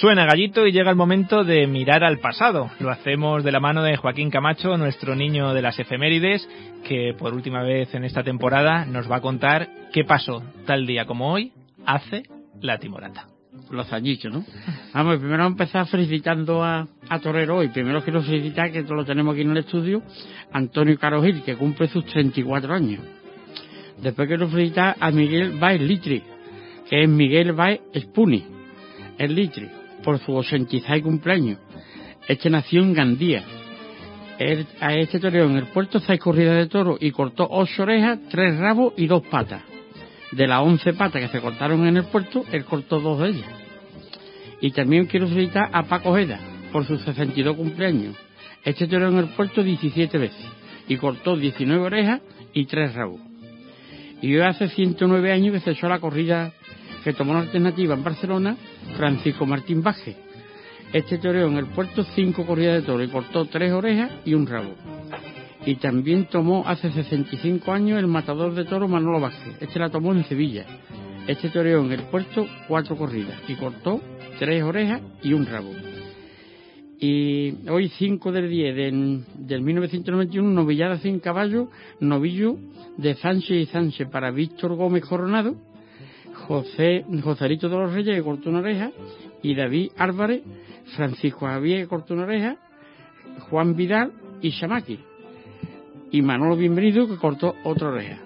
Suena 0.00 0.24
gallito 0.24 0.66
y 0.66 0.72
llega 0.72 0.88
el 0.88 0.96
momento 0.96 1.44
de 1.44 1.66
mirar 1.66 2.04
al 2.04 2.20
pasado. 2.20 2.70
Lo 2.80 2.88
hacemos 2.88 3.44
de 3.44 3.52
la 3.52 3.60
mano 3.60 3.82
de 3.82 3.98
Joaquín 3.98 4.30
Camacho, 4.30 4.78
nuestro 4.78 5.14
niño 5.14 5.52
de 5.52 5.60
las 5.60 5.78
efemérides, 5.78 6.48
que 6.88 7.14
por 7.18 7.34
última 7.34 7.62
vez 7.62 7.94
en 7.94 8.04
esta 8.04 8.22
temporada 8.22 8.86
nos 8.86 9.10
va 9.10 9.16
a 9.16 9.20
contar 9.20 9.68
qué 9.92 10.04
pasó 10.04 10.42
tal 10.64 10.86
día 10.86 11.04
como 11.04 11.30
hoy 11.30 11.52
hace 11.84 12.22
la 12.62 12.78
timorata. 12.78 13.26
Los 13.70 13.92
añitos, 13.92 14.32
¿no? 14.32 14.42
Vamos, 14.94 15.18
primero 15.18 15.44
a 15.44 15.48
empezar 15.48 15.86
felicitando 15.86 16.64
a, 16.64 16.88
Torero 17.22 17.58
hoy. 17.58 17.68
Primero 17.68 18.02
quiero 18.02 18.22
felicitar, 18.22 18.72
que 18.72 18.80
lo 18.80 19.04
tenemos 19.04 19.34
aquí 19.34 19.42
en 19.42 19.50
el 19.50 19.58
estudio, 19.58 20.02
Antonio 20.50 20.98
Carogil, 20.98 21.42
que 21.42 21.56
cumple 21.56 21.88
sus 21.88 22.06
34 22.06 22.72
años. 22.72 23.04
Después 24.00 24.26
quiero 24.28 24.48
felicitar 24.48 24.96
a 24.98 25.10
Miguel 25.10 25.58
Baez 25.58 25.82
Litri, 25.82 26.22
que 26.88 27.02
es 27.02 27.08
Miguel 27.08 27.52
Baez 27.52 27.82
Spuni, 27.94 28.46
el 29.18 29.34
Litri, 29.34 29.68
por 30.02 30.18
su 30.18 30.34
86 30.34 31.02
cumpleaños. 31.02 31.58
Este 32.28 32.50
nació 32.50 32.82
en 32.82 32.94
Gandía. 32.94 33.42
Él, 34.38 34.66
a 34.80 34.94
este 34.94 35.20
torero 35.20 35.46
en 35.50 35.56
el 35.56 35.66
puerto 35.66 36.00
seis 36.00 36.18
corridas 36.18 36.56
de 36.56 36.66
toro 36.66 36.96
y 36.98 37.10
cortó 37.10 37.46
ocho 37.50 37.82
orejas, 37.82 38.18
tres 38.30 38.56
rabos 38.58 38.94
y 38.96 39.06
dos 39.06 39.22
patas. 39.26 39.62
De 40.32 40.46
las 40.46 40.60
once 40.60 40.92
patas 40.92 41.22
que 41.22 41.28
se 41.28 41.40
cortaron 41.40 41.86
en 41.86 41.96
el 41.96 42.04
puerto, 42.04 42.44
él 42.52 42.64
cortó 42.64 43.00
dos 43.00 43.18
de 43.20 43.28
ellas. 43.30 43.50
Y 44.60 44.70
también 44.70 45.06
quiero 45.06 45.26
felicitar 45.26 45.68
a 45.72 45.82
Paco 45.82 46.10
Ojeda 46.10 46.38
por 46.72 46.86
sus 46.86 47.02
62 47.02 47.56
cumpleaños. 47.56 48.16
Este 48.64 48.86
torero 48.86 49.10
en 49.10 49.18
el 49.18 49.28
puerto 49.28 49.62
17 49.62 50.18
veces 50.18 50.46
y 50.86 50.96
cortó 50.96 51.36
19 51.36 51.82
orejas 51.82 52.20
y 52.52 52.66
tres 52.66 52.94
rabos. 52.94 53.20
Y 54.22 54.34
hoy 54.36 54.42
hace 54.42 54.68
109 54.68 55.32
años 55.32 55.54
que 55.54 55.60
cesó 55.60 55.88
la 55.88 55.98
corrida 55.98 56.52
que 57.04 57.12
tomó 57.12 57.32
la 57.32 57.40
alternativa 57.40 57.94
en 57.94 58.04
Barcelona 58.04 58.56
Francisco 58.96 59.46
Martín 59.46 59.82
Baje. 59.82 60.16
Este 60.92 61.18
toreó 61.18 61.46
en 61.46 61.56
el 61.56 61.66
puerto 61.66 62.02
cinco 62.02 62.44
corridas 62.44 62.80
de 62.80 62.86
toro 62.86 63.02
y 63.02 63.08
cortó 63.08 63.44
tres 63.44 63.72
orejas 63.72 64.10
y 64.24 64.34
un 64.34 64.46
rabo. 64.46 64.74
Y 65.64 65.76
también 65.76 66.26
tomó 66.26 66.64
hace 66.66 66.90
65 66.90 67.72
años 67.72 67.98
el 67.98 68.06
matador 68.06 68.54
de 68.54 68.64
toro 68.64 68.88
Manolo 68.88 69.20
Vázquez. 69.20 69.56
Este 69.60 69.78
la 69.78 69.90
tomó 69.90 70.12
en 70.12 70.24
Sevilla. 70.24 70.64
Este 71.26 71.50
toreó 71.50 71.84
en 71.84 71.92
el 71.92 72.04
puerto 72.04 72.46
cuatro 72.66 72.96
corridas 72.96 73.38
y 73.46 73.54
cortó 73.54 74.00
tres 74.38 74.62
orejas 74.62 75.02
y 75.22 75.32
un 75.32 75.46
rabo. 75.46 75.70
Y 76.98 77.68
hoy 77.68 77.88
5 77.88 78.32
del 78.32 78.50
10 78.50 78.76
del, 78.76 79.24
del 79.34 79.62
1991, 79.62 80.50
novillada 80.50 80.98
sin 80.98 81.18
caballo, 81.20 81.70
novillo 81.98 82.56
de 82.98 83.14
Sánchez 83.14 83.50
y 83.56 83.66
Sánchez 83.66 84.08
para 84.10 84.30
Víctor 84.30 84.74
Gómez 84.74 85.04
Coronado, 85.06 85.56
José, 86.50 87.04
Joserito 87.22 87.68
de 87.68 87.76
los 87.76 87.92
Reyes 87.94 88.16
que 88.16 88.24
cortó 88.24 88.50
una 88.50 88.58
oreja, 88.58 88.90
y 89.40 89.54
David 89.54 89.92
Álvarez, 89.96 90.42
Francisco 90.96 91.46
Javier 91.46 91.82
que 91.82 91.86
cortó 91.86 92.12
una 92.14 92.24
oreja, 92.24 92.56
Juan 93.48 93.76
Vidal 93.76 94.10
y 94.42 94.50
Shamaki. 94.50 94.98
Y 96.10 96.22
Manolo 96.22 96.56
Bienvenido 96.56 97.06
que 97.06 97.18
cortó 97.18 97.54
otra 97.62 97.90
oreja. 97.90 98.18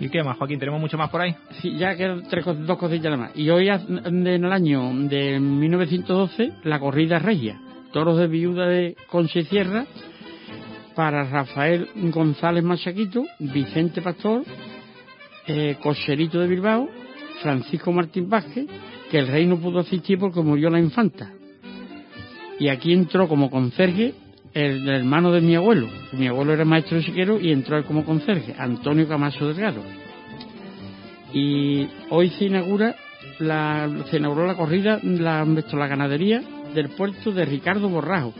¿Y 0.00 0.08
qué 0.08 0.24
más, 0.24 0.36
Joaquín? 0.36 0.58
¿Tenemos 0.58 0.80
mucho 0.80 0.98
más 0.98 1.08
por 1.08 1.20
ahí? 1.20 1.36
Sí, 1.62 1.76
ya 1.76 1.94
quedan 1.94 2.24
tres, 2.28 2.44
dos 2.44 2.76
cositas 2.76 3.04
nada 3.04 3.28
más. 3.28 3.36
Y 3.36 3.50
hoy, 3.50 3.68
en 3.68 4.26
el 4.26 4.52
año 4.52 4.90
de 5.08 5.38
1912, 5.38 6.54
la 6.64 6.80
corrida 6.80 7.20
regia. 7.20 7.60
Toros 7.92 8.18
de 8.18 8.26
viuda 8.26 8.66
de 8.66 8.96
Conche 9.08 9.44
Sierra 9.44 9.86
para 10.96 11.22
Rafael 11.22 11.88
González 12.10 12.64
Machaquito, 12.64 13.24
Vicente 13.38 14.02
Pastor, 14.02 14.42
eh, 15.46 15.76
Coserito 15.80 16.40
de 16.40 16.48
Bilbao, 16.48 16.88
Francisco 17.42 17.92
Martín 17.92 18.28
Vázquez, 18.28 18.66
que 19.10 19.18
el 19.18 19.28
rey 19.28 19.46
no 19.46 19.58
pudo 19.58 19.80
asistir 19.80 20.18
porque 20.18 20.40
murió 20.40 20.70
la 20.70 20.80
infanta. 20.80 21.32
Y 22.58 22.68
aquí 22.68 22.92
entró 22.92 23.28
como 23.28 23.50
conserje 23.50 24.14
el, 24.54 24.88
hermano 24.88 25.32
de 25.32 25.40
mi 25.40 25.54
abuelo. 25.54 25.88
Mi 26.12 26.26
abuelo 26.26 26.54
era 26.54 26.64
maestro 26.64 26.96
de 26.96 27.04
siquero 27.04 27.38
y 27.38 27.52
entró 27.52 27.76
él 27.76 27.84
como 27.84 28.04
conserje, 28.04 28.54
Antonio 28.58 29.06
Camacho 29.06 29.46
Delgado. 29.46 29.82
Y 31.32 31.88
hoy 32.10 32.30
se 32.30 32.46
inaugura 32.46 32.96
la, 33.38 33.90
se 34.10 34.16
inauguró 34.16 34.46
la 34.46 34.56
corrida, 34.56 34.98
la, 35.02 35.44
la 35.44 35.86
ganadería 35.86 36.42
del 36.74 36.88
puerto 36.90 37.32
de 37.32 37.44
Ricardo 37.44 37.88
Borrajo 37.88 38.32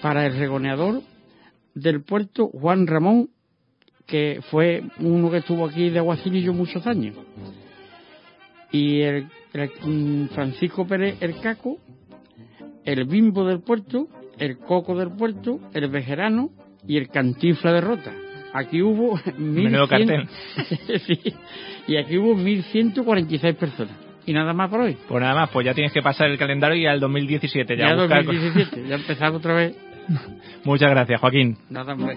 para 0.00 0.26
el 0.26 0.38
regoneador 0.38 1.02
del 1.74 2.02
puerto 2.02 2.48
Juan 2.48 2.86
Ramón, 2.86 3.28
que 4.08 4.40
fue 4.50 4.82
uno 5.00 5.30
que 5.30 5.36
estuvo 5.36 5.66
aquí 5.66 5.90
de 5.90 5.98
aguacilillo 5.98 6.52
muchos 6.54 6.84
años. 6.86 7.14
Y 8.72 9.02
el, 9.02 9.26
el 9.52 10.28
Francisco 10.34 10.86
Pérez 10.86 11.16
el 11.20 11.38
Caco, 11.40 11.76
el 12.84 13.04
Bimbo 13.04 13.44
del 13.44 13.60
puerto, 13.60 14.08
el 14.38 14.58
Coco 14.58 14.96
del 14.96 15.10
puerto, 15.12 15.60
el 15.74 15.88
Vejerano 15.88 16.50
y 16.86 16.96
el 16.96 17.08
Cantifla 17.08 17.72
de 17.72 17.80
Rota. 17.82 18.12
Aquí 18.54 18.82
hubo 18.82 19.20
Menudo 19.38 19.86
cartel. 19.86 20.26
sí, 21.06 21.20
y 21.86 21.96
aquí 21.96 22.16
hubo 22.16 22.34
1146 22.34 23.54
personas. 23.56 23.94
Y 24.24 24.32
nada 24.32 24.52
más 24.52 24.70
por 24.70 24.80
hoy. 24.80 24.96
Pues 25.06 25.20
nada 25.20 25.34
más, 25.34 25.50
pues 25.50 25.66
ya 25.66 25.74
tienes 25.74 25.92
que 25.92 26.02
pasar 26.02 26.28
el 26.28 26.38
calendario 26.38 26.76
y 26.76 26.86
al 26.86 27.00
2017 27.00 27.76
ya. 27.76 27.88
Ya 27.88 27.92
a 27.92 27.96
buscar 27.96 28.24
2017, 28.24 28.88
ya 28.88 28.94
empezamos 28.96 29.38
otra 29.38 29.54
vez. 29.54 29.76
Muchas 30.64 30.90
gracias, 30.90 31.20
Joaquín. 31.20 31.58
Nada 31.68 31.94
más. 31.94 32.16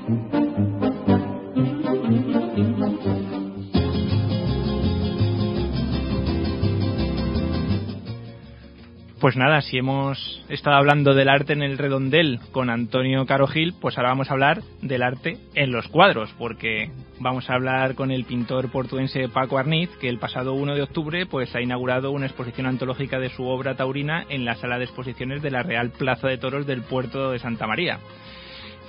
Pues 9.21 9.37
nada, 9.37 9.61
si 9.61 9.77
hemos 9.77 10.43
estado 10.49 10.77
hablando 10.77 11.13
del 11.13 11.29
arte 11.29 11.53
en 11.53 11.61
el 11.61 11.77
redondel 11.77 12.39
con 12.51 12.71
Antonio 12.71 13.27
Carogil, 13.27 13.75
pues 13.79 13.95
ahora 13.95 14.09
vamos 14.09 14.31
a 14.31 14.33
hablar 14.33 14.63
del 14.81 15.03
arte 15.03 15.37
en 15.53 15.71
los 15.71 15.87
cuadros, 15.89 16.33
porque 16.39 16.89
vamos 17.19 17.47
a 17.47 17.53
hablar 17.53 17.93
con 17.93 18.09
el 18.09 18.25
pintor 18.25 18.71
portuense 18.71 19.29
Paco 19.29 19.59
Arniz, 19.59 19.91
que 19.99 20.09
el 20.09 20.17
pasado 20.17 20.53
1 20.53 20.73
de 20.73 20.81
octubre 20.81 21.27
pues 21.27 21.53
ha 21.53 21.61
inaugurado 21.61 22.09
una 22.09 22.25
exposición 22.25 22.65
antológica 22.65 23.19
de 23.19 23.29
su 23.29 23.45
obra 23.45 23.75
taurina 23.75 24.25
en 24.27 24.43
la 24.43 24.55
sala 24.55 24.79
de 24.79 24.85
exposiciones 24.85 25.43
de 25.43 25.51
la 25.51 25.61
Real 25.61 25.91
Plaza 25.91 26.27
de 26.27 26.39
Toros 26.39 26.65
del 26.65 26.81
puerto 26.81 27.29
de 27.29 27.37
Santa 27.37 27.67
María. 27.67 27.99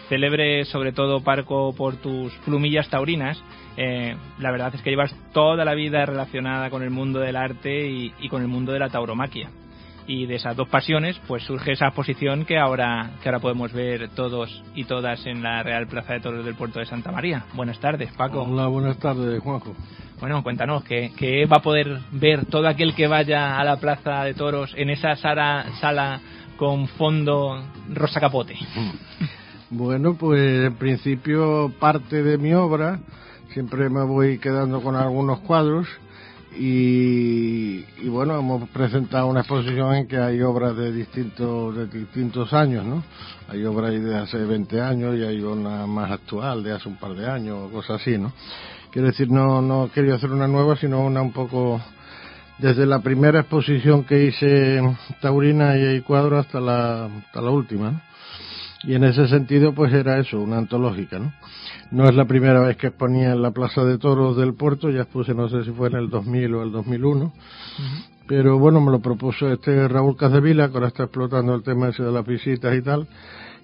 Célebre 0.09 0.64
sobre 0.64 0.93
todo, 0.93 1.22
Parco, 1.22 1.74
por 1.76 1.97
tus 1.97 2.33
plumillas 2.47 2.89
taurinas, 2.89 3.39
eh, 3.76 4.16
la 4.39 4.51
verdad 4.51 4.74
es 4.74 4.80
que 4.80 4.89
llevas 4.89 5.14
toda 5.35 5.66
la 5.66 5.74
vida 5.74 6.07
relacionada 6.07 6.70
con 6.70 6.83
el 6.83 6.91
mundo 6.91 7.20
del 7.20 7.37
arte 7.37 7.87
y, 7.87 8.14
y 8.18 8.30
con 8.30 8.41
el 8.41 8.49
mundo 8.49 8.72
de 8.72 8.78
la 8.78 8.89
tauromaquia 8.89 9.51
y 10.07 10.27
de 10.27 10.37
esas 10.37 10.57
dos 10.57 10.69
pasiones 10.69 11.21
pues 11.27 11.43
surge 11.45 11.73
esa 11.73 11.87
exposición 11.87 12.45
que 12.45 12.59
ahora 12.59 13.11
que 13.23 13.29
ahora 13.29 13.41
podemos 13.41 13.73
ver 13.73 14.11
todos 14.11 14.63
y 14.75 14.85
todas 14.85 15.25
en 15.27 15.43
la 15.43 15.63
Real 15.63 15.87
Plaza 15.87 16.15
de 16.15 16.21
Toros 16.21 16.45
del 16.45 16.55
Puerto 16.55 16.79
de 16.79 16.87
Santa 16.87 17.13
María. 17.13 17.45
Buenas 17.55 17.79
tardes, 17.81 18.13
Paco. 18.13 18.43
Hola, 18.43 18.67
buenas 18.67 18.99
tardes, 18.99 19.41
Juanjo. 19.41 19.75
Bueno, 20.21 20.43
cuéntanos, 20.43 20.85
¿qué, 20.85 21.13
qué 21.17 21.47
va 21.47 21.57
a 21.59 21.63
poder 21.63 21.99
ver 22.13 22.47
todo 22.47 22.69
aquel 22.69 22.95
que 22.95 23.09
vaya 23.09 23.59
a 23.59 23.65
la 23.65 23.77
Plaza 23.77 24.25
de 24.25 24.35
Toros 24.35 24.73
en 24.77 24.91
esa 24.91 25.17
sala, 25.17 25.67
sala 25.81 26.21
con 26.57 26.87
fondo 26.89 27.63
rosa 27.93 28.21
capote? 28.21 28.57
Bueno, 29.75 30.17
pues 30.19 30.67
en 30.67 30.75
principio 30.75 31.73
parte 31.81 32.23
de 32.23 32.37
mi 32.37 32.53
obra, 32.53 33.01
siempre 33.55 33.89
me 33.89 34.05
voy 34.05 34.37
quedando 34.39 34.83
con 34.83 34.97
algunos 34.97 35.41
cuadros 35.41 35.89
y, 36.59 37.85
y, 38.03 38.09
bueno, 38.09 38.39
hemos 38.39 38.69
presentado 38.69 39.27
una 39.27 39.41
exposición 39.41 39.95
en 39.95 40.07
que 40.07 40.19
hay 40.19 40.43
obras 40.43 40.77
de 40.77 40.93
distintos, 40.93 41.75
de 41.77 41.87
distintos 41.87 42.53
años, 42.53 42.85
¿no? 42.85 43.03
Hay 43.49 43.65
obras 43.65 43.93
de 43.93 44.17
hace 44.17 44.39
20 44.39 44.81
años 44.81 45.17
y 45.17 45.23
hay 45.23 45.41
una 45.41 45.87
más 45.87 46.11
actual 46.11 46.63
de 46.63 46.73
hace 46.73 46.89
un 46.89 46.97
par 46.97 47.15
de 47.15 47.29
años 47.29 47.59
o 47.59 47.73
cosas 47.73 48.01
así, 48.01 48.19
¿no? 48.19 48.33
Quiero 48.91 49.09
decir, 49.09 49.31
no, 49.31 49.63
no 49.63 49.91
quería 49.93 50.17
hacer 50.17 50.31
una 50.31 50.47
nueva, 50.47 50.77
sino 50.77 51.01
una 51.01 51.23
un 51.23 51.33
poco 51.33 51.81
desde 52.59 52.85
la 52.87 52.99
primera 53.01 53.41
exposición 53.41 54.05
que 54.05 54.25
hice 54.25 54.81
Taurina 55.21 55.77
y 55.77 56.01
cuadro 56.03 56.39
hasta 56.39 56.61
la, 56.61 57.07
hasta 57.07 57.41
la 57.41 57.51
última, 57.51 57.91
¿no? 57.91 58.12
Y 58.85 58.95
en 58.95 59.05
ese 59.05 59.28
sentido, 59.28 59.72
pues 59.74 59.93
era 59.93 60.18
eso, 60.18 60.41
una 60.41 60.59
antológica, 60.59 61.18
¿no? 61.18 61.33
No 61.93 62.09
es 62.09 62.14
la 62.14 62.24
primera 62.24 62.61
vez 62.61 62.76
que 62.76 62.89
exponía 62.89 63.33
en 63.33 63.43
la 63.43 63.51
Plaza 63.53 63.85
de 63.85 63.99
Toros 63.99 64.37
del 64.37 64.55
Puerto, 64.55 64.91
ya 64.91 65.03
expuse, 65.03 65.35
no 65.35 65.49
sé 65.49 65.64
si 65.64 65.70
fue 65.70 65.89
en 65.89 65.97
el 65.97 66.09
2000 66.09 66.55
o 66.55 66.62
el 66.62 66.72
2001, 66.72 67.24
uh 67.24 67.28
-huh. 67.28 67.33
pero 68.26 68.59
bueno, 68.59 68.80
me 68.80 68.91
lo 68.91 69.01
propuso 69.01 69.49
este 69.53 69.87
Raúl 69.89 70.16
Cazevila, 70.16 70.68
que 70.68 70.74
ahora 70.74 70.89
está 70.89 71.05
explotando 71.05 71.55
el 71.55 71.62
tema 71.62 71.91
ese 71.91 72.03
de 72.03 72.11
las 72.11 72.26
visitas 72.26 72.74
y 72.74 72.83
tal, 72.83 73.07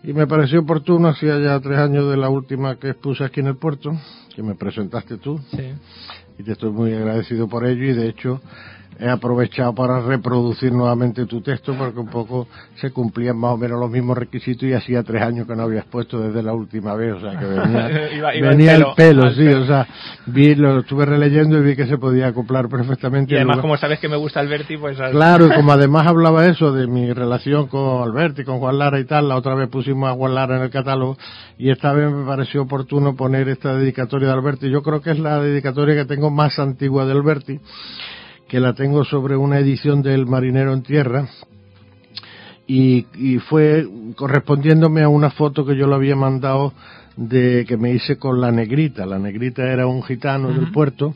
y 0.05 0.13
me 0.13 0.27
pareció 0.27 0.61
oportuno, 0.61 1.09
hacía 1.09 1.39
ya 1.39 1.59
tres 1.59 1.79
años 1.79 2.09
de 2.11 2.17
la 2.17 2.29
última 2.29 2.77
que 2.77 2.91
expuse 2.91 3.25
aquí 3.25 3.41
en 3.41 3.49
el 3.49 3.57
puerto, 3.57 3.99
que 4.37 4.43
me 4.43 4.55
presentaste 4.55 5.17
tú, 5.17 5.41
sí. 5.51 5.73
y 6.39 6.43
te 6.45 6.53
estoy 6.53 6.71
muy 6.71 6.93
agradecido 6.93 7.49
por 7.49 7.67
ello, 7.67 7.85
y 7.85 7.95
de 7.95 8.09
hecho, 8.09 8.41
he 9.01 9.09
aprovechado 9.09 9.75
para 9.75 10.01
reproducir 10.01 10.73
nuevamente 10.73 11.27
tu 11.27 11.41
texto 11.41 11.75
porque 11.79 12.01
un 12.01 12.09
poco 12.09 12.49
se 12.75 12.91
cumplían 12.91 13.37
más 13.37 13.53
o 13.53 13.57
menos 13.57 13.79
los 13.79 13.91
mismos 13.91 14.19
requisitos 14.19 14.65
y 14.65 14.73
hacía 14.73 15.03
tres 15.03 15.23
años 15.23 15.47
que 15.47 15.55
no 15.55 15.63
había 15.63 15.81
expuesto 15.81 16.19
desde 16.19 16.43
la 16.43 16.53
última 16.53 16.95
vez, 16.95 17.15
o 17.15 17.21
sea 17.21 17.39
que 17.39 17.45
venía, 17.45 17.89
venía 18.49 18.77
el 18.77 18.87
pelo, 18.97 19.33
sí, 19.33 19.47
o 19.47 19.67
sea, 19.67 19.87
vi, 20.27 20.55
lo 20.57 20.81
estuve 20.81 21.07
releyendo 21.07 21.59
y 21.59 21.63
vi 21.63 21.77
que 21.77 21.87
se 21.87 21.97
podía 21.97 22.29
acoplar 22.29 22.69
perfectamente. 22.69 23.35
Y 23.35 23.37
además, 23.37 23.59
como 23.59 23.77
sabes 23.77 24.01
que 24.01 24.09
me 24.09 24.17
gusta 24.17 24.41
Alberti, 24.41 24.77
pues... 24.77 24.99
Claro, 25.13 25.47
y 25.47 25.55
como 25.55 25.73
además 25.79 26.07
hablaba 26.07 26.47
eso 26.47 26.73
de 26.73 26.87
mi 26.87 27.13
relación 27.13 27.69
con 27.69 28.03
Alberti, 28.03 28.45
con 28.45 28.59
Juan 28.59 28.79
Lara 28.79 28.99
y 28.99 29.05
tal, 29.05 29.29
la 29.29 29.37
otra 29.37 29.55
vez 29.55 29.69
pusimos 29.69 30.11
a 30.11 30.15
Juan 30.15 30.35
Lara 30.35 30.57
en 30.57 30.63
el 30.63 30.71
catálogo 30.71 31.17
y 31.57 31.71
esta 31.71 31.93
vez 31.93 32.11
me 32.11 32.27
pareció 32.27 32.63
oportuno 32.63 33.15
poner 33.15 33.49
esta 33.49 33.77
dedicatoria 33.77 34.29
de 34.29 34.35
Alberti. 34.35 34.71
Yo 34.71 34.83
creo 34.83 35.01
que 35.01 35.13
es 35.13 35.19
la 35.19 35.41
dedicatoria 35.41 35.95
que 35.95 36.05
tengo 36.05 36.31
más 36.31 36.59
antigua 36.59 37.05
de 37.05 37.13
Alberti 37.13 37.61
que 38.49 38.61
la 38.61 38.73
tengo 38.73 39.05
sobre 39.05 39.37
una 39.37 39.59
edición 39.59 40.03
del 40.03 40.27
Marinero 40.27 40.73
en 40.73 40.83
Tierra, 40.83 41.29
y, 42.67 43.39
fue 43.49 43.87
correspondiéndome 44.15 45.03
a 45.03 45.09
una 45.09 45.31
foto 45.31 45.65
que 45.65 45.75
yo 45.75 45.87
le 45.87 45.95
había 45.95 46.17
mandado 46.17 46.75
de 47.17 47.65
que 47.67 47.79
me 47.79 47.93
hice 47.93 48.19
con 48.19 48.41
la 48.41 48.53
negrita. 48.53 49.07
La 49.07 49.19
negrita 49.19 49.63
era 49.63 49.87
un 49.87 50.03
gitano 50.03 50.49
del 50.53 50.71
puerto 50.71 51.15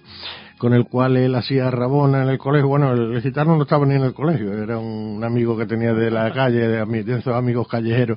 con 0.57 0.73
el 0.73 0.87
cual 0.87 1.17
él 1.17 1.35
hacía 1.35 1.71
rabona 1.71 2.23
en 2.23 2.31
el 2.31 2.39
colegio. 2.39 2.69
Bueno, 2.69 2.93
el, 2.93 3.21
gitano 3.21 3.57
no 3.57 3.65
estaba 3.65 3.85
ni 3.85 3.97
en 3.97 4.05
el 4.05 4.15
colegio, 4.15 4.53
era 4.53 4.79
un 4.79 5.23
amigo 5.23 5.59
que 5.59 5.67
tenía 5.67 5.93
de 5.93 6.11
la 6.11 6.33
calle, 6.33 6.69
de, 6.69 7.19
esos 7.19 7.35
amigos 7.35 7.69
callejeros, 7.69 8.17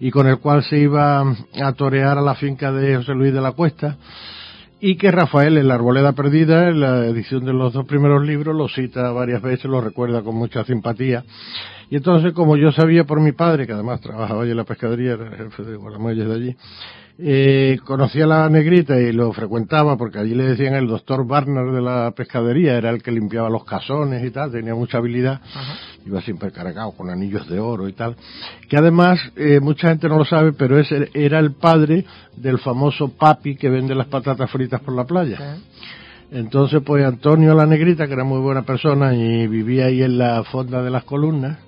y 0.00 0.10
con 0.10 0.26
el 0.26 0.38
cual 0.38 0.64
se 0.64 0.78
iba 0.78 1.20
a 1.20 1.72
torear 1.74 2.18
a 2.18 2.22
la 2.22 2.34
finca 2.34 2.72
de 2.72 2.96
José 2.96 3.12
Luis 3.12 3.32
de 3.32 3.42
la 3.42 3.52
Cuesta 3.52 3.96
y 4.84 4.96
que 4.96 5.12
Rafael 5.12 5.58
en 5.58 5.68
la 5.68 5.76
Arboleda 5.76 6.10
Perdida, 6.10 6.68
en 6.68 6.80
la 6.80 7.06
edición 7.06 7.44
de 7.44 7.52
los 7.52 7.72
dos 7.72 7.86
primeros 7.86 8.26
libros, 8.26 8.52
lo 8.56 8.68
cita 8.68 9.12
varias 9.12 9.40
veces, 9.40 9.66
lo 9.66 9.80
recuerda 9.80 10.22
con 10.22 10.34
mucha 10.34 10.64
simpatía. 10.64 11.22
Y 11.88 11.94
entonces, 11.98 12.32
como 12.32 12.56
yo 12.56 12.72
sabía 12.72 13.04
por 13.04 13.20
mi 13.20 13.30
padre, 13.30 13.64
que 13.64 13.74
además 13.74 14.00
trabajaba 14.00 14.42
allí 14.42 14.50
en 14.50 14.56
la 14.56 14.64
pescadería, 14.64 15.12
era 15.12 15.28
el 15.28 15.36
jefe 15.36 15.62
de 15.62 15.76
Guaramuelles 15.76 16.26
de 16.26 16.34
allí, 16.34 16.56
eh, 17.18 17.78
conocía 17.84 18.24
a 18.24 18.28
la 18.28 18.48
negrita 18.48 18.98
y 18.98 19.12
lo 19.12 19.32
frecuentaba 19.32 19.96
porque 19.96 20.18
allí 20.18 20.34
le 20.34 20.44
decían 20.44 20.74
el 20.74 20.86
doctor 20.86 21.26
Barner 21.26 21.70
de 21.72 21.82
la 21.82 22.12
pescadería, 22.12 22.76
era 22.76 22.90
el 22.90 23.02
que 23.02 23.12
limpiaba 23.12 23.50
los 23.50 23.64
cazones 23.64 24.24
y 24.24 24.30
tal, 24.30 24.50
tenía 24.50 24.74
mucha 24.74 24.98
habilidad, 24.98 25.40
iba 26.06 26.20
siempre 26.22 26.50
cargado 26.50 26.92
con 26.92 27.10
anillos 27.10 27.48
de 27.48 27.60
oro 27.60 27.88
y 27.88 27.92
tal, 27.92 28.16
que 28.68 28.76
además 28.76 29.20
eh, 29.36 29.60
mucha 29.60 29.88
gente 29.90 30.08
no 30.08 30.18
lo 30.18 30.24
sabe, 30.24 30.52
pero 30.52 30.78
ese 30.78 31.10
era 31.14 31.38
el 31.38 31.52
padre 31.52 32.04
del 32.36 32.58
famoso 32.58 33.08
papi 33.08 33.56
que 33.56 33.68
vende 33.68 33.94
las 33.94 34.06
patatas 34.06 34.50
fritas 34.50 34.80
por 34.80 34.94
la 34.94 35.04
playa. 35.04 35.58
Entonces, 36.30 36.80
pues 36.84 37.04
Antonio 37.04 37.54
la 37.54 37.66
Negrita, 37.66 38.06
que 38.06 38.14
era 38.14 38.24
muy 38.24 38.40
buena 38.40 38.62
persona 38.62 39.14
y 39.14 39.46
vivía 39.46 39.86
ahí 39.86 40.02
en 40.02 40.16
la 40.16 40.42
fonda 40.44 40.82
de 40.82 40.90
las 40.90 41.04
columnas, 41.04 41.58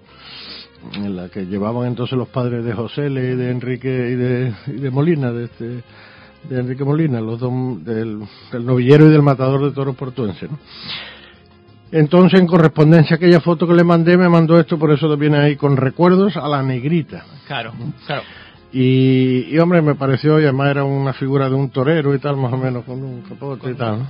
en 0.94 1.16
la 1.16 1.28
que 1.28 1.46
llevaban 1.46 1.86
entonces 1.86 2.16
los 2.16 2.28
padres 2.28 2.64
de 2.64 2.72
José 2.72 3.06
y 3.06 3.14
de 3.14 3.50
Enrique 3.50 3.88
y 3.88 4.14
de, 4.14 4.54
de 4.66 4.90
Molina, 4.90 5.32
de, 5.32 5.44
este, 5.44 5.82
de 6.48 6.60
Enrique 6.60 6.84
Molina, 6.84 7.20
los 7.20 7.40
dos, 7.40 7.84
del, 7.84 8.20
novillero 8.60 9.06
y 9.06 9.10
del 9.10 9.22
matador 9.22 9.64
de 9.64 9.72
toros 9.72 9.96
portuense. 9.96 10.48
Entonces, 11.90 12.40
en 12.40 12.46
correspondencia 12.46 13.14
a 13.14 13.16
aquella 13.16 13.40
foto 13.40 13.66
que 13.66 13.74
le 13.74 13.84
mandé, 13.84 14.16
me 14.16 14.28
mandó 14.28 14.58
esto, 14.58 14.78
por 14.78 14.90
eso 14.90 15.16
viene 15.16 15.38
ahí 15.38 15.56
con 15.56 15.76
recuerdos 15.76 16.36
a 16.36 16.48
la 16.48 16.62
negrita. 16.62 17.24
Claro, 17.46 17.72
claro. 18.06 18.22
Y, 18.72 19.56
hombre, 19.58 19.80
me 19.82 19.94
pareció, 19.94 20.40
y 20.40 20.42
además 20.42 20.70
era 20.70 20.84
una 20.84 21.12
figura 21.12 21.48
de 21.48 21.54
un 21.54 21.70
torero 21.70 22.12
y 22.12 22.18
tal, 22.18 22.36
más 22.36 22.52
o 22.52 22.56
menos, 22.56 22.84
con 22.84 23.00
un 23.04 23.22
capote 23.22 23.70
y 23.70 23.74
tal, 23.74 24.08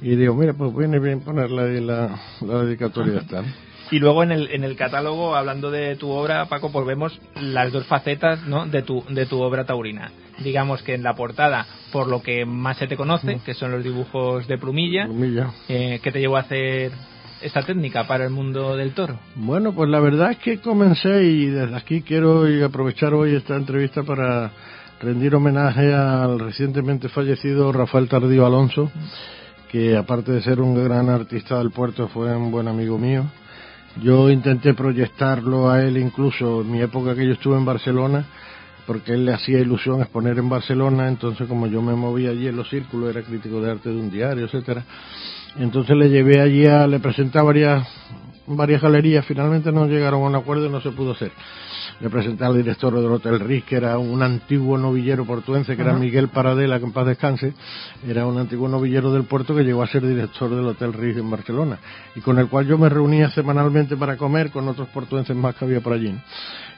Y 0.00 0.16
digo, 0.16 0.34
mira, 0.34 0.54
pues 0.54 0.74
viene 0.74 0.98
bien 0.98 1.20
ponerle 1.20 1.62
ahí 1.62 1.84
la, 1.84 2.18
la 2.40 2.64
dedicatoria 2.64 3.18
esta, 3.18 3.42
y 3.90 3.98
luego 3.98 4.22
en 4.22 4.32
el, 4.32 4.50
en 4.52 4.64
el 4.64 4.76
catálogo, 4.76 5.34
hablando 5.34 5.70
de 5.70 5.96
tu 5.96 6.10
obra, 6.10 6.46
Paco, 6.46 6.70
pues 6.70 6.86
vemos 6.86 7.20
las 7.40 7.72
dos 7.72 7.86
facetas 7.86 8.46
¿no? 8.46 8.66
de, 8.66 8.82
tu, 8.82 9.04
de 9.08 9.26
tu 9.26 9.40
obra 9.40 9.64
taurina. 9.64 10.12
Digamos 10.38 10.82
que 10.82 10.94
en 10.94 11.02
la 11.02 11.14
portada, 11.14 11.66
por 11.92 12.06
lo 12.06 12.22
que 12.22 12.46
más 12.46 12.78
se 12.78 12.86
te 12.86 12.96
conoce, 12.96 13.36
mm. 13.36 13.40
que 13.40 13.54
son 13.54 13.72
los 13.72 13.82
dibujos 13.82 14.46
de 14.46 14.58
plumilla, 14.58 15.06
plumilla. 15.06 15.50
Eh, 15.68 16.00
¿qué 16.02 16.12
te 16.12 16.20
llevó 16.20 16.36
a 16.36 16.40
hacer 16.40 16.92
esta 17.42 17.62
técnica 17.62 18.06
para 18.06 18.24
el 18.24 18.30
mundo 18.30 18.76
del 18.76 18.92
toro? 18.92 19.18
Bueno, 19.34 19.72
pues 19.72 19.90
la 19.90 20.00
verdad 20.00 20.30
es 20.30 20.38
que 20.38 20.58
comencé 20.58 21.24
y 21.24 21.46
desde 21.46 21.76
aquí 21.76 22.02
quiero 22.02 22.44
aprovechar 22.64 23.12
hoy 23.12 23.34
esta 23.34 23.56
entrevista 23.56 24.02
para 24.02 24.52
rendir 25.00 25.34
homenaje 25.34 25.92
al 25.92 26.38
recientemente 26.38 27.08
fallecido 27.08 27.72
Rafael 27.72 28.08
Tardío 28.08 28.46
Alonso, 28.46 28.90
que 29.70 29.96
aparte 29.96 30.32
de 30.32 30.42
ser 30.42 30.60
un 30.60 30.82
gran 30.82 31.08
artista 31.08 31.58
del 31.58 31.70
puerto 31.70 32.08
fue 32.08 32.34
un 32.36 32.50
buen 32.50 32.68
amigo 32.68 32.98
mío 32.98 33.24
yo 34.02 34.30
intenté 34.30 34.74
proyectarlo 34.74 35.70
a 35.70 35.82
él 35.82 35.96
incluso 35.96 36.62
en 36.62 36.70
mi 36.70 36.80
época 36.80 37.14
que 37.14 37.26
yo 37.26 37.32
estuve 37.32 37.56
en 37.56 37.64
Barcelona, 37.64 38.24
porque 38.86 39.12
él 39.12 39.24
le 39.24 39.34
hacía 39.34 39.58
ilusión 39.58 40.00
exponer 40.00 40.38
en 40.38 40.48
Barcelona, 40.48 41.08
entonces 41.08 41.46
como 41.48 41.66
yo 41.66 41.82
me 41.82 41.94
movía 41.94 42.30
allí 42.30 42.46
en 42.46 42.56
los 42.56 42.68
círculos, 42.68 43.10
era 43.10 43.22
crítico 43.22 43.60
de 43.60 43.70
arte 43.70 43.88
de 43.88 43.96
un 43.96 44.10
diario, 44.10 44.44
etcétera, 44.46 44.84
entonces 45.58 45.96
le 45.96 46.08
llevé 46.08 46.40
allí 46.40 46.66
a, 46.66 46.86
le 46.86 47.00
presenté 47.00 47.38
a 47.38 47.42
varias, 47.42 47.86
varias 48.46 48.80
galerías, 48.80 49.24
finalmente 49.26 49.72
no 49.72 49.86
llegaron 49.86 50.22
a 50.22 50.26
un 50.26 50.34
acuerdo 50.34 50.66
y 50.66 50.70
no 50.70 50.80
se 50.80 50.90
pudo 50.90 51.12
hacer 51.12 51.32
le 52.00 52.08
presenté 52.08 52.44
al 52.44 52.56
director 52.56 52.94
del 52.94 53.12
Hotel 53.12 53.38
Riz, 53.40 53.64
que 53.64 53.76
era 53.76 53.98
un 53.98 54.22
antiguo 54.22 54.78
novillero 54.78 55.26
portuense, 55.26 55.76
que 55.76 55.82
era 55.82 55.92
Miguel 55.92 56.28
Paradela, 56.28 56.78
que 56.78 56.86
en 56.86 56.92
paz 56.92 57.06
descanse, 57.06 57.52
era 58.06 58.26
un 58.26 58.38
antiguo 58.38 58.68
novillero 58.68 59.12
del 59.12 59.24
puerto 59.24 59.54
que 59.54 59.62
llegó 59.62 59.82
a 59.82 59.86
ser 59.86 60.06
director 60.06 60.48
del 60.48 60.64
Hotel 60.64 60.94
Riz 60.94 61.18
en 61.18 61.30
Barcelona, 61.30 61.78
y 62.16 62.20
con 62.20 62.38
el 62.38 62.48
cual 62.48 62.66
yo 62.66 62.78
me 62.78 62.88
reunía 62.88 63.30
semanalmente 63.30 63.96
para 63.96 64.16
comer 64.16 64.50
con 64.50 64.66
otros 64.68 64.88
portuenses 64.88 65.36
más 65.36 65.54
que 65.54 65.66
había 65.66 65.80
por 65.80 65.92
allí. 65.92 66.14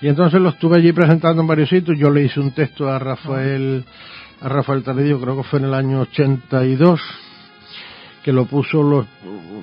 Y 0.00 0.08
entonces 0.08 0.40
lo 0.40 0.48
estuve 0.48 0.78
allí 0.78 0.92
presentando 0.92 1.42
en 1.42 1.48
varios 1.48 1.68
sitios, 1.68 1.96
yo 1.98 2.10
le 2.10 2.24
hice 2.24 2.40
un 2.40 2.50
texto 2.50 2.90
a 2.90 2.98
Rafael, 2.98 3.84
a 4.40 4.48
Rafael 4.48 4.82
Tardío, 4.82 5.20
creo 5.20 5.36
que 5.36 5.44
fue 5.44 5.60
en 5.60 5.66
el 5.66 5.74
año 5.74 6.00
82, 6.00 7.00
que 8.22 8.32
lo 8.32 8.46
puso, 8.46 8.82
lo, 8.82 9.06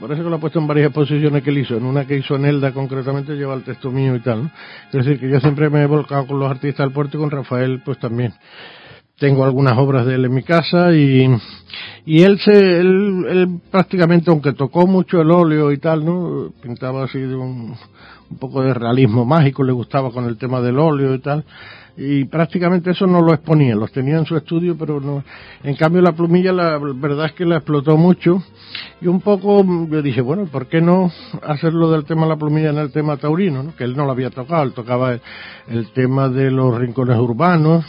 parece 0.01 0.21
que 0.21 0.29
lo 0.29 0.35
ha 0.35 0.39
puesto 0.39 0.59
en 0.59 0.67
varias 0.67 0.87
exposiciones 0.87 1.43
que 1.43 1.49
él 1.49 1.59
hizo, 1.59 1.77
en 1.77 1.85
una 1.85 2.05
que 2.05 2.17
hizo 2.17 2.35
en 2.35 2.45
Elda 2.45 2.73
concretamente 2.73 3.35
lleva 3.35 3.53
el 3.53 3.63
texto 3.63 3.91
mío 3.91 4.15
y 4.15 4.19
tal. 4.19 4.51
Es 4.91 5.05
decir, 5.05 5.19
que 5.19 5.29
yo 5.29 5.39
siempre 5.39 5.69
me 5.69 5.81
he 5.81 5.85
volcado 5.85 6.27
con 6.27 6.39
los 6.39 6.49
artistas 6.49 6.85
del 6.85 6.93
puerto 6.93 7.17
y 7.17 7.19
con 7.21 7.31
Rafael 7.31 7.81
pues 7.83 7.97
también. 7.99 8.33
Tengo 9.17 9.43
algunas 9.43 9.77
obras 9.77 10.05
de 10.05 10.15
él 10.15 10.25
en 10.25 10.33
mi 10.33 10.43
casa 10.43 10.93
y, 10.93 11.27
y 12.05 12.21
él 12.23 12.39
se, 12.39 12.79
él, 12.79 13.25
él 13.29 13.47
prácticamente, 13.69 14.31
aunque 14.31 14.53
tocó 14.53 14.87
mucho 14.87 15.21
el 15.21 15.29
óleo 15.31 15.73
y 15.73 15.77
tal, 15.77 16.05
¿no? 16.05 16.51
Pintaba 16.61 17.03
así 17.03 17.19
de 17.19 17.35
un, 17.35 17.75
un 18.29 18.37
poco 18.37 18.61
de 18.61 18.73
realismo 18.73 19.25
mágico, 19.25 19.63
le 19.63 19.73
gustaba 19.73 20.11
con 20.11 20.25
el 20.25 20.37
tema 20.37 20.61
del 20.61 20.79
óleo 20.79 21.15
y 21.15 21.19
tal 21.19 21.43
y 21.97 22.25
prácticamente 22.25 22.91
eso 22.91 23.05
no 23.07 23.21
lo 23.21 23.33
exponía, 23.33 23.75
los 23.75 23.91
tenía 23.91 24.17
en 24.17 24.25
su 24.25 24.37
estudio, 24.37 24.77
pero 24.77 24.99
no. 25.01 25.23
En 25.63 25.75
cambio 25.75 26.01
la 26.01 26.13
plumilla 26.13 26.53
la 26.53 26.77
verdad 26.77 27.27
es 27.27 27.33
que 27.33 27.45
la 27.45 27.57
explotó 27.57 27.97
mucho 27.97 28.41
y 29.01 29.07
un 29.07 29.21
poco 29.21 29.65
yo 29.89 30.01
dije, 30.01 30.21
bueno, 30.21 30.45
¿por 30.45 30.67
qué 30.67 30.81
no 30.81 31.11
hacerlo 31.43 31.91
del 31.91 32.05
tema 32.05 32.23
de 32.23 32.29
la 32.29 32.37
plumilla 32.37 32.69
en 32.69 32.77
el 32.77 32.91
tema 32.91 33.17
taurino? 33.17 33.73
Que 33.77 33.83
él 33.83 33.95
no 33.95 34.05
lo 34.05 34.11
había 34.11 34.29
tocado, 34.29 34.63
él 34.63 34.73
tocaba 34.73 35.19
el, 35.67 35.91
tema 35.93 36.29
de 36.29 36.51
los 36.51 36.77
rincones 36.77 37.17
urbanos 37.17 37.85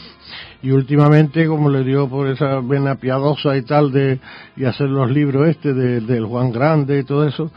y 0.61 0.71
últimamente 0.71 1.47
como 1.47 1.69
le 1.69 1.83
dio 1.83 2.09
por 2.09 2.27
esa 2.27 2.59
vena 2.59 2.95
piadosa 2.95 3.55
y 3.55 3.61
tal 3.63 3.91
de 3.91 4.19
y 4.55 4.65
hacer 4.65 4.89
los 4.89 5.09
libros 5.09 5.47
este 5.47 5.73
de, 5.73 6.01
del 6.01 6.25
Juan 6.25 6.51
Grande 6.51 6.99
y 6.99 7.03
todo 7.03 7.27
eso, 7.27 7.51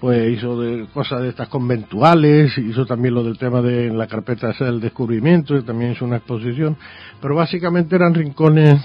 pues 0.00 0.38
hizo 0.38 0.58
de 0.60 0.86
cosas 0.94 1.20
de 1.22 1.28
estas 1.28 1.48
conventuales, 1.48 2.56
hizo 2.56 2.86
también 2.86 3.14
lo 3.14 3.22
del 3.22 3.38
tema 3.38 3.60
de 3.60 3.90
la 3.90 4.06
carpeta 4.06 4.52
del 4.58 4.80
descubrimiento, 4.80 5.56
y 5.56 5.62
también 5.62 5.92
hizo 5.92 6.06
una 6.06 6.16
exposición, 6.16 6.76
pero 7.20 7.34
básicamente 7.34 7.96
eran 7.96 8.14
rincones 8.14 8.80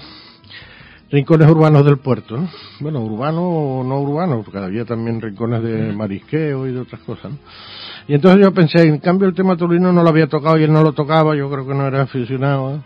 rincones 1.10 1.48
urbanos 1.48 1.84
del 1.84 1.98
puerto, 1.98 2.36
¿no? 2.36 2.48
bueno, 2.80 3.00
urbano 3.00 3.42
o 3.42 3.84
no 3.84 4.00
urbano, 4.00 4.42
porque 4.42 4.58
había 4.58 4.84
también 4.84 5.20
rincones 5.20 5.62
de 5.62 5.92
marisqueo 5.92 6.66
y 6.66 6.72
de 6.72 6.80
otras 6.80 7.00
cosas. 7.02 7.30
¿no? 7.30 7.38
Y 8.08 8.14
entonces 8.14 8.40
yo 8.40 8.52
pensé, 8.52 8.82
en 8.82 8.98
cambio 8.98 9.28
el 9.28 9.34
tema 9.34 9.56
turino 9.56 9.92
no 9.92 10.02
lo 10.02 10.08
había 10.08 10.26
tocado 10.26 10.58
y 10.58 10.64
él 10.64 10.72
no 10.72 10.82
lo 10.82 10.92
tocaba, 10.92 11.36
yo 11.36 11.48
creo 11.48 11.66
que 11.66 11.74
no 11.74 11.86
era 11.86 12.02
aficionado 12.02 12.82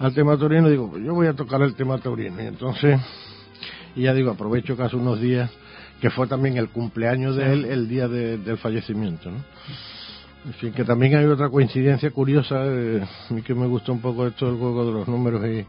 al 0.00 0.14
tema 0.14 0.36
taurino, 0.36 0.68
digo, 0.68 0.90
pues 0.90 1.04
yo 1.04 1.14
voy 1.14 1.28
a 1.28 1.34
tocar 1.34 1.62
el 1.62 1.74
tema 1.74 1.98
taurino. 1.98 2.42
Y 2.42 2.46
entonces, 2.46 3.00
y 3.94 4.02
ya 4.02 4.14
digo, 4.14 4.30
aprovecho 4.30 4.76
que 4.76 4.82
hace 4.82 4.96
unos 4.96 5.20
días 5.20 5.50
que 6.00 6.10
fue 6.10 6.26
también 6.26 6.56
el 6.56 6.68
cumpleaños 6.68 7.36
de 7.36 7.52
él 7.52 7.64
el 7.66 7.88
día 7.88 8.08
del 8.08 8.58
fallecimiento. 8.58 9.30
¿no? 9.30 9.38
En 10.46 10.54
fin, 10.54 10.72
que 10.72 10.84
también 10.84 11.14
hay 11.16 11.26
otra 11.26 11.50
coincidencia 11.50 12.10
curiosa, 12.10 12.62
eh, 12.64 13.04
que 13.44 13.54
me 13.54 13.66
gusta 13.66 13.92
un 13.92 14.00
poco 14.00 14.26
esto 14.26 14.46
del 14.46 14.56
juego 14.56 14.86
de 14.86 14.92
los 14.92 15.06
números 15.08 15.44
y, 15.46 15.66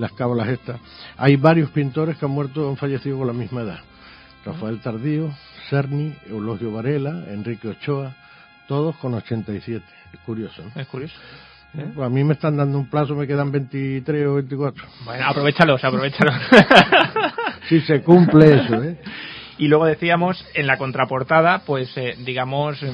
las 0.00 0.12
cábalas 0.12 0.48
estas. 0.48 0.80
Hay 1.18 1.36
varios 1.36 1.70
pintores 1.70 2.16
que 2.16 2.24
han 2.24 2.30
muerto, 2.30 2.68
han 2.68 2.76
fallecido 2.76 3.18
con 3.18 3.26
la 3.26 3.34
misma 3.34 3.62
edad. 3.62 3.80
Rafael 4.44 4.80
Tardío, 4.80 5.30
Cerny, 5.68 6.14
Eulogio 6.28 6.72
Varela, 6.72 7.24
Enrique 7.28 7.68
Ochoa, 7.68 8.14
todos 8.66 8.96
con 8.96 9.12
87. 9.14 9.84
Es 10.12 10.20
curioso. 10.20 10.62
¿no? 10.62 10.80
Es 10.80 10.88
curioso. 10.88 11.14
¿Eh? 11.76 11.90
Pues 11.94 12.06
a 12.06 12.10
mí 12.10 12.24
me 12.24 12.34
están 12.34 12.56
dando 12.56 12.78
un 12.78 12.88
plazo, 12.88 13.14
me 13.14 13.26
quedan 13.26 13.52
23 13.52 14.26
o 14.26 14.34
24. 14.36 14.84
Bueno, 15.04 15.24
aprovechalos, 15.26 15.84
aprovechalos. 15.84 16.34
si 17.68 17.80
se 17.82 18.02
cumple 18.02 18.54
eso, 18.54 18.82
¿eh? 18.82 18.98
Y 19.58 19.68
luego 19.68 19.86
decíamos, 19.86 20.44
en 20.54 20.66
la 20.66 20.78
contraportada, 20.78 21.62
pues 21.64 21.96
eh, 21.96 22.16
digamos 22.18 22.84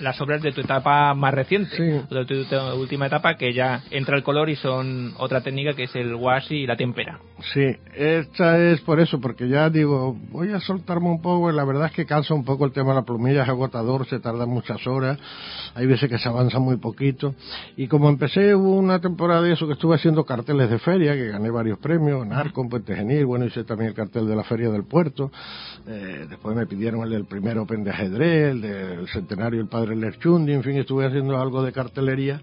las 0.00 0.20
obras 0.20 0.42
de 0.42 0.52
tu 0.52 0.60
etapa 0.60 1.14
más 1.14 1.34
reciente, 1.34 1.76
de 1.76 2.24
tu, 2.24 2.56
última 2.78 3.06
etapa, 3.06 3.36
que 3.36 3.52
ya 3.52 3.82
entra 3.90 4.16
el 4.16 4.22
color 4.22 4.48
y 4.50 4.56
son 4.56 5.14
otra 5.18 5.40
técnica 5.40 5.74
que 5.74 5.84
es 5.84 5.94
el 5.96 6.14
wash 6.14 6.52
y 6.52 6.66
la 6.66 6.76
tempera. 6.76 7.18
Sí, 7.52 7.76
esta 7.94 8.58
es 8.58 8.80
por 8.80 9.00
eso, 9.00 9.20
porque 9.20 9.48
ya 9.48 9.70
digo, 9.70 10.16
voy 10.30 10.52
a 10.52 10.60
soltarme 10.60 11.08
un 11.08 11.22
poco, 11.22 11.52
la 11.52 11.64
verdad 11.64 11.86
es 11.86 11.92
que 11.92 12.06
cansa 12.06 12.34
un 12.34 12.44
poco 12.44 12.64
el 12.64 12.72
tema 12.72 12.90
de 12.90 12.96
la 12.96 13.02
plumilla, 13.02 13.42
es 13.42 13.48
agotador, 13.48 14.06
se 14.06 14.18
tarda 14.18 14.46
muchas 14.46 14.84
horas, 14.86 15.18
hay 15.74 15.86
veces 15.86 16.08
que 16.08 16.18
se 16.18 16.28
avanza 16.28 16.58
muy 16.58 16.76
poquito, 16.76 17.34
y 17.76 17.86
como 17.86 18.08
empecé 18.08 18.54
hubo 18.54 18.76
una 18.76 19.00
temporada 19.00 19.42
de 19.42 19.52
eso 19.52 19.66
que 19.66 19.74
estuve 19.74 19.94
haciendo 19.94 20.24
carteles 20.24 20.68
de 20.68 20.78
feria, 20.78 21.14
que 21.14 21.28
gané 21.28 21.50
varios 21.50 21.78
premios, 21.78 22.24
en 22.24 22.32
Arcon, 22.32 22.68
Puente 22.68 22.94
Genil, 22.94 23.24
bueno, 23.26 23.44
hice 23.44 23.64
también 23.64 23.90
el 23.90 23.94
cartel 23.94 24.26
de 24.26 24.34
la 24.34 24.42
Feria 24.42 24.70
del 24.70 24.84
Puerto, 24.84 25.30
eh, 25.86 26.26
después 26.28 26.56
me 26.56 26.66
pidieron 26.66 27.02
el 27.02 27.10
del 27.10 27.24
primer 27.26 27.58
Open 27.58 27.84
de 27.84 27.90
ajedrez, 27.90 28.50
el 28.50 28.60
del 28.60 29.08
centenario 29.08 29.60
del 29.60 29.68
Padre 29.68 29.87
Lerchundi, 29.96 30.52
en 30.52 30.62
fin, 30.62 30.76
estuve 30.76 31.06
haciendo 31.06 31.40
algo 31.40 31.62
de 31.62 31.72
cartelería, 31.72 32.40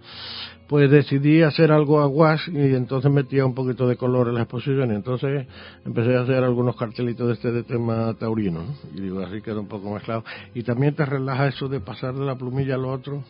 pues 0.67 0.89
decidí 0.89 1.41
hacer 1.41 1.71
algo 1.71 1.99
a 1.99 2.07
wash 2.07 2.49
y 2.49 2.75
entonces 2.75 3.11
metía 3.11 3.45
un 3.45 3.53
poquito 3.53 3.87
de 3.87 3.97
color 3.97 4.27
en 4.27 4.35
la 4.35 4.41
exposición 4.41 4.91
y 4.91 4.95
entonces 4.95 5.47
empecé 5.85 6.15
a 6.15 6.21
hacer 6.21 6.43
algunos 6.43 6.75
cartelitos 6.75 7.27
de 7.27 7.33
este 7.33 7.51
de 7.51 7.63
tema 7.63 8.13
taurino, 8.15 8.75
y 8.93 9.01
digo, 9.01 9.21
así 9.21 9.41
queda 9.41 9.59
un 9.59 9.67
poco 9.67 9.93
mezclado. 9.93 10.23
Y 10.53 10.63
también 10.63 10.95
te 10.95 11.05
relaja 11.05 11.47
eso 11.47 11.67
de 11.67 11.79
pasar 11.79 12.13
de 12.15 12.25
la 12.25 12.35
plumilla 12.35 12.75
a 12.75 12.79
lo 12.79 12.91
otro, 12.91 13.23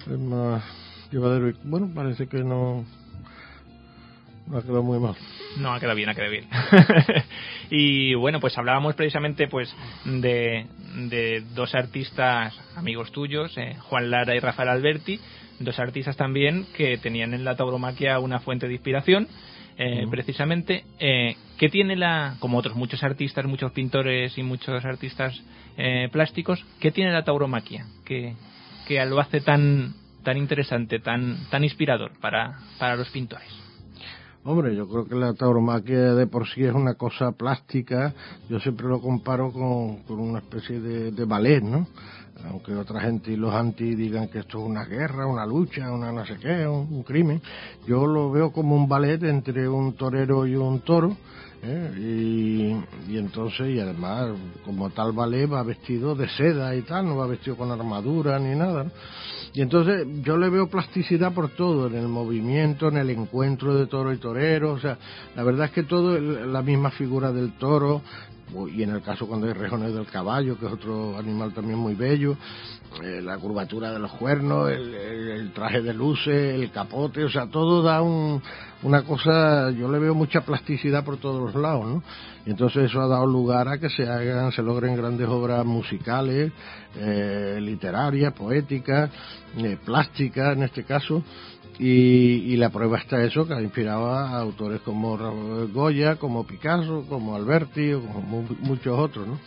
es 0.00 0.18
más 0.18 0.62
llevadero 1.10 1.48
y 1.48 1.56
bueno, 1.64 1.90
parece 1.94 2.28
que 2.28 2.38
no, 2.38 2.84
no 4.46 4.58
ha 4.58 4.62
quedado 4.62 4.82
muy 4.82 4.98
mal. 4.98 5.16
No, 5.58 5.72
ha 5.72 5.80
quedado 5.80 5.96
bien, 5.96 6.08
ha 6.08 6.14
quedado 6.14 6.30
bien. 6.30 6.48
y 7.70 8.14
bueno, 8.14 8.40
pues 8.40 8.56
hablábamos 8.56 8.94
precisamente 8.94 9.48
pues 9.48 9.74
de, 10.04 10.66
de 10.94 11.42
dos 11.54 11.74
artistas 11.74 12.58
amigos 12.76 13.12
tuyos, 13.12 13.56
eh, 13.56 13.76
Juan 13.80 14.10
Lara 14.10 14.34
y 14.34 14.40
Rafael 14.40 14.68
Alberti, 14.68 15.20
dos 15.58 15.78
artistas 15.78 16.16
también 16.16 16.66
que 16.76 16.98
tenían 16.98 17.34
en 17.34 17.44
la 17.44 17.56
tauromaquia 17.56 18.18
una 18.18 18.40
fuente 18.40 18.66
de 18.66 18.74
inspiración. 18.74 19.28
Eh, 19.82 20.06
precisamente, 20.10 20.84
eh, 20.98 21.36
¿qué 21.56 21.70
tiene 21.70 21.96
la, 21.96 22.36
como 22.38 22.58
otros 22.58 22.76
muchos 22.76 23.02
artistas, 23.02 23.46
muchos 23.46 23.72
pintores 23.72 24.36
y 24.36 24.42
muchos 24.42 24.84
artistas 24.84 25.40
eh, 25.78 26.08
plásticos, 26.12 26.62
qué 26.80 26.90
tiene 26.90 27.12
la 27.12 27.24
tauromaquia 27.24 27.86
que, 28.04 28.34
que 28.86 29.02
lo 29.06 29.18
hace 29.20 29.40
tan, 29.40 29.94
tan 30.22 30.36
interesante, 30.36 30.98
tan, 30.98 31.48
tan 31.48 31.64
inspirador 31.64 32.12
para, 32.20 32.58
para 32.78 32.96
los 32.96 33.08
pintores? 33.08 33.48
Hombre, 34.42 34.74
yo 34.74 34.88
creo 34.88 35.04
que 35.04 35.14
la 35.14 35.34
tauromaquia 35.34 36.14
de 36.14 36.26
por 36.26 36.48
sí 36.48 36.64
es 36.64 36.72
una 36.72 36.94
cosa 36.94 37.32
plástica. 37.32 38.14
Yo 38.48 38.58
siempre 38.58 38.88
lo 38.88 38.98
comparo 38.98 39.52
con, 39.52 39.98
con 40.04 40.18
una 40.18 40.38
especie 40.38 40.80
de, 40.80 41.12
de 41.12 41.24
ballet, 41.26 41.62
¿no? 41.62 41.86
Aunque 42.48 42.74
otra 42.74 43.02
gente 43.02 43.32
y 43.32 43.36
los 43.36 43.52
anti 43.52 43.94
digan 43.94 44.28
que 44.28 44.38
esto 44.38 44.58
es 44.58 44.64
una 44.64 44.86
guerra, 44.86 45.26
una 45.26 45.44
lucha, 45.44 45.92
una 45.92 46.10
no 46.10 46.24
sé 46.24 46.36
qué, 46.40 46.66
un, 46.66 47.02
crimen. 47.02 47.42
Yo 47.86 48.06
lo 48.06 48.30
veo 48.30 48.50
como 48.50 48.74
un 48.74 48.88
ballet 48.88 49.22
entre 49.24 49.68
un 49.68 49.92
torero 49.92 50.46
y 50.46 50.56
un 50.56 50.80
toro. 50.80 51.14
¿Eh? 51.62 52.82
Y, 53.08 53.16
entonces, 53.16 53.68
y 53.68 53.80
además, 53.80 54.32
como 54.64 54.90
tal 54.90 55.12
ballet 55.12 55.50
va 55.50 55.62
vestido 55.62 56.14
de 56.14 56.28
seda 56.28 56.74
y 56.74 56.82
tal, 56.82 57.06
no 57.06 57.16
va 57.16 57.26
vestido 57.26 57.56
con 57.56 57.70
armadura 57.70 58.38
ni 58.38 58.56
nada. 58.56 58.86
Y 59.52 59.62
entonces 59.62 60.06
yo 60.22 60.36
le 60.36 60.48
veo 60.48 60.68
plasticidad 60.68 61.32
por 61.32 61.50
todo, 61.50 61.88
en 61.88 61.96
el 61.96 62.08
movimiento, 62.08 62.88
en 62.88 62.98
el 62.98 63.10
encuentro 63.10 63.74
de 63.74 63.86
toro 63.86 64.12
y 64.12 64.18
torero, 64.18 64.72
o 64.72 64.78
sea, 64.78 64.96
la 65.34 65.42
verdad 65.42 65.66
es 65.66 65.72
que 65.72 65.82
todo 65.82 66.18
la 66.18 66.62
misma 66.62 66.90
figura 66.92 67.32
del 67.32 67.52
toro, 67.58 68.02
y 68.72 68.82
en 68.82 68.90
el 68.90 69.02
caso 69.02 69.26
cuando 69.26 69.46
hay 69.46 69.52
rejones 69.52 69.94
del 69.94 70.06
caballo, 70.06 70.58
que 70.58 70.66
es 70.66 70.72
otro 70.72 71.16
animal 71.16 71.52
también 71.52 71.78
muy 71.78 71.94
bello, 71.94 72.36
eh, 73.02 73.20
la 73.22 73.38
curvatura 73.38 73.92
de 73.92 73.98
los 73.98 74.12
cuernos, 74.12 74.70
el, 74.70 74.94
el, 74.94 75.52
traje 75.52 75.80
de 75.80 75.94
luces, 75.94 76.60
el 76.60 76.70
capote, 76.70 77.24
o 77.24 77.30
sea, 77.30 77.46
todo 77.46 77.82
da 77.82 78.02
un, 78.02 78.42
una 78.82 79.02
cosa, 79.02 79.70
yo 79.70 79.90
le 79.90 79.98
veo 79.98 80.14
mucha 80.14 80.40
plasticidad 80.40 81.04
por 81.04 81.18
todos 81.18 81.40
los 81.40 81.60
lados, 81.60 81.86
¿no? 81.86 82.02
Y 82.46 82.50
entonces 82.50 82.90
eso 82.90 83.00
ha 83.00 83.06
dado 83.06 83.26
lugar 83.26 83.68
a 83.68 83.78
que 83.78 83.90
se 83.90 84.08
hagan, 84.08 84.50
se 84.52 84.62
logren 84.62 84.96
grandes 84.96 85.28
obras 85.28 85.64
musicales, 85.64 86.52
eh, 86.96 87.58
literarias, 87.60 88.32
poéticas, 88.32 89.10
eh, 89.58 89.78
plásticas 89.84 90.56
en 90.56 90.64
este 90.64 90.84
caso, 90.84 91.22
y, 91.80 92.52
y, 92.52 92.56
la 92.58 92.68
prueba 92.68 92.98
está 92.98 93.24
eso, 93.24 93.46
que 93.46 93.54
ha 93.54 93.62
inspirado 93.62 94.12
a 94.12 94.38
autores 94.38 94.82
como 94.82 95.16
Goya, 95.72 96.16
como 96.16 96.46
Picasso, 96.46 97.06
como 97.08 97.34
Alberti, 97.34 97.94
o 97.94 98.02
como 98.02 98.44
muchos 98.60 98.98
otros, 98.98 99.26
¿no? 99.26 99.38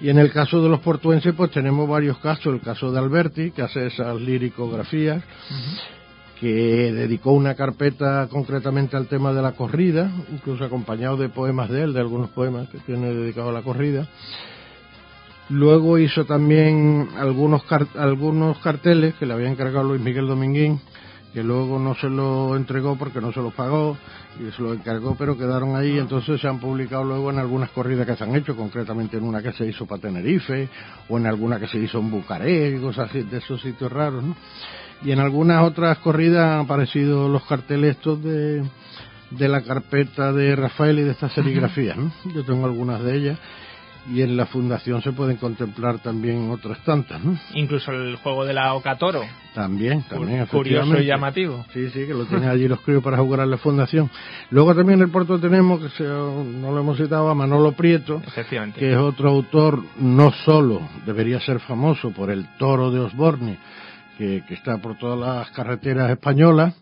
Y 0.00 0.10
en 0.10 0.18
el 0.18 0.30
caso 0.30 0.62
de 0.62 0.68
los 0.68 0.80
portuenses, 0.80 1.34
pues 1.34 1.50
tenemos 1.50 1.88
varios 1.88 2.18
casos. 2.18 2.54
El 2.54 2.60
caso 2.60 2.92
de 2.92 2.98
Alberti, 2.98 3.50
que 3.50 3.62
hace 3.62 3.86
esas 3.86 4.20
liricografías, 4.20 5.24
uh 5.24 5.54
-huh. 5.54 6.38
que 6.38 6.92
dedicó 6.92 7.32
una 7.32 7.54
carpeta 7.54 8.28
concretamente 8.30 8.96
al 8.96 9.08
tema 9.08 9.32
de 9.32 9.42
la 9.42 9.52
corrida, 9.52 10.12
incluso 10.30 10.64
acompañado 10.64 11.16
de 11.16 11.30
poemas 11.30 11.68
de 11.70 11.82
él, 11.82 11.94
de 11.94 12.00
algunos 12.00 12.30
poemas 12.30 12.68
que 12.68 12.78
tiene 12.78 13.12
dedicado 13.12 13.48
a 13.48 13.52
la 13.52 13.62
corrida. 13.62 14.06
Luego 15.48 15.98
hizo 15.98 16.24
también 16.26 17.08
algunos, 17.16 17.64
car 17.64 17.86
algunos 17.96 18.58
carteles 18.58 19.14
que 19.14 19.26
le 19.26 19.32
había 19.32 19.48
encargado 19.48 19.84
Luis 19.84 20.00
Miguel 20.00 20.26
Dominguín, 20.26 20.80
que 21.36 21.42
luego 21.42 21.78
no 21.78 21.94
se 21.94 22.08
lo 22.08 22.56
entregó 22.56 22.96
porque 22.96 23.20
no 23.20 23.30
se 23.30 23.42
los 23.42 23.52
pagó 23.52 23.94
y 24.40 24.50
se 24.52 24.62
lo 24.62 24.72
encargó, 24.72 25.16
pero 25.16 25.36
quedaron 25.36 25.76
ahí, 25.76 25.98
entonces 25.98 26.40
se 26.40 26.48
han 26.48 26.58
publicado 26.58 27.04
luego 27.04 27.30
en 27.30 27.38
algunas 27.38 27.68
corridas 27.72 28.06
que 28.06 28.16
se 28.16 28.24
han 28.24 28.34
hecho, 28.34 28.56
concretamente 28.56 29.18
en 29.18 29.24
una 29.24 29.42
que 29.42 29.52
se 29.52 29.66
hizo 29.66 29.84
para 29.84 30.00
Tenerife, 30.00 30.66
o 31.10 31.18
en 31.18 31.26
alguna 31.26 31.60
que 31.60 31.68
se 31.68 31.76
hizo 31.76 31.98
en 31.98 32.10
Bucarest, 32.10 32.78
y 32.78 32.80
cosas 32.80 33.10
así, 33.10 33.20
de 33.20 33.36
esos 33.36 33.60
sitios 33.60 33.92
raros, 33.92 34.24
¿no? 34.24 34.34
Y 35.04 35.12
en 35.12 35.20
algunas 35.20 35.62
otras 35.62 35.98
corridas 35.98 36.54
han 36.54 36.60
aparecido 36.60 37.28
los 37.28 37.44
carteles 37.44 37.96
estos 37.96 38.22
de, 38.24 38.64
de 39.32 39.48
la 39.48 39.60
carpeta 39.60 40.32
de 40.32 40.56
Rafael 40.56 41.00
y 41.00 41.02
de 41.02 41.10
estas 41.10 41.34
serigrafías, 41.34 41.98
¿no? 41.98 42.12
Yo 42.34 42.44
tengo 42.44 42.64
algunas 42.64 43.02
de 43.02 43.14
ellas 43.14 43.38
y 44.08 44.22
en 44.22 44.36
la 44.36 44.46
fundación 44.46 45.02
se 45.02 45.12
pueden 45.12 45.36
contemplar 45.36 45.98
también 45.98 46.50
otras 46.50 46.78
tantas, 46.84 47.22
¿no? 47.22 47.36
Incluso 47.54 47.90
el 47.90 48.16
juego 48.16 48.44
de 48.44 48.54
la 48.54 48.74
Oca 48.74 48.96
Toro. 48.96 49.22
También, 49.54 50.02
también. 50.02 50.46
Curioso 50.46 50.98
y 50.98 51.06
llamativo. 51.06 51.64
Sí, 51.72 51.90
sí, 51.90 52.06
que 52.06 52.14
lo 52.14 52.24
tienen 52.26 52.48
allí 52.48 52.68
los 52.68 52.80
críos 52.80 53.02
para 53.02 53.18
jugar 53.18 53.40
a 53.40 53.46
la 53.46 53.56
fundación. 53.58 54.10
Luego 54.50 54.74
también 54.74 55.00
en 55.00 55.06
el 55.06 55.10
puerto 55.10 55.40
tenemos, 55.40 55.80
que 55.80 55.88
se, 55.90 56.04
no 56.04 56.72
lo 56.72 56.80
hemos 56.80 56.96
citado, 56.98 57.28
a 57.28 57.34
Manolo 57.34 57.72
Prieto, 57.72 58.22
que 58.78 58.92
es 58.92 58.96
otro 58.96 59.30
autor, 59.30 59.82
no 59.98 60.32
solo 60.44 60.80
debería 61.04 61.40
ser 61.40 61.60
famoso 61.60 62.10
por 62.10 62.30
el 62.30 62.46
toro 62.58 62.90
de 62.90 63.00
Osborne, 63.00 63.58
que, 64.18 64.44
que 64.46 64.54
está 64.54 64.78
por 64.78 64.96
todas 64.98 65.18
las 65.18 65.50
carreteras 65.50 66.10
españolas, 66.10 66.74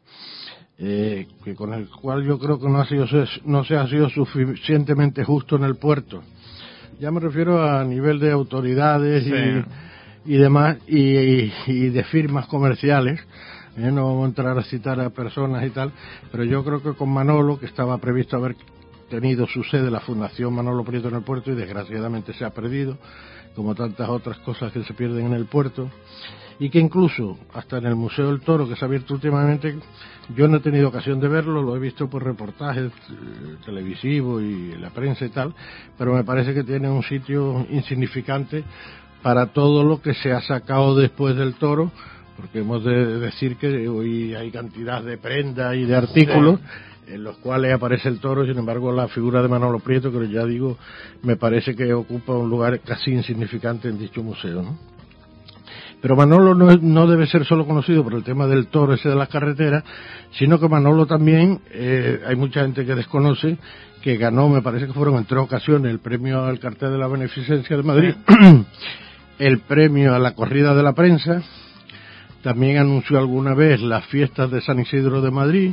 eh, 0.76 1.28
que 1.42 1.54
con 1.54 1.72
el 1.72 1.88
cual 1.88 2.24
yo 2.24 2.38
creo 2.38 2.58
que 2.58 2.68
no, 2.68 2.80
ha 2.80 2.86
sido, 2.86 3.06
no 3.44 3.64
se 3.64 3.76
ha 3.76 3.86
sido 3.86 4.10
suficientemente 4.10 5.24
justo 5.24 5.56
en 5.56 5.64
el 5.64 5.76
puerto 5.76 6.22
ya 6.98 7.10
me 7.10 7.20
refiero 7.20 7.62
a 7.62 7.84
nivel 7.84 8.18
de 8.20 8.30
autoridades 8.30 9.24
sí. 9.24 9.32
y, 10.26 10.34
y, 10.34 10.36
demás 10.36 10.78
y, 10.86 11.00
y, 11.00 11.52
y, 11.66 11.88
de 11.90 12.04
firmas 12.04 12.46
comerciales 12.46 13.20
¿eh? 13.76 13.90
no 13.90 14.06
vamos 14.06 14.24
a 14.24 14.28
entrar 14.28 14.58
a 14.58 14.62
citar 14.64 15.00
a 15.00 15.10
personas 15.10 15.64
y 15.66 15.70
tal 15.70 15.92
pero 16.30 16.44
yo 16.44 16.64
creo 16.64 16.82
que 16.82 16.92
con 16.92 17.10
Manolo 17.10 17.58
que 17.58 17.66
estaba 17.66 17.98
previsto 17.98 18.36
haber 18.36 18.56
tenido 19.08 19.46
su 19.46 19.62
sede 19.64 19.90
la 19.90 20.00
Fundación 20.00 20.54
Manolo 20.54 20.84
Prieto 20.84 21.08
en 21.08 21.16
el 21.16 21.22
puerto 21.22 21.50
y 21.50 21.54
desgraciadamente 21.54 22.32
se 22.34 22.44
ha 22.44 22.50
perdido 22.50 22.98
como 23.54 23.74
tantas 23.74 24.08
otras 24.08 24.38
cosas 24.38 24.72
que 24.72 24.82
se 24.84 24.94
pierden 24.94 25.26
en 25.26 25.32
el 25.34 25.46
puerto 25.46 25.90
y 26.58 26.70
que 26.70 26.78
incluso 26.78 27.38
hasta 27.52 27.78
en 27.78 27.86
el 27.86 27.96
Museo 27.96 28.28
del 28.28 28.40
Toro 28.40 28.68
que 28.68 28.76
se 28.76 28.84
ha 28.84 28.88
abierto 28.88 29.14
últimamente 29.14 29.76
yo 30.34 30.48
no 30.48 30.56
he 30.56 30.60
tenido 30.60 30.88
ocasión 30.88 31.20
de 31.20 31.28
verlo, 31.28 31.62
lo 31.62 31.76
he 31.76 31.78
visto 31.78 32.08
por 32.08 32.24
reportajes 32.24 32.90
eh, 33.10 33.56
televisivos 33.64 34.42
y 34.42 34.72
en 34.72 34.80
la 34.80 34.90
prensa 34.90 35.24
y 35.24 35.28
tal, 35.28 35.54
pero 35.98 36.14
me 36.14 36.24
parece 36.24 36.54
que 36.54 36.64
tiene 36.64 36.88
un 36.88 37.02
sitio 37.02 37.66
insignificante 37.70 38.64
para 39.22 39.46
todo 39.46 39.84
lo 39.84 40.00
que 40.00 40.14
se 40.14 40.32
ha 40.32 40.40
sacado 40.40 40.96
después 40.96 41.36
del 41.36 41.54
toro, 41.54 41.90
porque 42.36 42.60
hemos 42.60 42.84
de 42.84 43.18
decir 43.18 43.56
que 43.56 43.88
hoy 43.88 44.34
hay 44.34 44.50
cantidad 44.50 45.02
de 45.02 45.18
prendas 45.18 45.76
y 45.76 45.84
de 45.84 45.96
artículos 45.96 46.60
en 47.06 47.22
los 47.22 47.36
cuales 47.38 47.72
aparece 47.74 48.08
el 48.08 48.18
toro, 48.18 48.46
sin 48.46 48.58
embargo 48.58 48.90
la 48.90 49.08
figura 49.08 49.42
de 49.42 49.48
Manolo 49.48 49.78
Prieto, 49.78 50.10
que 50.10 50.28
ya 50.28 50.44
digo, 50.46 50.78
me 51.22 51.36
parece 51.36 51.74
que 51.76 51.92
ocupa 51.92 52.32
un 52.32 52.48
lugar 52.48 52.80
casi 52.80 53.10
insignificante 53.10 53.88
en 53.88 53.98
dicho 53.98 54.22
museo, 54.22 54.62
¿no? 54.62 54.93
Pero 56.04 56.16
Manolo 56.16 56.54
no, 56.54 56.66
no, 56.76 57.06
debe 57.06 57.26
ser 57.26 57.46
solo 57.46 57.66
conocido 57.66 58.04
por 58.04 58.12
el 58.12 58.22
tema 58.22 58.46
del 58.46 58.66
toro 58.66 58.92
ese 58.92 59.08
de 59.08 59.14
las 59.14 59.30
carreteras, 59.30 59.84
sino 60.32 60.60
que 60.60 60.68
Manolo 60.68 61.06
también, 61.06 61.62
eh, 61.70 62.20
hay 62.26 62.36
mucha 62.36 62.60
gente 62.60 62.84
que 62.84 62.94
desconoce, 62.94 63.56
que 64.02 64.18
ganó, 64.18 64.50
me 64.50 64.60
parece 64.60 64.86
que 64.86 64.92
fueron 64.92 65.16
en 65.16 65.24
tres 65.24 65.40
ocasiones, 65.40 65.90
el 65.90 66.00
premio 66.00 66.44
al 66.44 66.58
cartel 66.58 66.90
de 66.90 66.98
la 66.98 67.08
beneficencia 67.08 67.74
de 67.74 67.82
Madrid, 67.82 68.14
el 69.38 69.60
premio 69.60 70.14
a 70.14 70.18
la 70.18 70.34
corrida 70.34 70.74
de 70.74 70.82
la 70.82 70.92
prensa, 70.92 71.40
también 72.42 72.76
anunció 72.76 73.16
alguna 73.16 73.54
vez 73.54 73.80
las 73.80 74.04
fiestas 74.04 74.50
de 74.50 74.60
San 74.60 74.80
Isidro 74.80 75.22
de 75.22 75.30
Madrid, 75.30 75.72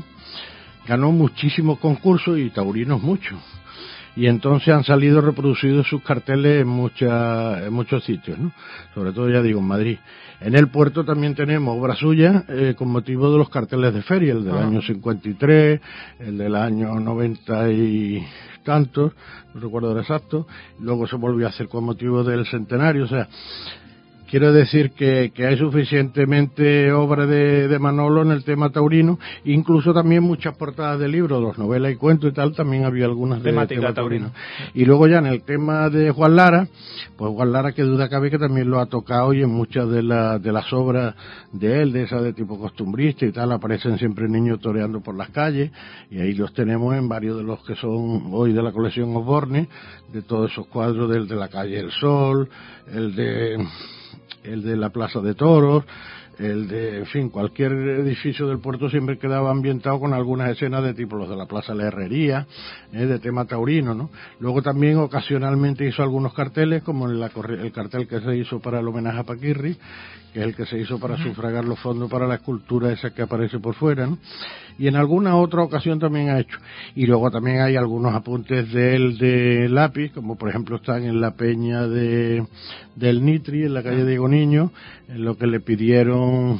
ganó 0.88 1.12
muchísimos 1.12 1.78
concursos 1.80 2.40
y 2.40 2.52
taurinos 2.52 3.04
muchos. 3.04 3.38
Y 4.16 4.28
entonces 4.28 4.70
han 4.74 4.84
salido 4.84 5.22
reproducidos 5.22 5.88
sus 5.88 6.02
carteles 6.04 6.62
en, 6.62 6.68
muchas, 6.68 7.64
en 7.64 7.74
muchos 7.74 8.04
sitios, 8.04 8.38
¿no? 8.38 8.52
sobre 8.94 9.12
todo 9.12 9.30
ya 9.30 9.42
digo 9.42 9.60
en 9.60 9.68
Madrid. 9.68 9.98
En 10.42 10.56
el 10.56 10.70
puerto 10.70 11.06
también 11.06 11.36
tenemos 11.36 11.78
obra 11.80 11.96
suya 11.96 12.46
eh, 12.50 12.74
con 12.76 12.90
motivo 12.90 13.32
de 13.32 13.38
los 13.38 13.50
carteles 13.50 13.94
de 13.94 14.02
feria, 14.02 14.34
el 14.34 14.44
del 14.44 14.56
Ah. 14.56 14.62
año 14.64 14.82
53, 14.82 15.82
el 16.20 16.38
del 16.38 16.56
año 16.56 17.00
90 17.00 17.72
y 17.72 18.26
tantos, 18.64 19.14
no 19.54 19.62
recuerdo 19.62 19.92
el 19.92 20.00
exacto, 20.00 20.48
luego 20.80 21.08
se 21.08 21.16
volvió 21.16 21.46
a 21.46 21.50
hacer 21.50 21.68
con 21.68 21.84
motivo 21.84 22.24
del 22.24 22.46
centenario, 22.46 23.06
o 23.06 23.08
sea, 23.08 23.28
quiero 24.32 24.52
decir 24.54 24.92
que, 24.92 25.32
que 25.36 25.46
hay 25.46 25.58
suficientemente 25.58 26.92
obra 26.94 27.26
de, 27.28 27.68
de 27.68 27.80
Manolo 27.80 28.22
en 28.22 28.32
el 28.32 28.44
tema 28.46 28.70
taurino, 28.72 29.20
incluso 29.46 29.94
también 29.94 30.24
muchas 30.24 30.56
portadas 30.58 31.00
de 31.00 31.10
libros, 31.10 31.42
los 31.42 31.58
novelas 31.58 31.92
y 31.92 31.96
cuentos 31.98 32.32
y 32.32 32.34
tal, 32.34 32.56
también 32.56 32.86
había 32.86 33.06
algunas 33.06 33.44
de 33.44 33.50
Temática 33.52 33.94
taurina. 33.94 34.32
taurino. 34.32 34.72
Y 34.74 34.86
luego 34.86 35.08
ya 35.08 35.18
en 35.20 35.26
el 35.28 35.44
tema 35.44 35.90
de 35.90 36.12
Juan 36.12 36.36
Lara, 36.38 36.68
pues 37.18 37.32
Juan 37.32 37.52
Lara 37.52 37.74
que 37.74 37.84
duda 37.84 38.10
cabe 38.10 38.32
que 38.32 38.40
también 38.40 38.70
lo 38.70 38.80
ha 38.80 38.86
tocado 38.88 39.34
y 39.34 39.42
en 39.44 39.50
muchas 39.50 39.90
de, 39.90 40.02
la- 40.02 40.40
de 40.40 40.52
las 40.52 40.72
obras 40.74 41.14
de 41.52 41.82
él, 41.82 41.92
de 41.92 42.04
esas 42.04 42.24
de 42.24 42.34
tipo 42.34 42.58
costumbrista 42.58 43.26
y 43.26 43.32
tal, 43.32 43.52
aparecen 43.52 43.98
siempre 43.98 44.28
niños 44.30 44.60
toreando 44.62 45.02
por 45.02 45.16
las 45.16 45.30
calles 45.30 45.72
y 46.10 46.20
ahí 46.20 46.34
los 46.34 46.54
tenemos 46.54 46.96
en 46.96 47.10
varios 47.10 47.38
de 47.38 47.44
los 47.44 47.62
que 47.66 47.76
son 47.76 48.30
hoy 48.32 48.54
de 48.54 48.64
la 48.64 48.72
colección 48.72 49.16
Osborne, 49.16 49.68
de 50.14 50.22
todos 50.22 50.52
esos 50.52 50.68
cuadros 50.68 51.10
del 51.10 51.28
de 51.28 51.36
la 51.36 51.50
calle 51.50 51.80
El 51.80 51.92
Sol, 51.92 52.48
el 52.94 53.14
de 53.16 53.68
el 54.44 54.64
de 54.64 54.76
la 54.78 54.90
Plaza 54.90 55.20
de 55.20 55.36
Toros, 55.36 55.84
el 56.42 56.68
de, 56.68 56.98
en 57.00 57.06
fin, 57.06 57.30
cualquier 57.30 57.72
edificio 57.72 58.48
del 58.48 58.60
puerto 58.60 58.90
siempre 58.90 59.18
quedaba 59.18 59.52
ambientado 59.52 60.00
con 60.00 60.14
algunas 60.14 60.50
escenas 60.50 60.84
de 60.84 60.94
tipo 60.94 61.16
los 61.16 61.30
de 61.30 61.36
la 61.36 61.46
Plaza 61.46 61.74
de 61.74 61.80
la 61.80 61.88
Herrería, 61.88 62.48
eh, 62.92 63.06
de 63.06 63.20
tema 63.20 63.46
taurino, 63.46 63.94
¿no? 63.94 64.10
Luego 64.40 64.62
también 64.62 64.98
ocasionalmente 64.98 65.88
hizo 65.88 66.02
algunos 66.04 66.34
carteles, 66.34 66.84
como 66.84 67.08
corri- 67.08 67.60
el 67.60 67.72
cartel 67.72 68.08
que 68.08 68.20
se 68.22 68.36
hizo 68.38 68.60
para 68.60 68.80
el 68.80 68.88
homenaje 68.88 69.20
a 69.20 69.24
Paquirri, 69.24 69.78
que 70.34 70.40
es 70.40 70.46
el 70.46 70.56
que 70.56 70.66
se 70.66 70.80
hizo 70.80 70.98
para 70.98 71.18
sufragar 71.18 71.66
los 71.66 71.78
fondos 71.80 72.10
para 72.10 72.26
la 72.26 72.36
escultura 72.36 72.92
esa 72.92 73.14
que 73.14 73.22
aparece 73.22 73.60
por 73.60 73.76
fuera, 73.76 74.08
¿no? 74.08 74.18
Y 74.80 74.88
en 74.88 74.96
alguna 74.96 75.36
otra 75.36 75.62
ocasión 75.62 76.00
también 76.00 76.30
ha 76.30 76.40
hecho. 76.40 76.58
Y 76.96 77.06
luego 77.06 77.30
también 77.30 77.60
hay 77.60 77.76
algunos 77.76 78.16
apuntes 78.16 78.72
de 78.72 78.96
él 78.96 79.18
de 79.18 79.68
lápiz, 79.70 80.12
como 80.14 80.38
por 80.38 80.50
ejemplo 80.50 80.78
están 80.78 81.04
en 81.04 81.20
la 81.20 81.32
peña 81.36 81.86
de, 81.88 82.46
del 82.96 83.24
Nitri, 83.24 83.64
en 83.66 83.74
la 83.74 83.84
calle 83.84 84.06
Diego 84.06 84.28
Niño, 84.30 84.72
en 85.14 85.26
lo 85.26 85.38
que 85.38 85.48
le 85.48 85.60
pidieron 85.60 86.60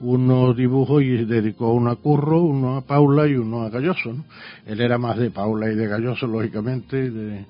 unos 0.00 0.56
dibujos 0.56 1.02
y 1.02 1.24
dedicó 1.24 1.72
uno 1.72 1.90
a 1.90 1.96
Curro, 1.96 2.42
uno 2.42 2.76
a 2.76 2.82
Paula 2.82 3.26
y 3.26 3.34
uno 3.36 3.62
a 3.62 3.70
Galloso. 3.70 4.12
¿no? 4.12 4.24
Él 4.66 4.80
era 4.80 4.98
más 4.98 5.16
de 5.16 5.30
Paula 5.30 5.70
y 5.70 5.74
de 5.74 5.86
Galloso, 5.86 6.26
lógicamente, 6.26 7.10
de, 7.10 7.46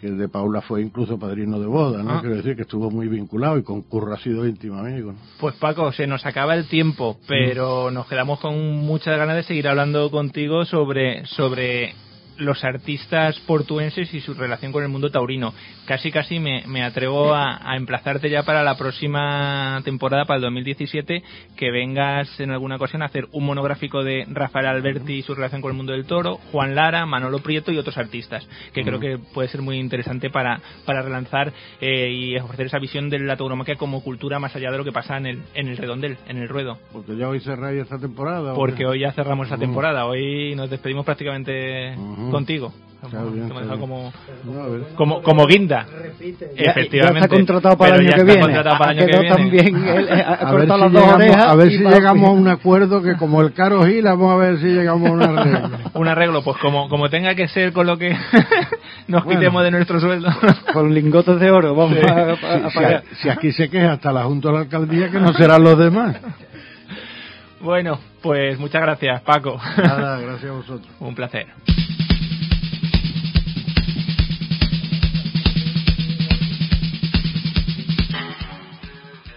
que 0.00 0.10
de 0.10 0.28
Paula 0.28 0.60
fue 0.60 0.82
incluso 0.82 1.18
padrino 1.18 1.58
de 1.58 1.66
boda, 1.66 2.02
¿no? 2.02 2.10
Ah. 2.10 2.20
Quiero 2.20 2.36
decir 2.36 2.54
que 2.54 2.62
estuvo 2.62 2.90
muy 2.90 3.08
vinculado 3.08 3.58
y 3.58 3.62
con 3.62 3.82
Curro 3.82 4.14
ha 4.14 4.18
sido 4.18 4.46
íntimo 4.46 4.78
amigo. 4.78 5.12
¿no? 5.12 5.18
Pues 5.40 5.56
Paco, 5.56 5.90
se 5.92 6.06
nos 6.06 6.24
acaba 6.24 6.54
el 6.54 6.68
tiempo, 6.68 7.18
pero 7.26 7.90
nos 7.90 8.06
quedamos 8.06 8.38
con 8.38 8.56
muchas 8.76 9.18
ganas 9.18 9.36
de 9.36 9.42
seguir 9.42 9.66
hablando 9.66 10.10
contigo 10.10 10.64
sobre, 10.64 11.26
sobre 11.26 11.94
los 12.42 12.64
artistas 12.64 13.38
portuenses 13.40 14.12
y 14.14 14.20
su 14.20 14.34
relación 14.34 14.72
con 14.72 14.82
el 14.82 14.88
mundo 14.88 15.10
taurino. 15.10 15.54
Casi 15.86 16.10
casi 16.10 16.38
me, 16.38 16.64
me 16.66 16.82
atrevo 16.82 17.34
a, 17.34 17.58
a 17.70 17.76
emplazarte 17.76 18.30
ya 18.30 18.42
para 18.42 18.62
la 18.62 18.76
próxima 18.76 19.80
temporada, 19.84 20.24
para 20.24 20.36
el 20.36 20.42
2017, 20.42 21.22
que 21.56 21.70
vengas 21.70 22.38
en 22.40 22.50
alguna 22.50 22.76
ocasión 22.76 23.02
a 23.02 23.06
hacer 23.06 23.26
un 23.32 23.44
monográfico 23.44 24.02
de 24.04 24.26
Rafael 24.28 24.66
Alberti 24.66 25.14
y 25.14 25.22
su 25.22 25.34
relación 25.34 25.60
con 25.60 25.70
el 25.70 25.76
mundo 25.76 25.92
del 25.92 26.04
toro, 26.06 26.36
Juan 26.52 26.74
Lara, 26.74 27.06
Manolo 27.06 27.38
Prieto 27.40 27.72
y 27.72 27.78
otros 27.78 27.96
artistas, 27.98 28.46
que 28.72 28.82
creo 28.82 28.98
Ujú. 28.98 29.00
que 29.00 29.18
puede 29.32 29.48
ser 29.48 29.62
muy 29.62 29.78
interesante 29.78 30.30
para, 30.30 30.60
para 30.84 31.02
relanzar 31.02 31.52
eh, 31.80 32.10
y 32.10 32.36
ofrecer 32.36 32.66
esa 32.66 32.78
visión 32.78 33.10
de 33.10 33.18
la 33.18 33.36
tauromaquia 33.36 33.76
como 33.76 34.02
cultura 34.02 34.38
más 34.38 34.54
allá 34.56 34.70
de 34.70 34.78
lo 34.78 34.84
que 34.84 34.92
pasa 34.92 35.16
en 35.16 35.26
el, 35.26 35.42
en 35.54 35.68
el 35.68 35.76
redondel, 35.76 36.16
en 36.28 36.38
el 36.38 36.48
ruedo. 36.48 36.78
Porque 36.92 37.16
ya 37.16 37.28
hoy 37.28 37.40
cerráis 37.40 37.82
esta 37.82 37.98
temporada. 37.98 38.52
¿o 38.52 38.56
Porque 38.56 38.86
hoy 38.86 39.00
ya 39.00 39.12
cerramos 39.12 39.46
esta 39.46 39.56
Ujú. 39.56 39.64
temporada, 39.64 40.06
hoy 40.06 40.54
nos 40.54 40.70
despedimos 40.70 41.04
prácticamente. 41.04 41.94
Contigo. 42.32 42.72
Como- 43.02 43.30
bien, 43.32 43.48
dejado 43.48 43.66
bien. 43.66 43.80
como, 43.80 44.12
como, 44.94 45.22
como 45.22 45.44
guinda. 45.48 45.86
Ya- 46.56 46.70
Efectivamente. 46.70 46.98
Ya 47.18 47.24
está 47.24 47.28
contratado 47.28 47.76
para 47.76 47.96
el 47.96 48.02
ya 48.06 48.14
año 48.14 48.14
que 48.14 48.20
está 48.20 48.24
viene. 48.32 48.42
contratado 48.42 48.78
para 48.78 48.92
el 48.92 48.98
Ha 48.98 49.02
año 49.02 49.06
que 49.06 49.18
quedado 49.20 49.36
viene. 49.50 49.58
también, 49.72 49.88
él, 49.98 50.08
eh, 50.08 50.24
a 50.38 50.52
ver 50.52 50.68
si 50.68 50.68
llegamos, 50.68 51.36
a 51.48 51.54
ver 51.56 51.72
y 51.72 51.76
si 51.78 51.82
va- 51.82 51.90
llegamos 51.90 52.28
a 52.28 52.32
un 52.32 52.46
acuerdo 52.48 53.02
que 53.02 53.16
como 53.16 53.42
el 53.42 53.52
Caro 53.54 53.82
Gil 53.84 54.04
vamos 54.04 54.32
a 54.32 54.36
ver 54.36 54.58
si 54.58 54.66
llegamos 54.66 55.08
a 55.10 55.12
un 55.14 55.22
arreglo. 55.22 55.70
Un 55.94 56.06
arreglo, 56.08 56.42
pues 56.44 56.56
como, 56.58 56.88
como 56.88 57.10
tenga 57.10 57.34
que 57.34 57.48
ser 57.48 57.72
con 57.72 57.86
lo 57.88 57.98
que 57.98 58.10
nos 59.08 59.24
Bueno. 59.24 59.40
quitemos 59.40 59.64
de 59.64 59.70
nuestro 59.72 59.98
sueldo. 60.00 60.28
Con 60.72 60.94
lingotes 60.94 61.40
de 61.40 61.50
oro, 61.50 61.74
vamos 61.74 61.98
Sí. 61.98 62.06
a, 62.08 62.14
a- 62.14 62.66
a 62.66 62.70
Si, 62.70 62.76
pagar. 62.78 63.02
si 63.20 63.28
aquí 63.28 63.50
se 63.50 63.68
queja 63.68 63.94
hasta 63.94 64.12
la 64.12 64.22
Junta 64.26 64.46
de 64.48 64.54
la 64.54 64.60
Alcaldía 64.60 65.10
que 65.10 65.18
no 65.18 65.32
serán 65.32 65.64
los 65.64 65.76
demás. 65.76 66.18
bueno, 67.60 67.98
pues 68.22 68.58
muchas 68.60 68.80
gracias, 68.80 69.20
Paco. 69.22 69.58
Nada, 69.76 70.20
gracias 70.20 70.50
a 70.52 70.54
vosotros. 70.54 70.88
Un 71.00 71.14
placer. 71.16 71.46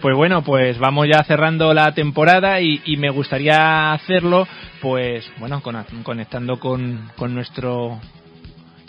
Pues 0.06 0.14
bueno, 0.16 0.44
pues 0.44 0.78
vamos 0.78 1.08
ya 1.08 1.24
cerrando 1.24 1.74
la 1.74 1.92
temporada 1.92 2.60
y, 2.60 2.80
y 2.84 2.96
me 2.96 3.10
gustaría 3.10 3.90
hacerlo, 3.92 4.46
pues 4.80 5.28
bueno, 5.40 5.60
con- 5.62 5.84
conectando 6.04 6.60
con, 6.60 7.10
con 7.16 7.34
nuestro 7.34 7.98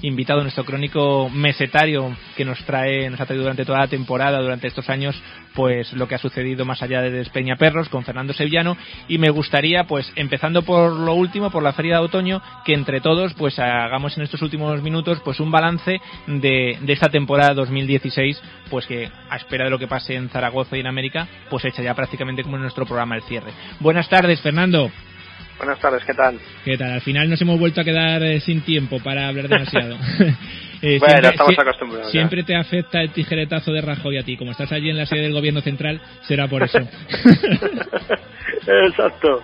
invitado, 0.01 0.41
nuestro 0.41 0.65
crónico 0.65 1.29
mesetario 1.29 2.15
que 2.35 2.45
nos 2.45 2.63
trae, 2.65 3.09
nos 3.09 3.19
ha 3.19 3.25
traído 3.25 3.43
durante 3.43 3.65
toda 3.65 3.79
la 3.79 3.87
temporada, 3.87 4.39
durante 4.39 4.67
estos 4.67 4.89
años, 4.89 5.21
pues 5.55 5.91
lo 5.93 6.07
que 6.07 6.15
ha 6.15 6.19
sucedido 6.19 6.65
más 6.65 6.83
allá 6.83 7.01
de 7.01 7.11
Despeñaperros 7.11 7.89
con 7.89 8.03
Fernando 8.03 8.33
Sevillano 8.33 8.77
y 9.07 9.17
me 9.17 9.29
gustaría, 9.29 9.85
pues 9.85 10.11
empezando 10.15 10.61
por 10.61 10.93
lo 10.93 11.13
último, 11.13 11.49
por 11.49 11.63
la 11.63 11.73
feria 11.73 11.97
de 11.97 12.05
otoño, 12.05 12.41
que 12.63 12.73
entre 12.73 13.01
todos, 13.01 13.33
pues 13.33 13.57
hagamos 13.59 14.15
en 14.17 14.23
estos 14.23 14.41
últimos 14.41 14.81
minutos, 14.81 15.19
pues 15.23 15.39
un 15.39 15.51
balance 15.51 15.99
de, 16.27 16.77
esta 16.87 17.09
temporada 17.09 17.53
2016, 17.53 18.41
pues 18.69 18.85
que 18.85 19.09
a 19.29 19.37
espera 19.37 19.65
de 19.65 19.71
lo 19.71 19.79
que 19.79 19.87
pase 19.87 20.15
en 20.15 20.29
Zaragoza 20.29 20.77
y 20.77 20.81
en 20.81 20.87
América, 20.87 21.27
pues 21.49 21.65
hecha 21.65 21.81
ya 21.81 21.95
prácticamente 21.95 22.43
como 22.43 22.57
en 22.57 22.61
nuestro 22.61 22.85
programa 22.85 23.15
el 23.15 23.23
cierre. 23.23 23.51
Buenas 23.79 24.07
tardes, 24.09 24.41
Fernando. 24.41 24.91
Buenas 25.57 25.79
tardes, 25.79 26.03
¿qué 26.05 26.13
tal? 26.13 26.37
¿Qué 26.63 26.77
tal? 26.77 26.91
Al 26.91 27.01
final 27.01 27.29
nos 27.29 27.41
hemos 27.41 27.59
vuelto 27.59 27.81
a 27.81 27.83
quedar 27.83 28.21
eh, 28.23 28.39
sin 28.39 28.61
tiempo 28.61 28.99
para 28.99 29.27
hablar 29.27 29.47
demasiado. 29.47 29.97
Eh, 30.79 30.99
Bueno, 30.99 31.29
estamos 31.29 31.55
sie- 31.55 31.59
acostumbrados. 31.59 32.11
Siempre 32.11 32.43
te 32.43 32.55
afecta 32.55 33.01
el 33.01 33.09
tijeretazo 33.09 33.71
de 33.71 33.81
Rajoy 33.81 34.19
a 34.19 34.21
ti. 34.23 34.37
Como 34.37 34.51
estás 34.51 34.71
allí 34.71 34.91
en 34.91 34.97
la 34.97 35.07
sede 35.07 35.21
del 35.21 35.33
gobierno 35.33 35.59
central, 35.61 35.99
será 36.21 36.47
por 36.47 36.61
eso. 36.61 36.77
Exacto. 38.67 39.43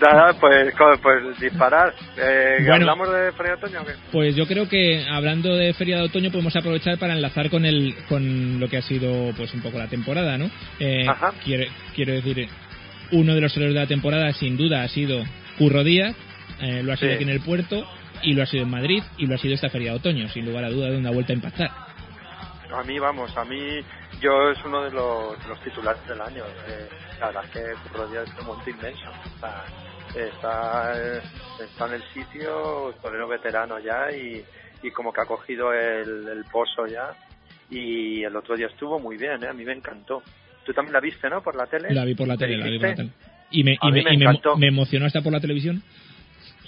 Nada, 0.00 0.34
pues, 0.38 0.72
pues 1.02 1.40
disparar. 1.40 1.92
Eh, 2.16 2.58
Bueno. 2.60 2.74
¿Hablamos 2.74 3.12
de 3.12 3.32
Feria 3.32 3.56
de 3.56 3.58
Otoño 3.58 3.80
o 3.82 3.86
qué? 3.86 3.92
Pues 4.12 4.36
yo 4.36 4.46
creo 4.46 4.68
que 4.68 5.04
hablando 5.10 5.56
de 5.56 5.74
Feria 5.74 5.96
de 5.96 6.02
Otoño 6.04 6.30
podemos 6.30 6.54
aprovechar 6.54 6.96
para 6.96 7.14
enlazar 7.14 7.50
con 7.50 7.64
el 7.64 7.96
con 8.08 8.60
lo 8.60 8.68
que 8.68 8.76
ha 8.76 8.82
sido 8.82 9.32
pues 9.36 9.52
un 9.54 9.62
poco 9.62 9.78
la 9.78 9.88
temporada, 9.88 10.38
¿no? 10.38 10.48
Ajá. 11.08 11.32
quiero, 11.44 11.64
quiero 11.96 12.12
decir, 12.12 12.46
uno 13.10 13.34
de 13.34 13.40
los 13.40 13.56
héroes 13.56 13.74
de 13.74 13.80
la 13.80 13.86
temporada 13.88 14.32
sin 14.32 14.56
duda 14.56 14.84
ha 14.84 14.88
sido 14.88 15.24
Curro 15.58 15.84
Díaz, 15.84 16.16
eh, 16.60 16.82
lo 16.82 16.92
ha 16.92 16.96
sido 16.96 17.10
Sí. 17.10 17.14
aquí 17.16 17.24
en 17.24 17.30
el 17.30 17.40
puerto 17.40 17.84
y 18.22 18.34
lo 18.34 18.42
ha 18.42 18.46
sido 18.46 18.62
en 18.64 18.70
Madrid 18.70 19.02
y 19.16 19.26
lo 19.26 19.34
ha 19.34 19.38
sido 19.38 19.54
esta 19.54 19.68
Feria 19.70 19.92
de 19.92 19.98
Otoño, 19.98 20.28
sin 20.28 20.46
lugar 20.46 20.64
a 20.64 20.70
duda 20.70 20.90
de 20.90 20.96
una 20.96 21.10
vuelta 21.10 21.32
a 21.32 21.36
impactar. 21.36 21.70
A 22.72 22.82
mí, 22.82 22.98
vamos, 22.98 23.34
a 23.36 23.44
mí, 23.44 23.80
yo 24.20 24.50
es 24.50 24.58
uno 24.64 24.82
de 24.84 24.90
los, 24.90 25.40
de 25.42 25.48
los 25.48 25.60
titulares 25.62 26.06
del 26.06 26.20
año. 26.20 26.44
Eh, 26.68 26.88
la 27.18 27.26
verdad 27.28 27.44
es 27.46 27.50
que 27.50 27.88
Curro 27.90 28.08
Díaz 28.08 28.28
es 28.28 28.40
un 28.40 28.46
monte 28.46 28.70
inmenso. 28.70 29.10
Está, 30.14 30.92
eh, 30.96 31.20
está 31.64 31.86
en 31.86 31.94
el 31.94 32.02
sitio, 32.14 32.94
torero 33.02 33.28
veterano 33.28 33.78
ya 33.78 34.10
y, 34.12 34.42
y 34.82 34.90
como 34.90 35.12
que 35.12 35.20
ha 35.20 35.26
cogido 35.26 35.72
el, 35.72 36.28
el 36.28 36.44
pozo 36.50 36.86
ya. 36.86 37.10
Y 37.70 38.22
el 38.24 38.34
otro 38.36 38.56
día 38.56 38.66
estuvo 38.66 38.98
muy 38.98 39.16
bien, 39.16 39.42
¿eh? 39.44 39.48
a 39.48 39.52
mí 39.52 39.64
me 39.64 39.72
encantó. 39.74 40.22
Tú 40.64 40.72
también 40.72 40.92
la 40.94 41.00
viste, 41.00 41.28
¿no? 41.30 41.42
Por 41.42 41.54
la 41.56 41.66
tele. 41.66 41.92
La 41.94 42.04
vi 42.04 42.14
por 42.14 42.26
la 42.28 42.34
¿Me 42.34 42.38
tele, 42.38 42.56
la 42.58 42.66
vi 42.66 42.78
por 42.78 42.88
la 42.88 42.94
tele. 42.94 43.10
Y 43.50 43.64
me, 43.64 43.78
y 43.80 43.92
me, 43.92 44.02
me 44.02 44.14
y 44.14 44.18
me- 44.58 44.66
emocionó 44.68 45.06
hasta 45.06 45.22
por 45.22 45.32
la 45.32 45.40
televisión. 45.40 45.82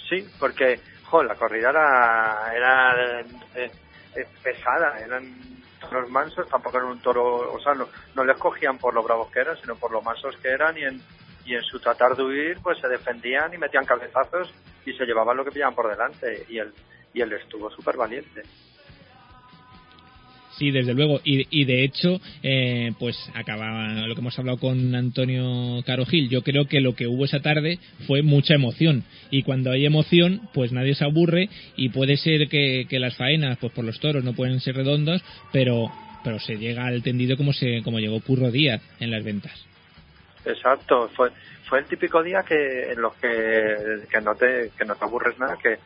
Sí, 0.09 0.25
porque, 0.39 0.79
jo, 1.03 1.23
la 1.23 1.35
corrida 1.35 1.69
era, 1.69 2.53
era 2.55 3.21
eh, 3.55 3.71
eh, 4.15 4.25
pesada, 4.43 4.99
eran 4.99 5.31
toros 5.79 6.09
mansos, 6.09 6.47
tampoco 6.49 6.77
eran 6.77 6.89
un 6.91 6.99
toro, 7.01 7.53
o 7.53 7.59
sea, 7.59 7.73
no, 7.73 7.87
no 8.15 8.23
les 8.23 8.37
cogían 8.37 8.77
por 8.77 8.93
lo 8.93 9.03
bravos 9.03 9.31
que 9.31 9.39
eran, 9.39 9.57
sino 9.57 9.75
por 9.75 9.91
lo 9.91 10.01
mansos 10.01 10.35
que 10.37 10.49
eran 10.49 10.77
y 10.77 10.83
en, 10.83 11.01
y 11.45 11.55
en 11.55 11.63
su 11.63 11.79
tratar 11.79 12.15
de 12.15 12.23
huir, 12.23 12.57
pues 12.61 12.77
se 12.79 12.87
defendían 12.87 13.53
y 13.53 13.57
metían 13.57 13.85
cabezazos 13.85 14.53
y 14.85 14.93
se 14.93 15.05
llevaban 15.05 15.37
lo 15.37 15.45
que 15.45 15.51
pillaban 15.51 15.75
por 15.75 15.89
delante 15.89 16.45
y 16.49 16.57
él, 16.59 16.73
y 17.13 17.21
él 17.21 17.31
estuvo 17.33 17.69
súper 17.71 17.97
valiente. 17.97 18.41
Sí, 20.61 20.69
desde 20.69 20.93
luego. 20.93 21.19
Y, 21.23 21.47
y 21.49 21.65
de 21.65 21.83
hecho, 21.83 22.21
eh, 22.43 22.93
pues 22.99 23.17
acababa 23.33 24.05
lo 24.05 24.13
que 24.13 24.21
hemos 24.21 24.37
hablado 24.37 24.59
con 24.59 24.93
Antonio 24.93 25.81
Caro 25.87 26.05
Gil. 26.05 26.29
Yo 26.29 26.43
creo 26.43 26.65
que 26.67 26.81
lo 26.81 26.93
que 26.93 27.07
hubo 27.07 27.25
esa 27.25 27.39
tarde 27.39 27.79
fue 28.05 28.21
mucha 28.21 28.53
emoción. 28.53 29.03
Y 29.31 29.41
cuando 29.41 29.71
hay 29.71 29.87
emoción, 29.87 30.41
pues 30.53 30.71
nadie 30.71 30.93
se 30.93 31.03
aburre 31.03 31.49
y 31.75 31.89
puede 31.89 32.15
ser 32.15 32.47
que, 32.47 32.85
las 32.91 33.17
faenas, 33.17 33.57
pues 33.57 33.73
por 33.73 33.83
los 33.83 33.99
toros 33.99 34.23
no 34.23 34.33
pueden 34.33 34.59
ser 34.59 34.75
redondas, 34.75 35.23
pero 35.51 35.91
pero 36.23 36.37
se 36.37 36.57
llega 36.57 36.85
al 36.85 37.01
tendido 37.01 37.37
como 37.37 37.53
se 37.53 37.81
como 37.81 37.97
llegó 37.97 38.21
Curro 38.21 38.51
Díaz 38.51 38.83
en 38.99 39.09
las 39.09 39.23
ventas. 39.23 39.65
Exacto, 40.45 41.09
fue 41.15 41.31
fue 41.67 41.79
el 41.79 41.85
típico 41.85 42.21
día 42.21 42.43
que 42.47 42.91
en 42.91 43.01
los 43.01 43.15
que, 43.15 44.03
que 44.11 44.21
no 44.21 44.35
te 44.35 44.69
que 44.77 44.85
no 44.85 44.93
te 44.93 45.05
aburres 45.05 45.39
nada, 45.39 45.57
que 45.57 45.79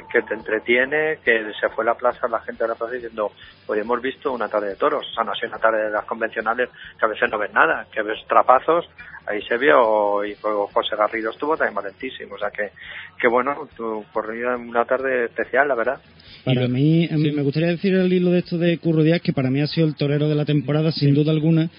que, 0.00 0.22
te 0.22 0.34
entretiene, 0.34 1.18
que 1.24 1.52
se 1.60 1.68
fue 1.68 1.84
a 1.84 1.88
la 1.88 1.94
plaza, 1.94 2.26
la 2.28 2.40
gente 2.40 2.64
de 2.64 2.68
la 2.68 2.74
plaza 2.74 2.94
diciendo, 2.94 3.32
hoy 3.66 3.78
hemos 3.80 4.00
visto 4.00 4.32
una 4.32 4.48
tarde 4.48 4.70
de 4.70 4.76
toros, 4.76 5.06
o 5.10 5.14
sea, 5.14 5.24
no 5.24 5.32
ha 5.32 5.34
sido 5.34 5.48
una 5.48 5.58
tarde 5.58 5.84
de 5.84 5.90
las 5.90 6.04
convencionales 6.04 6.70
que 6.98 7.04
a 7.04 7.08
veces 7.08 7.30
no 7.30 7.38
ves 7.38 7.52
nada, 7.52 7.86
que 7.92 8.02
ves 8.02 8.18
trapazos, 8.26 8.88
ahí 9.26 9.42
se 9.42 9.58
vio, 9.58 10.24
y 10.24 10.34
luego 10.42 10.68
José 10.72 10.96
Garrido 10.96 11.30
estuvo 11.30 11.56
también 11.56 11.74
valentísimo, 11.74 12.36
o 12.36 12.38
sea 12.38 12.50
que, 12.50 12.70
que 13.20 13.28
bueno, 13.28 13.68
en 13.76 14.68
una 14.68 14.84
tarde 14.84 15.26
especial, 15.26 15.68
la 15.68 15.74
verdad. 15.74 16.00
Para 16.44 16.66
mí, 16.66 17.08
me 17.12 17.42
gustaría 17.42 17.68
decir 17.68 17.94
al 17.94 18.12
hilo 18.12 18.30
de 18.30 18.40
esto 18.40 18.58
de 18.58 18.78
Curro 18.78 19.02
Díaz, 19.02 19.20
que 19.20 19.32
para 19.32 19.50
mí 19.50 19.60
ha 19.60 19.66
sido 19.66 19.86
el 19.86 19.94
torero 19.94 20.28
de 20.28 20.34
la 20.34 20.44
temporada, 20.44 20.90
sin 20.90 21.14
duda 21.14 21.30
alguna, 21.30 21.70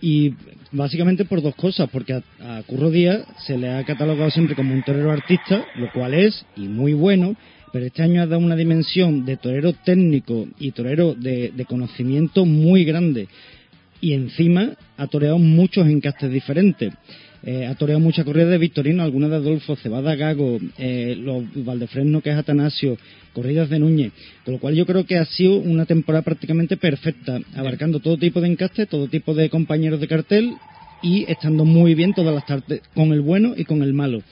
y 0.00 0.34
básicamente 0.72 1.24
por 1.24 1.42
dos 1.42 1.54
cosas, 1.54 1.88
porque 1.90 2.14
a, 2.14 2.62
Curro 2.66 2.90
Díaz 2.90 3.24
se 3.46 3.56
le 3.56 3.70
ha 3.70 3.84
catalogado 3.84 4.30
siempre 4.30 4.56
como 4.56 4.74
un 4.74 4.82
torero 4.82 5.10
artista, 5.10 5.64
lo 5.76 5.90
cual 5.92 6.14
es, 6.14 6.44
y 6.56 6.68
muy 6.68 6.92
bueno, 6.92 7.36
pero 7.72 7.86
este 7.86 8.02
año 8.02 8.22
ha 8.22 8.26
dado 8.26 8.40
una 8.40 8.54
dimensión 8.54 9.24
de 9.24 9.36
torero 9.36 9.72
técnico 9.72 10.46
y 10.58 10.70
torero 10.70 11.14
de, 11.14 11.52
conocimiento 11.68 12.44
muy 12.44 12.84
grande. 12.84 13.28
Y 14.00 14.12
encima 14.12 14.76
ha 14.96 15.06
toreado 15.06 15.38
muchos 15.38 15.88
encastes 15.88 16.30
diferentes. 16.30 16.92
Eh, 17.46 17.66
ha 17.66 17.74
toreado 17.74 18.00
muchas 18.00 18.24
corridas 18.24 18.48
de 18.48 18.56
Victorino, 18.56 19.02
algunas 19.02 19.28
de 19.30 19.36
Adolfo, 19.36 19.76
Cebada 19.76 20.14
Gago, 20.14 20.58
eh, 20.78 21.14
los 21.18 21.44
Valdefresno, 21.54 22.22
que 22.22 22.30
es 22.30 22.36
Atanasio, 22.36 22.96
corridas 23.34 23.68
de 23.68 23.78
Núñez. 23.78 24.12
Con 24.44 24.54
lo 24.54 24.60
cual 24.60 24.74
yo 24.74 24.86
creo 24.86 25.04
que 25.04 25.18
ha 25.18 25.26
sido 25.26 25.56
una 25.58 25.84
temporada 25.84 26.22
prácticamente 26.22 26.78
perfecta, 26.78 27.38
abarcando 27.54 28.00
todo 28.00 28.16
tipo 28.16 28.40
de 28.40 28.48
encastes, 28.48 28.88
todo 28.88 29.08
tipo 29.08 29.34
de 29.34 29.50
compañeros 29.50 30.00
de 30.00 30.08
cartel 30.08 30.54
y 31.02 31.30
estando 31.30 31.66
muy 31.66 31.94
bien 31.94 32.14
todas 32.14 32.34
las 32.34 32.46
tardes, 32.46 32.80
con 32.94 33.12
el 33.12 33.20
bueno 33.20 33.52
y 33.54 33.64
con 33.64 33.82
el 33.82 33.92
malo. 33.92 34.22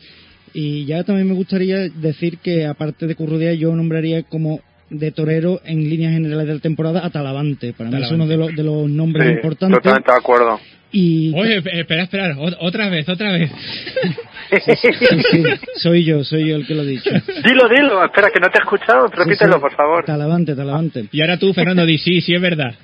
Y 0.54 0.86
ya 0.86 1.04
también 1.04 1.28
me 1.28 1.34
gustaría 1.34 1.90
decir 1.90 2.38
que, 2.38 2.64
aparte 2.64 3.06
de 3.06 3.14
Currudía, 3.14 3.52
yo 3.52 3.74
nombraría 3.76 4.22
como 4.22 4.60
de 4.88 5.10
torero 5.10 5.60
en 5.64 5.88
líneas 5.88 6.14
generales 6.14 6.46
de 6.46 6.54
la 6.54 6.60
temporada 6.60 7.04
a 7.04 7.10
Talavante. 7.10 7.74
Para 7.74 7.90
mí 7.90 8.02
es 8.02 8.10
uno 8.10 8.26
de 8.26 8.36
los, 8.38 8.54
de 8.54 8.62
los 8.62 8.88
nombres 8.88 9.28
sí, 9.28 9.34
importantes. 9.34 9.78
Totalmente 9.78 10.12
de 10.12 10.18
acuerdo. 10.18 10.58
Y... 10.92 11.32
Oye, 11.34 11.56
espera, 11.56 12.02
espera, 12.02 12.36
otra 12.60 12.90
vez, 12.90 13.08
otra 13.08 13.32
vez. 13.32 13.50
soy 15.76 16.04
yo, 16.04 16.22
soy 16.22 16.50
yo 16.50 16.56
el 16.56 16.66
que 16.66 16.74
lo 16.74 16.82
he 16.82 16.86
dicho. 16.86 17.10
Dilo, 17.10 17.68
dilo, 17.68 18.04
espera, 18.04 18.30
que 18.30 18.38
no 18.38 18.50
te 18.50 18.58
he 18.58 18.62
escuchado, 18.62 19.06
repítelo, 19.08 19.58
por 19.58 19.74
favor. 19.74 20.04
Talavante, 20.04 20.54
Talavante. 20.54 21.06
Y 21.10 21.22
ahora 21.22 21.38
tú, 21.38 21.54
Fernando, 21.54 21.86
di 21.86 21.96
sí, 21.96 22.20
sí 22.20 22.34
es 22.34 22.42
verdad. 22.42 22.74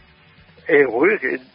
Eh, 0.69 0.87
uy, 0.87 1.09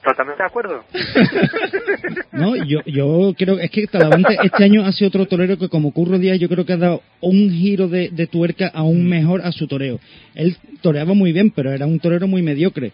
totalmente 0.04 0.42
de 0.42 0.48
acuerdo. 0.48 0.84
no, 2.32 2.56
yo, 2.56 2.82
yo 2.86 3.34
creo, 3.38 3.60
es 3.60 3.70
que 3.72 3.88
Talavante 3.88 4.38
este 4.44 4.64
año 4.64 4.86
ha 4.86 4.92
sido 4.92 5.10
otro 5.10 5.28
torero 5.28 5.58
que 5.58 5.70
como 5.70 5.92
Curro 5.92 6.18
Díaz 6.18 6.40
yo 6.40 6.50
creo 6.50 6.66
que 6.66 6.74
ha 6.74 6.78
dado 6.78 7.02
un 7.22 7.52
giro 7.52 7.88
de, 7.88 8.10
de 8.10 8.28
tuerca 8.28 8.72
aún 8.74 9.08
mejor 9.08 9.42
a 9.42 9.52
su 9.52 9.68
toreo. 9.68 10.00
Él 10.34 10.58
toreaba 10.82 11.14
muy 11.14 11.32
bien, 11.32 11.52
pero 11.52 11.72
era 11.72 11.86
un 11.86 12.00
torero 12.00 12.28
muy 12.28 12.42
mediocre. 12.42 12.92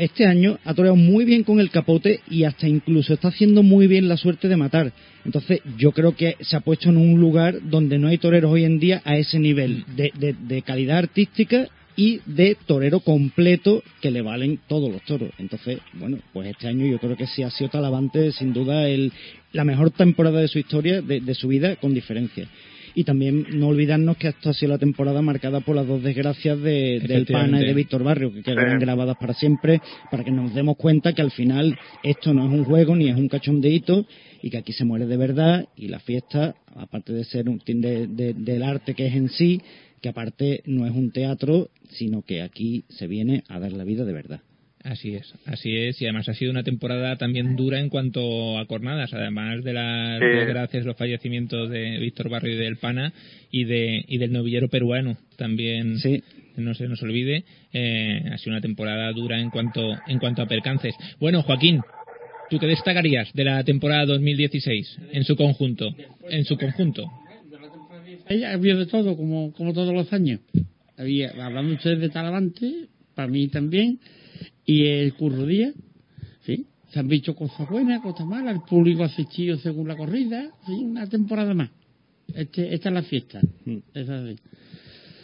Este 0.00 0.24
año 0.26 0.58
ha 0.64 0.72
toreado 0.72 0.96
muy 0.96 1.26
bien 1.26 1.44
con 1.44 1.60
el 1.60 1.70
capote 1.70 2.20
y 2.30 2.44
hasta 2.44 2.66
incluso 2.66 3.12
está 3.12 3.28
haciendo 3.28 3.62
muy 3.62 3.86
bien 3.86 4.08
la 4.08 4.16
suerte 4.16 4.48
de 4.48 4.56
matar. 4.56 4.92
Entonces 5.26 5.60
yo 5.76 5.92
creo 5.92 6.16
que 6.16 6.36
se 6.40 6.56
ha 6.56 6.60
puesto 6.60 6.88
en 6.88 6.96
un 6.96 7.20
lugar 7.20 7.56
donde 7.62 7.98
no 7.98 8.08
hay 8.08 8.16
toreros 8.16 8.50
hoy 8.50 8.64
en 8.64 8.78
día 8.78 9.02
a 9.04 9.18
ese 9.18 9.38
nivel 9.38 9.84
de, 9.94 10.34
de, 10.38 10.62
calidad 10.62 10.98
artística 10.98 11.68
y 11.96 12.20
de 12.24 12.56
torero 12.66 13.00
completo 13.00 13.82
que 14.00 14.10
le 14.10 14.22
valen 14.22 14.58
todos 14.68 14.90
los 14.90 15.02
toros. 15.02 15.30
Entonces, 15.38 15.78
bueno, 15.92 16.18
pues 16.32 16.48
este 16.48 16.66
año 16.66 16.86
yo 16.86 16.98
creo 16.98 17.16
que 17.16 17.26
sí 17.26 17.42
ha 17.42 17.50
sido 17.50 17.68
Talavante 17.68 18.32
sin 18.32 18.54
duda 18.54 18.88
el, 18.88 19.12
la 19.52 19.64
mejor 19.64 19.90
temporada 19.90 20.40
de 20.40 20.48
su 20.48 20.58
historia, 20.58 21.02
de, 21.02 21.34
su 21.34 21.48
vida, 21.48 21.76
con 21.76 21.92
diferencia. 21.92 22.48
Y 22.94 23.04
también 23.04 23.46
no 23.58 23.68
olvidarnos 23.68 24.16
que 24.16 24.28
esto 24.28 24.50
ha 24.50 24.54
sido 24.54 24.72
la 24.72 24.78
temporada 24.78 25.20
marcada 25.20 25.60
por 25.60 25.74
las 25.74 25.86
dos 25.86 26.02
desgracias 26.02 26.60
de, 26.60 27.00
del 27.00 27.26
Pana 27.26 27.60
y 27.60 27.66
de 27.66 27.74
Víctor 27.74 28.04
Barrio, 28.04 28.32
que 28.32 28.42
quedan 28.42 28.78
grabadas 28.78 29.16
para 29.16 29.34
siempre, 29.34 29.80
para 30.10 30.22
que 30.22 30.30
nos 30.30 30.54
demos 30.54 30.76
cuenta 30.76 31.12
que 31.12 31.22
al 31.22 31.32
final 31.32 31.76
esto 32.02 32.32
no 32.32 32.46
es 32.46 32.52
un 32.52 32.64
juego 32.64 32.94
ni 32.94 33.08
es 33.08 33.16
un 33.16 33.28
cachondeito 33.28 34.06
y 34.42 34.50
que 34.50 34.58
aquí 34.58 34.72
se 34.72 34.84
muere 34.84 35.06
de 35.06 35.16
verdad 35.16 35.66
y 35.76 35.88
la 35.88 35.98
fiesta, 36.00 36.54
aparte 36.76 37.12
de 37.12 37.24
ser 37.24 37.48
un 37.48 37.60
de, 37.66 38.34
del 38.34 38.62
arte 38.62 38.94
que 38.94 39.06
es 39.06 39.14
en 39.14 39.28
sí, 39.28 39.60
que 40.00 40.10
aparte 40.10 40.62
no 40.66 40.86
es 40.86 40.92
un 40.92 41.10
teatro, 41.10 41.70
sino 41.88 42.22
que 42.22 42.42
aquí 42.42 42.84
se 42.90 43.06
viene 43.06 43.42
a 43.48 43.58
dar 43.58 43.72
la 43.72 43.84
vida 43.84 44.04
de 44.04 44.12
verdad. 44.12 44.40
Así 44.84 45.14
es, 45.14 45.32
así 45.46 45.74
es, 45.74 46.00
y 46.02 46.04
además 46.04 46.28
ha 46.28 46.34
sido 46.34 46.50
una 46.50 46.62
temporada 46.62 47.16
también 47.16 47.56
dura 47.56 47.80
en 47.80 47.88
cuanto 47.88 48.58
a 48.58 48.66
cornadas, 48.66 49.14
además 49.14 49.64
de 49.64 49.72
las 49.72 50.20
desgracias, 50.20 50.84
los 50.84 50.94
fallecimientos 50.94 51.70
de 51.70 51.96
Víctor 51.98 52.28
Barrio 52.28 52.52
y 52.52 52.58
del 52.58 52.76
Pana 52.76 53.10
y 53.50 53.64
de 53.64 54.04
y 54.06 54.18
del 54.18 54.32
novillero 54.32 54.68
peruano 54.68 55.16
también. 55.36 55.98
Sí. 55.98 56.22
No 56.56 56.74
se 56.74 56.86
nos 56.86 57.02
olvide, 57.02 57.44
eh, 57.72 58.24
ha 58.30 58.36
sido 58.36 58.52
una 58.52 58.60
temporada 58.60 59.10
dura 59.12 59.40
en 59.40 59.48
cuanto 59.48 59.80
en 60.06 60.18
cuanto 60.18 60.42
a 60.42 60.46
percances. 60.46 60.94
Bueno, 61.18 61.42
Joaquín, 61.42 61.80
¿tú 62.50 62.58
qué 62.58 62.66
destacarías 62.66 63.32
de 63.32 63.44
la 63.44 63.64
temporada 63.64 64.04
2016 64.04 64.98
en 65.12 65.24
su 65.24 65.34
conjunto? 65.34 65.96
En 66.28 66.44
su 66.44 66.58
conjunto. 66.58 67.10
Ella 68.28 68.52
había 68.52 68.76
de 68.76 68.84
todo, 68.84 69.16
como, 69.16 69.50
como 69.54 69.72
todos 69.72 69.94
los 69.94 70.12
años. 70.12 70.40
Había, 70.98 71.30
hablando 71.30 71.74
ustedes 71.74 72.00
de 72.00 72.10
Talavante, 72.10 72.86
para 73.14 73.28
mí 73.28 73.48
también, 73.48 73.98
y 74.64 74.86
el 74.86 75.14
Curro 75.14 75.46
Díaz, 75.46 75.74
¿sí? 76.42 76.66
Se 76.90 77.00
han 77.00 77.08
visto 77.08 77.34
cosas 77.34 77.68
buenas, 77.68 78.00
cosas 78.00 78.26
malas, 78.26 78.54
el 78.54 78.62
público 78.62 79.02
ha 79.02 79.06
asistido 79.06 79.56
según 79.56 79.88
la 79.88 79.96
corrida, 79.96 80.50
¿sí? 80.66 80.72
Una 80.72 81.08
temporada 81.08 81.54
más. 81.54 81.70
Este, 82.34 82.74
esta 82.74 82.88
es 82.88 82.94
la 82.94 83.02
fiesta. 83.02 83.40
Mm. 83.64 83.78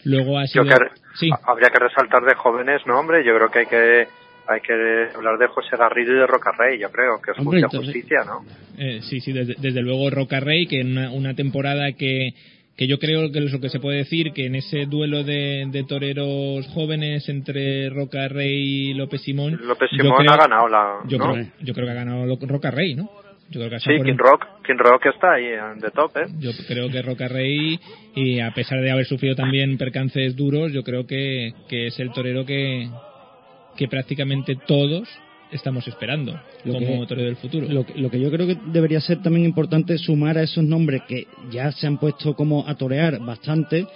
Luego 0.04 0.38
ha 0.38 0.46
sido... 0.46 0.64
sí. 1.18 1.30
Habría 1.44 1.70
que 1.70 1.78
resaltar 1.78 2.24
de 2.24 2.34
jóvenes, 2.34 2.82
¿no, 2.86 2.98
hombre? 2.98 3.24
Yo 3.24 3.34
creo 3.36 3.50
que 3.50 3.58
hay 3.60 3.66
que 3.66 4.20
hay 4.50 4.60
que 4.62 4.72
hablar 5.14 5.38
de 5.38 5.46
José 5.46 5.76
Garrido 5.76 6.12
y 6.12 6.16
de 6.16 6.26
Rocarrey, 6.26 6.76
yo 6.76 6.90
creo, 6.90 7.20
que 7.22 7.30
es 7.30 7.38
mucha 7.38 7.68
justicia, 7.68 8.24
¿no? 8.24 8.44
Eh, 8.76 9.00
sí, 9.02 9.20
sí, 9.20 9.32
desde, 9.32 9.54
desde 9.58 9.80
luego 9.80 10.10
Rocarrey, 10.10 10.66
que 10.66 10.80
en 10.80 10.98
una, 10.98 11.12
una 11.12 11.34
temporada 11.34 11.92
que 11.92 12.34
que 12.76 12.86
yo 12.86 12.98
creo 12.98 13.30
que 13.30 13.38
es 13.40 13.52
lo 13.52 13.60
que 13.60 13.68
se 13.68 13.80
puede 13.80 13.98
decir, 13.98 14.32
que 14.32 14.46
en 14.46 14.54
ese 14.54 14.86
duelo 14.86 15.22
de, 15.22 15.66
de 15.70 15.84
toreros 15.84 16.66
jóvenes 16.68 17.28
entre 17.28 17.90
Roca 17.90 18.28
Rey 18.28 18.90
y 18.90 18.94
López 18.94 19.22
Simón... 19.22 19.58
López 19.62 19.90
Simón 19.90 20.28
ha 20.28 20.36
ganado 20.36 20.68
la... 20.68 21.00
Yo, 21.06 21.18
creo, 21.18 21.46
yo 21.60 21.74
creo 21.74 21.86
que 21.86 21.92
ha 21.92 21.94
ganado 21.94 22.38
Roca 22.40 22.70
Rey, 22.70 22.94
¿no? 22.94 23.10
Yo 23.50 23.58
creo 23.58 23.70
que 23.70 23.80
sí, 23.80 23.90
King 24.04 24.16
Rock, 24.16 24.46
King 24.64 24.78
Rock 24.78 25.06
está 25.06 25.32
ahí 25.32 25.46
de 25.46 25.90
top, 25.90 26.16
¿eh? 26.18 26.26
Yo 26.38 26.52
creo 26.68 26.88
que 26.88 27.02
Roca 27.02 27.26
Rey, 27.26 27.80
y 28.14 28.38
a 28.38 28.52
pesar 28.52 28.80
de 28.80 28.92
haber 28.92 29.06
sufrido 29.06 29.34
también 29.34 29.76
percances 29.76 30.36
duros, 30.36 30.72
yo 30.72 30.84
creo 30.84 31.04
que, 31.04 31.52
que 31.68 31.88
es 31.88 31.98
el 31.98 32.12
torero 32.12 32.46
que, 32.46 32.88
que 33.76 33.88
prácticamente 33.88 34.56
todos 34.68 35.08
estamos 35.52 35.86
esperando 35.88 36.38
como 36.64 36.78
que, 36.78 37.06
torero 37.06 37.26
del 37.26 37.36
futuro. 37.36 37.66
Lo, 37.68 37.84
lo, 37.94 38.10
que 38.10 38.20
yo 38.20 38.30
creo 38.30 38.46
que 38.46 38.56
debería 38.66 39.00
ser 39.00 39.22
también 39.22 39.44
importante 39.44 39.94
es 39.94 40.02
sumar 40.02 40.38
a 40.38 40.42
esos 40.42 40.64
nombres 40.64 41.02
que 41.08 41.26
ya 41.50 41.72
se 41.72 41.86
han 41.86 41.98
puesto 41.98 42.34
como 42.34 42.66
a 42.66 42.74
torear 42.76 43.18
bastante, 43.20 43.86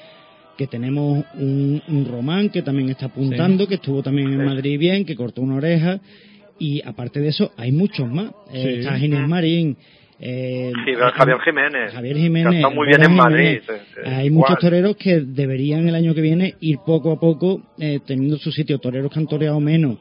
que 0.57 0.67
tenemos 0.67 1.25
un, 1.35 1.83
un 1.89 2.07
Román 2.07 2.51
que 2.51 2.63
también 2.63 2.91
está 2.91 3.07
apuntando, 3.07 3.67
que 3.67 3.77
estuvo 3.77 4.03
también 4.03 4.33
en 4.33 4.45
Madrid 4.45 4.79
bien, 4.79 5.05
que 5.05 5.17
cortó 5.17 5.43
una 5.43 5.57
oreja, 5.57 6.01
y 6.59 6.83
aparte 6.85 7.21
de 7.21 7.29
eso 7.29 7.53
hay 7.57 7.73
muchos 7.73 8.09
más. 8.09 8.31
Eh, 8.53 8.77
está 8.81 8.97
Ginés 8.99 9.29
Marín. 9.29 9.77
Eh, 10.21 10.73
Javier 11.15 11.39
Jiménez. 11.41 11.93
Javier 11.93 12.17
Jiménez. 12.17 12.55
Está 12.55 12.71
muy 12.71 12.87
bien 12.87 13.03
en 13.03 13.15
Madrid. 13.15 13.61
Hay 14.07 14.31
muchos 14.31 14.59
toreros 14.59 14.97
que 14.97 15.21
deberían 15.21 15.89
el 15.89 15.95
año 15.95 16.15
que 16.15 16.21
viene 16.21 16.55
ir 16.61 16.79
poco 16.87 17.13
a 17.13 17.19
poco 17.19 17.61
eh, 17.79 17.99
teniendo 18.07 18.39
su 18.39 18.53
sitio. 18.53 18.79
Toreros 18.79 19.13
que 19.13 19.19
han 19.19 19.27
toreado 19.27 19.59
menos 19.61 19.99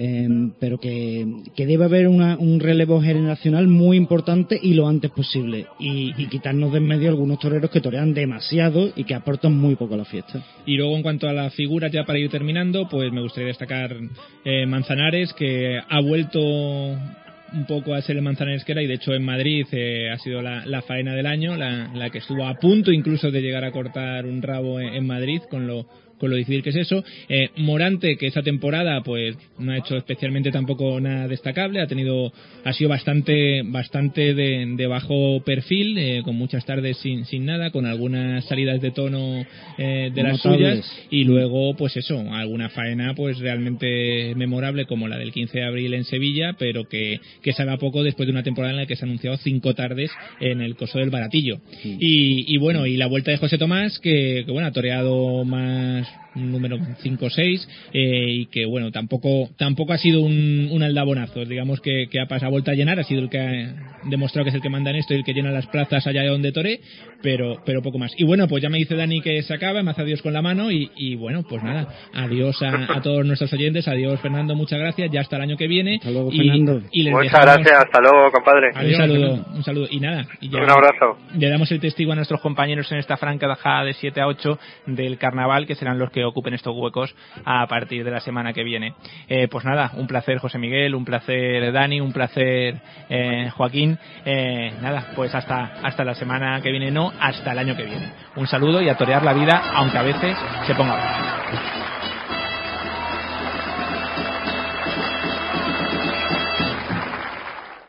Em, 0.00 0.52
pero 0.60 0.78
que, 0.78 1.26
que, 1.56 1.66
debe 1.66 1.84
haber 1.84 2.06
un 2.06 2.60
relevo 2.60 3.02
generacional 3.02 3.66
muy 3.66 3.96
importante 3.96 4.56
y 4.62 4.74
lo 4.74 4.86
antes 4.86 5.10
posible 5.10 5.66
y, 5.80 6.12
quitarnos 6.28 6.70
de 6.70 6.78
en 6.78 6.86
medio 6.86 7.08
algunos 7.08 7.40
toreros 7.40 7.68
que 7.68 7.80
torean 7.80 8.14
demasiado 8.14 8.92
y 8.94 9.02
que 9.02 9.16
aportan 9.16 9.54
muy 9.54 9.74
poco 9.74 9.94
a 9.94 9.96
la 9.96 10.04
fiesta. 10.04 10.40
Y 10.66 10.76
luego 10.76 10.94
en 10.94 11.02
cuanto 11.02 11.26
a 11.28 11.32
las 11.32 11.52
figuras 11.52 11.90
ya 11.90 12.04
para 12.04 12.20
ir 12.20 12.30
terminando, 12.30 12.88
pues 12.88 13.10
me 13.12 13.22
gustaría 13.22 13.48
destacar 13.48 13.96
eh, 14.44 14.66
Manzanares 14.66 15.32
que 15.32 15.80
ha 15.88 16.00
vuelto 16.00 16.38
un 16.40 17.64
poco 17.66 17.92
a 17.92 18.00
ser 18.00 18.18
el 18.18 18.22
Manzanares 18.22 18.64
que 18.64 18.70
era 18.70 18.82
y 18.82 18.86
de 18.86 18.94
hecho 18.94 19.12
en 19.14 19.24
Madrid 19.24 19.66
eh, 19.72 20.10
ha 20.12 20.18
sido 20.18 20.42
la, 20.42 20.64
la, 20.64 20.80
faena 20.82 21.16
del 21.16 21.26
año, 21.26 21.56
la, 21.56 21.90
la, 21.92 22.10
que 22.10 22.18
estuvo 22.18 22.46
a 22.46 22.54
punto 22.54 22.92
incluso 22.92 23.32
de 23.32 23.42
llegar 23.42 23.64
a 23.64 23.72
cortar 23.72 24.26
un 24.26 24.42
rabo 24.42 24.78
en, 24.78 24.94
en 24.94 25.06
Madrid 25.08 25.40
con 25.50 25.66
lo 25.66 25.88
con 26.18 26.30
lo 26.30 26.36
difícil 26.36 26.62
que 26.62 26.70
es 26.70 26.76
eso. 26.76 27.04
Eh, 27.28 27.50
Morante, 27.56 28.16
que 28.16 28.26
esta 28.26 28.42
temporada 28.42 29.02
pues 29.02 29.36
no 29.58 29.72
ha 29.72 29.78
hecho 29.78 29.96
especialmente 29.96 30.50
tampoco 30.50 31.00
nada 31.00 31.28
destacable, 31.28 31.80
ha 31.80 31.86
tenido, 31.86 32.32
ha 32.64 32.72
sido 32.72 32.90
bastante, 32.90 33.62
bastante 33.64 34.34
de, 34.34 34.86
bajo 34.86 35.40
perfil, 35.44 35.96
eh, 35.98 36.22
con 36.24 36.36
muchas 36.36 36.64
tardes 36.64 36.96
sin, 36.98 37.24
sin 37.24 37.46
nada, 37.46 37.70
con 37.70 37.86
algunas 37.86 38.44
salidas 38.46 38.80
de 38.80 38.90
tono 38.90 39.44
eh, 39.76 40.10
de 40.14 40.22
las 40.22 40.40
suyas 40.40 40.84
y 41.10 41.24
luego 41.24 41.74
pues 41.74 41.96
eso, 41.96 42.18
alguna 42.32 42.70
faena 42.70 43.14
pues 43.14 43.38
realmente 43.38 44.34
memorable 44.34 44.86
como 44.86 45.08
la 45.08 45.18
del 45.18 45.32
15 45.32 45.58
de 45.58 45.64
abril 45.64 45.94
en 45.94 46.04
Sevilla, 46.04 46.54
pero 46.58 46.88
que, 46.88 47.20
que 47.42 47.52
se 47.52 47.64
poco 47.76 48.02
después 48.02 48.26
de 48.26 48.32
una 48.32 48.42
temporada 48.42 48.72
en 48.72 48.80
la 48.80 48.86
que 48.86 48.96
se 48.96 49.04
ha 49.04 49.06
anunciado 49.06 49.36
cinco 49.36 49.74
tardes 49.74 50.10
en 50.40 50.60
el 50.62 50.76
coso 50.76 50.98
del 50.98 51.10
baratillo. 51.10 51.60
Y, 51.82 52.56
bueno, 52.58 52.86
y 52.86 52.96
la 52.96 53.06
vuelta 53.06 53.30
de 53.30 53.36
José 53.36 53.58
Tomás, 53.58 53.98
que, 53.98 54.44
que 54.46 54.52
bueno, 54.52 54.68
ha 54.68 54.72
toreado 54.72 55.44
más 55.44 56.07
just 56.08 56.27
número 56.34 56.78
5 57.00 57.26
o 57.26 57.30
6 57.30 57.68
eh, 57.92 58.26
y 58.28 58.46
que 58.46 58.66
bueno 58.66 58.90
tampoco 58.90 59.48
tampoco 59.56 59.92
ha 59.92 59.98
sido 59.98 60.20
un, 60.20 60.68
un 60.70 60.82
aldabonazo. 60.82 61.44
Digamos 61.44 61.80
que, 61.80 62.08
que 62.10 62.20
ha 62.20 62.26
pasado 62.26 62.52
vuelta 62.52 62.72
a 62.72 62.74
llenar 62.74 62.98
ha 62.98 63.04
sido 63.04 63.22
el 63.22 63.30
que 63.30 63.38
ha 63.38 63.98
demostrado 64.04 64.44
que 64.44 64.50
es 64.50 64.54
el 64.54 64.62
que 64.62 64.70
manda 64.70 64.90
en 64.90 64.96
esto 64.96 65.14
y 65.14 65.18
el 65.18 65.24
que 65.24 65.34
llena 65.34 65.50
las 65.50 65.66
plazas 65.66 66.06
allá 66.06 66.22
de 66.22 66.28
donde 66.28 66.52
toré 66.52 66.80
pero 67.22 67.60
pero 67.64 67.82
poco 67.82 67.98
más. 67.98 68.12
Y 68.16 68.24
bueno 68.24 68.46
pues 68.48 68.62
ya 68.62 68.68
me 68.68 68.78
dice 68.78 68.94
Dani 68.94 69.20
que 69.20 69.42
se 69.42 69.54
acaba 69.54 69.82
me 69.82 69.90
hace 69.90 70.02
adiós 70.02 70.22
con 70.22 70.32
la 70.32 70.42
mano 70.42 70.70
y, 70.70 70.90
y 70.96 71.16
bueno 71.16 71.42
pues 71.48 71.62
nada 71.62 71.88
adiós 72.14 72.60
a, 72.62 73.00
todos 73.02 73.24
nuestros 73.26 73.52
oyentes 73.52 73.88
adiós 73.88 74.20
Fernando 74.20 74.54
muchas 74.54 74.78
gracias 74.78 75.10
ya 75.10 75.20
hasta 75.20 75.36
el 75.36 75.42
año 75.42 75.56
que 75.56 75.66
viene. 75.66 75.96
Hasta 75.96 76.10
luego 76.10 76.30
Fernando. 76.30 76.80
muchas 76.92 77.42
gracias 77.42 77.84
hasta 77.84 78.00
luego 78.00 78.30
compadre. 78.32 78.68
Un 78.74 78.94
saludo. 78.94 79.46
Un 79.54 79.64
saludo. 79.64 79.86
Y 79.90 80.00
nada 80.00 80.26
y 80.40 80.54
un 80.54 80.70
abrazo. 80.70 81.18
le 81.36 81.48
damos 81.48 81.70
el 81.72 81.80
testigo 81.80 82.12
a 82.12 82.14
nuestros 82.14 82.40
compañeros 82.40 82.90
en 82.92 82.98
esta 82.98 83.16
franca 83.16 83.46
bajada 83.46 83.84
de 83.84 83.94
7 83.94 84.20
a 84.20 84.26
8 84.26 84.58
del 84.86 85.18
carnaval 85.18 85.66
que 85.66 85.74
serán 85.74 85.98
los 85.98 86.10
que 86.18 86.24
ocupen 86.24 86.54
estos 86.54 86.74
huecos 86.74 87.14
a 87.44 87.64
partir 87.68 88.04
de 88.04 88.10
la 88.10 88.18
semana 88.18 88.52
que 88.52 88.64
viene. 88.64 88.94
Eh, 89.28 89.46
pues 89.48 89.64
nada, 89.64 89.92
un 89.94 90.08
placer 90.08 90.38
José 90.38 90.58
Miguel, 90.58 90.96
un 90.96 91.04
placer 91.04 91.72
Dani, 91.72 92.00
un 92.00 92.12
placer 92.12 92.80
eh, 93.08 93.50
Joaquín. 93.56 93.96
Eh, 94.24 94.72
nada, 94.82 95.12
pues 95.14 95.32
hasta, 95.32 95.78
hasta 95.82 96.04
la 96.04 96.14
semana 96.14 96.60
que 96.60 96.72
viene, 96.72 96.90
no, 96.90 97.12
hasta 97.20 97.52
el 97.52 97.58
año 97.58 97.76
que 97.76 97.84
viene. 97.84 98.12
Un 98.34 98.48
saludo 98.48 98.82
y 98.82 98.88
a 98.88 98.96
torear 98.96 99.22
la 99.22 99.32
vida, 99.32 99.62
aunque 99.74 99.98
a 99.98 100.02
veces 100.02 100.36
se 100.66 100.74
ponga 100.74 101.97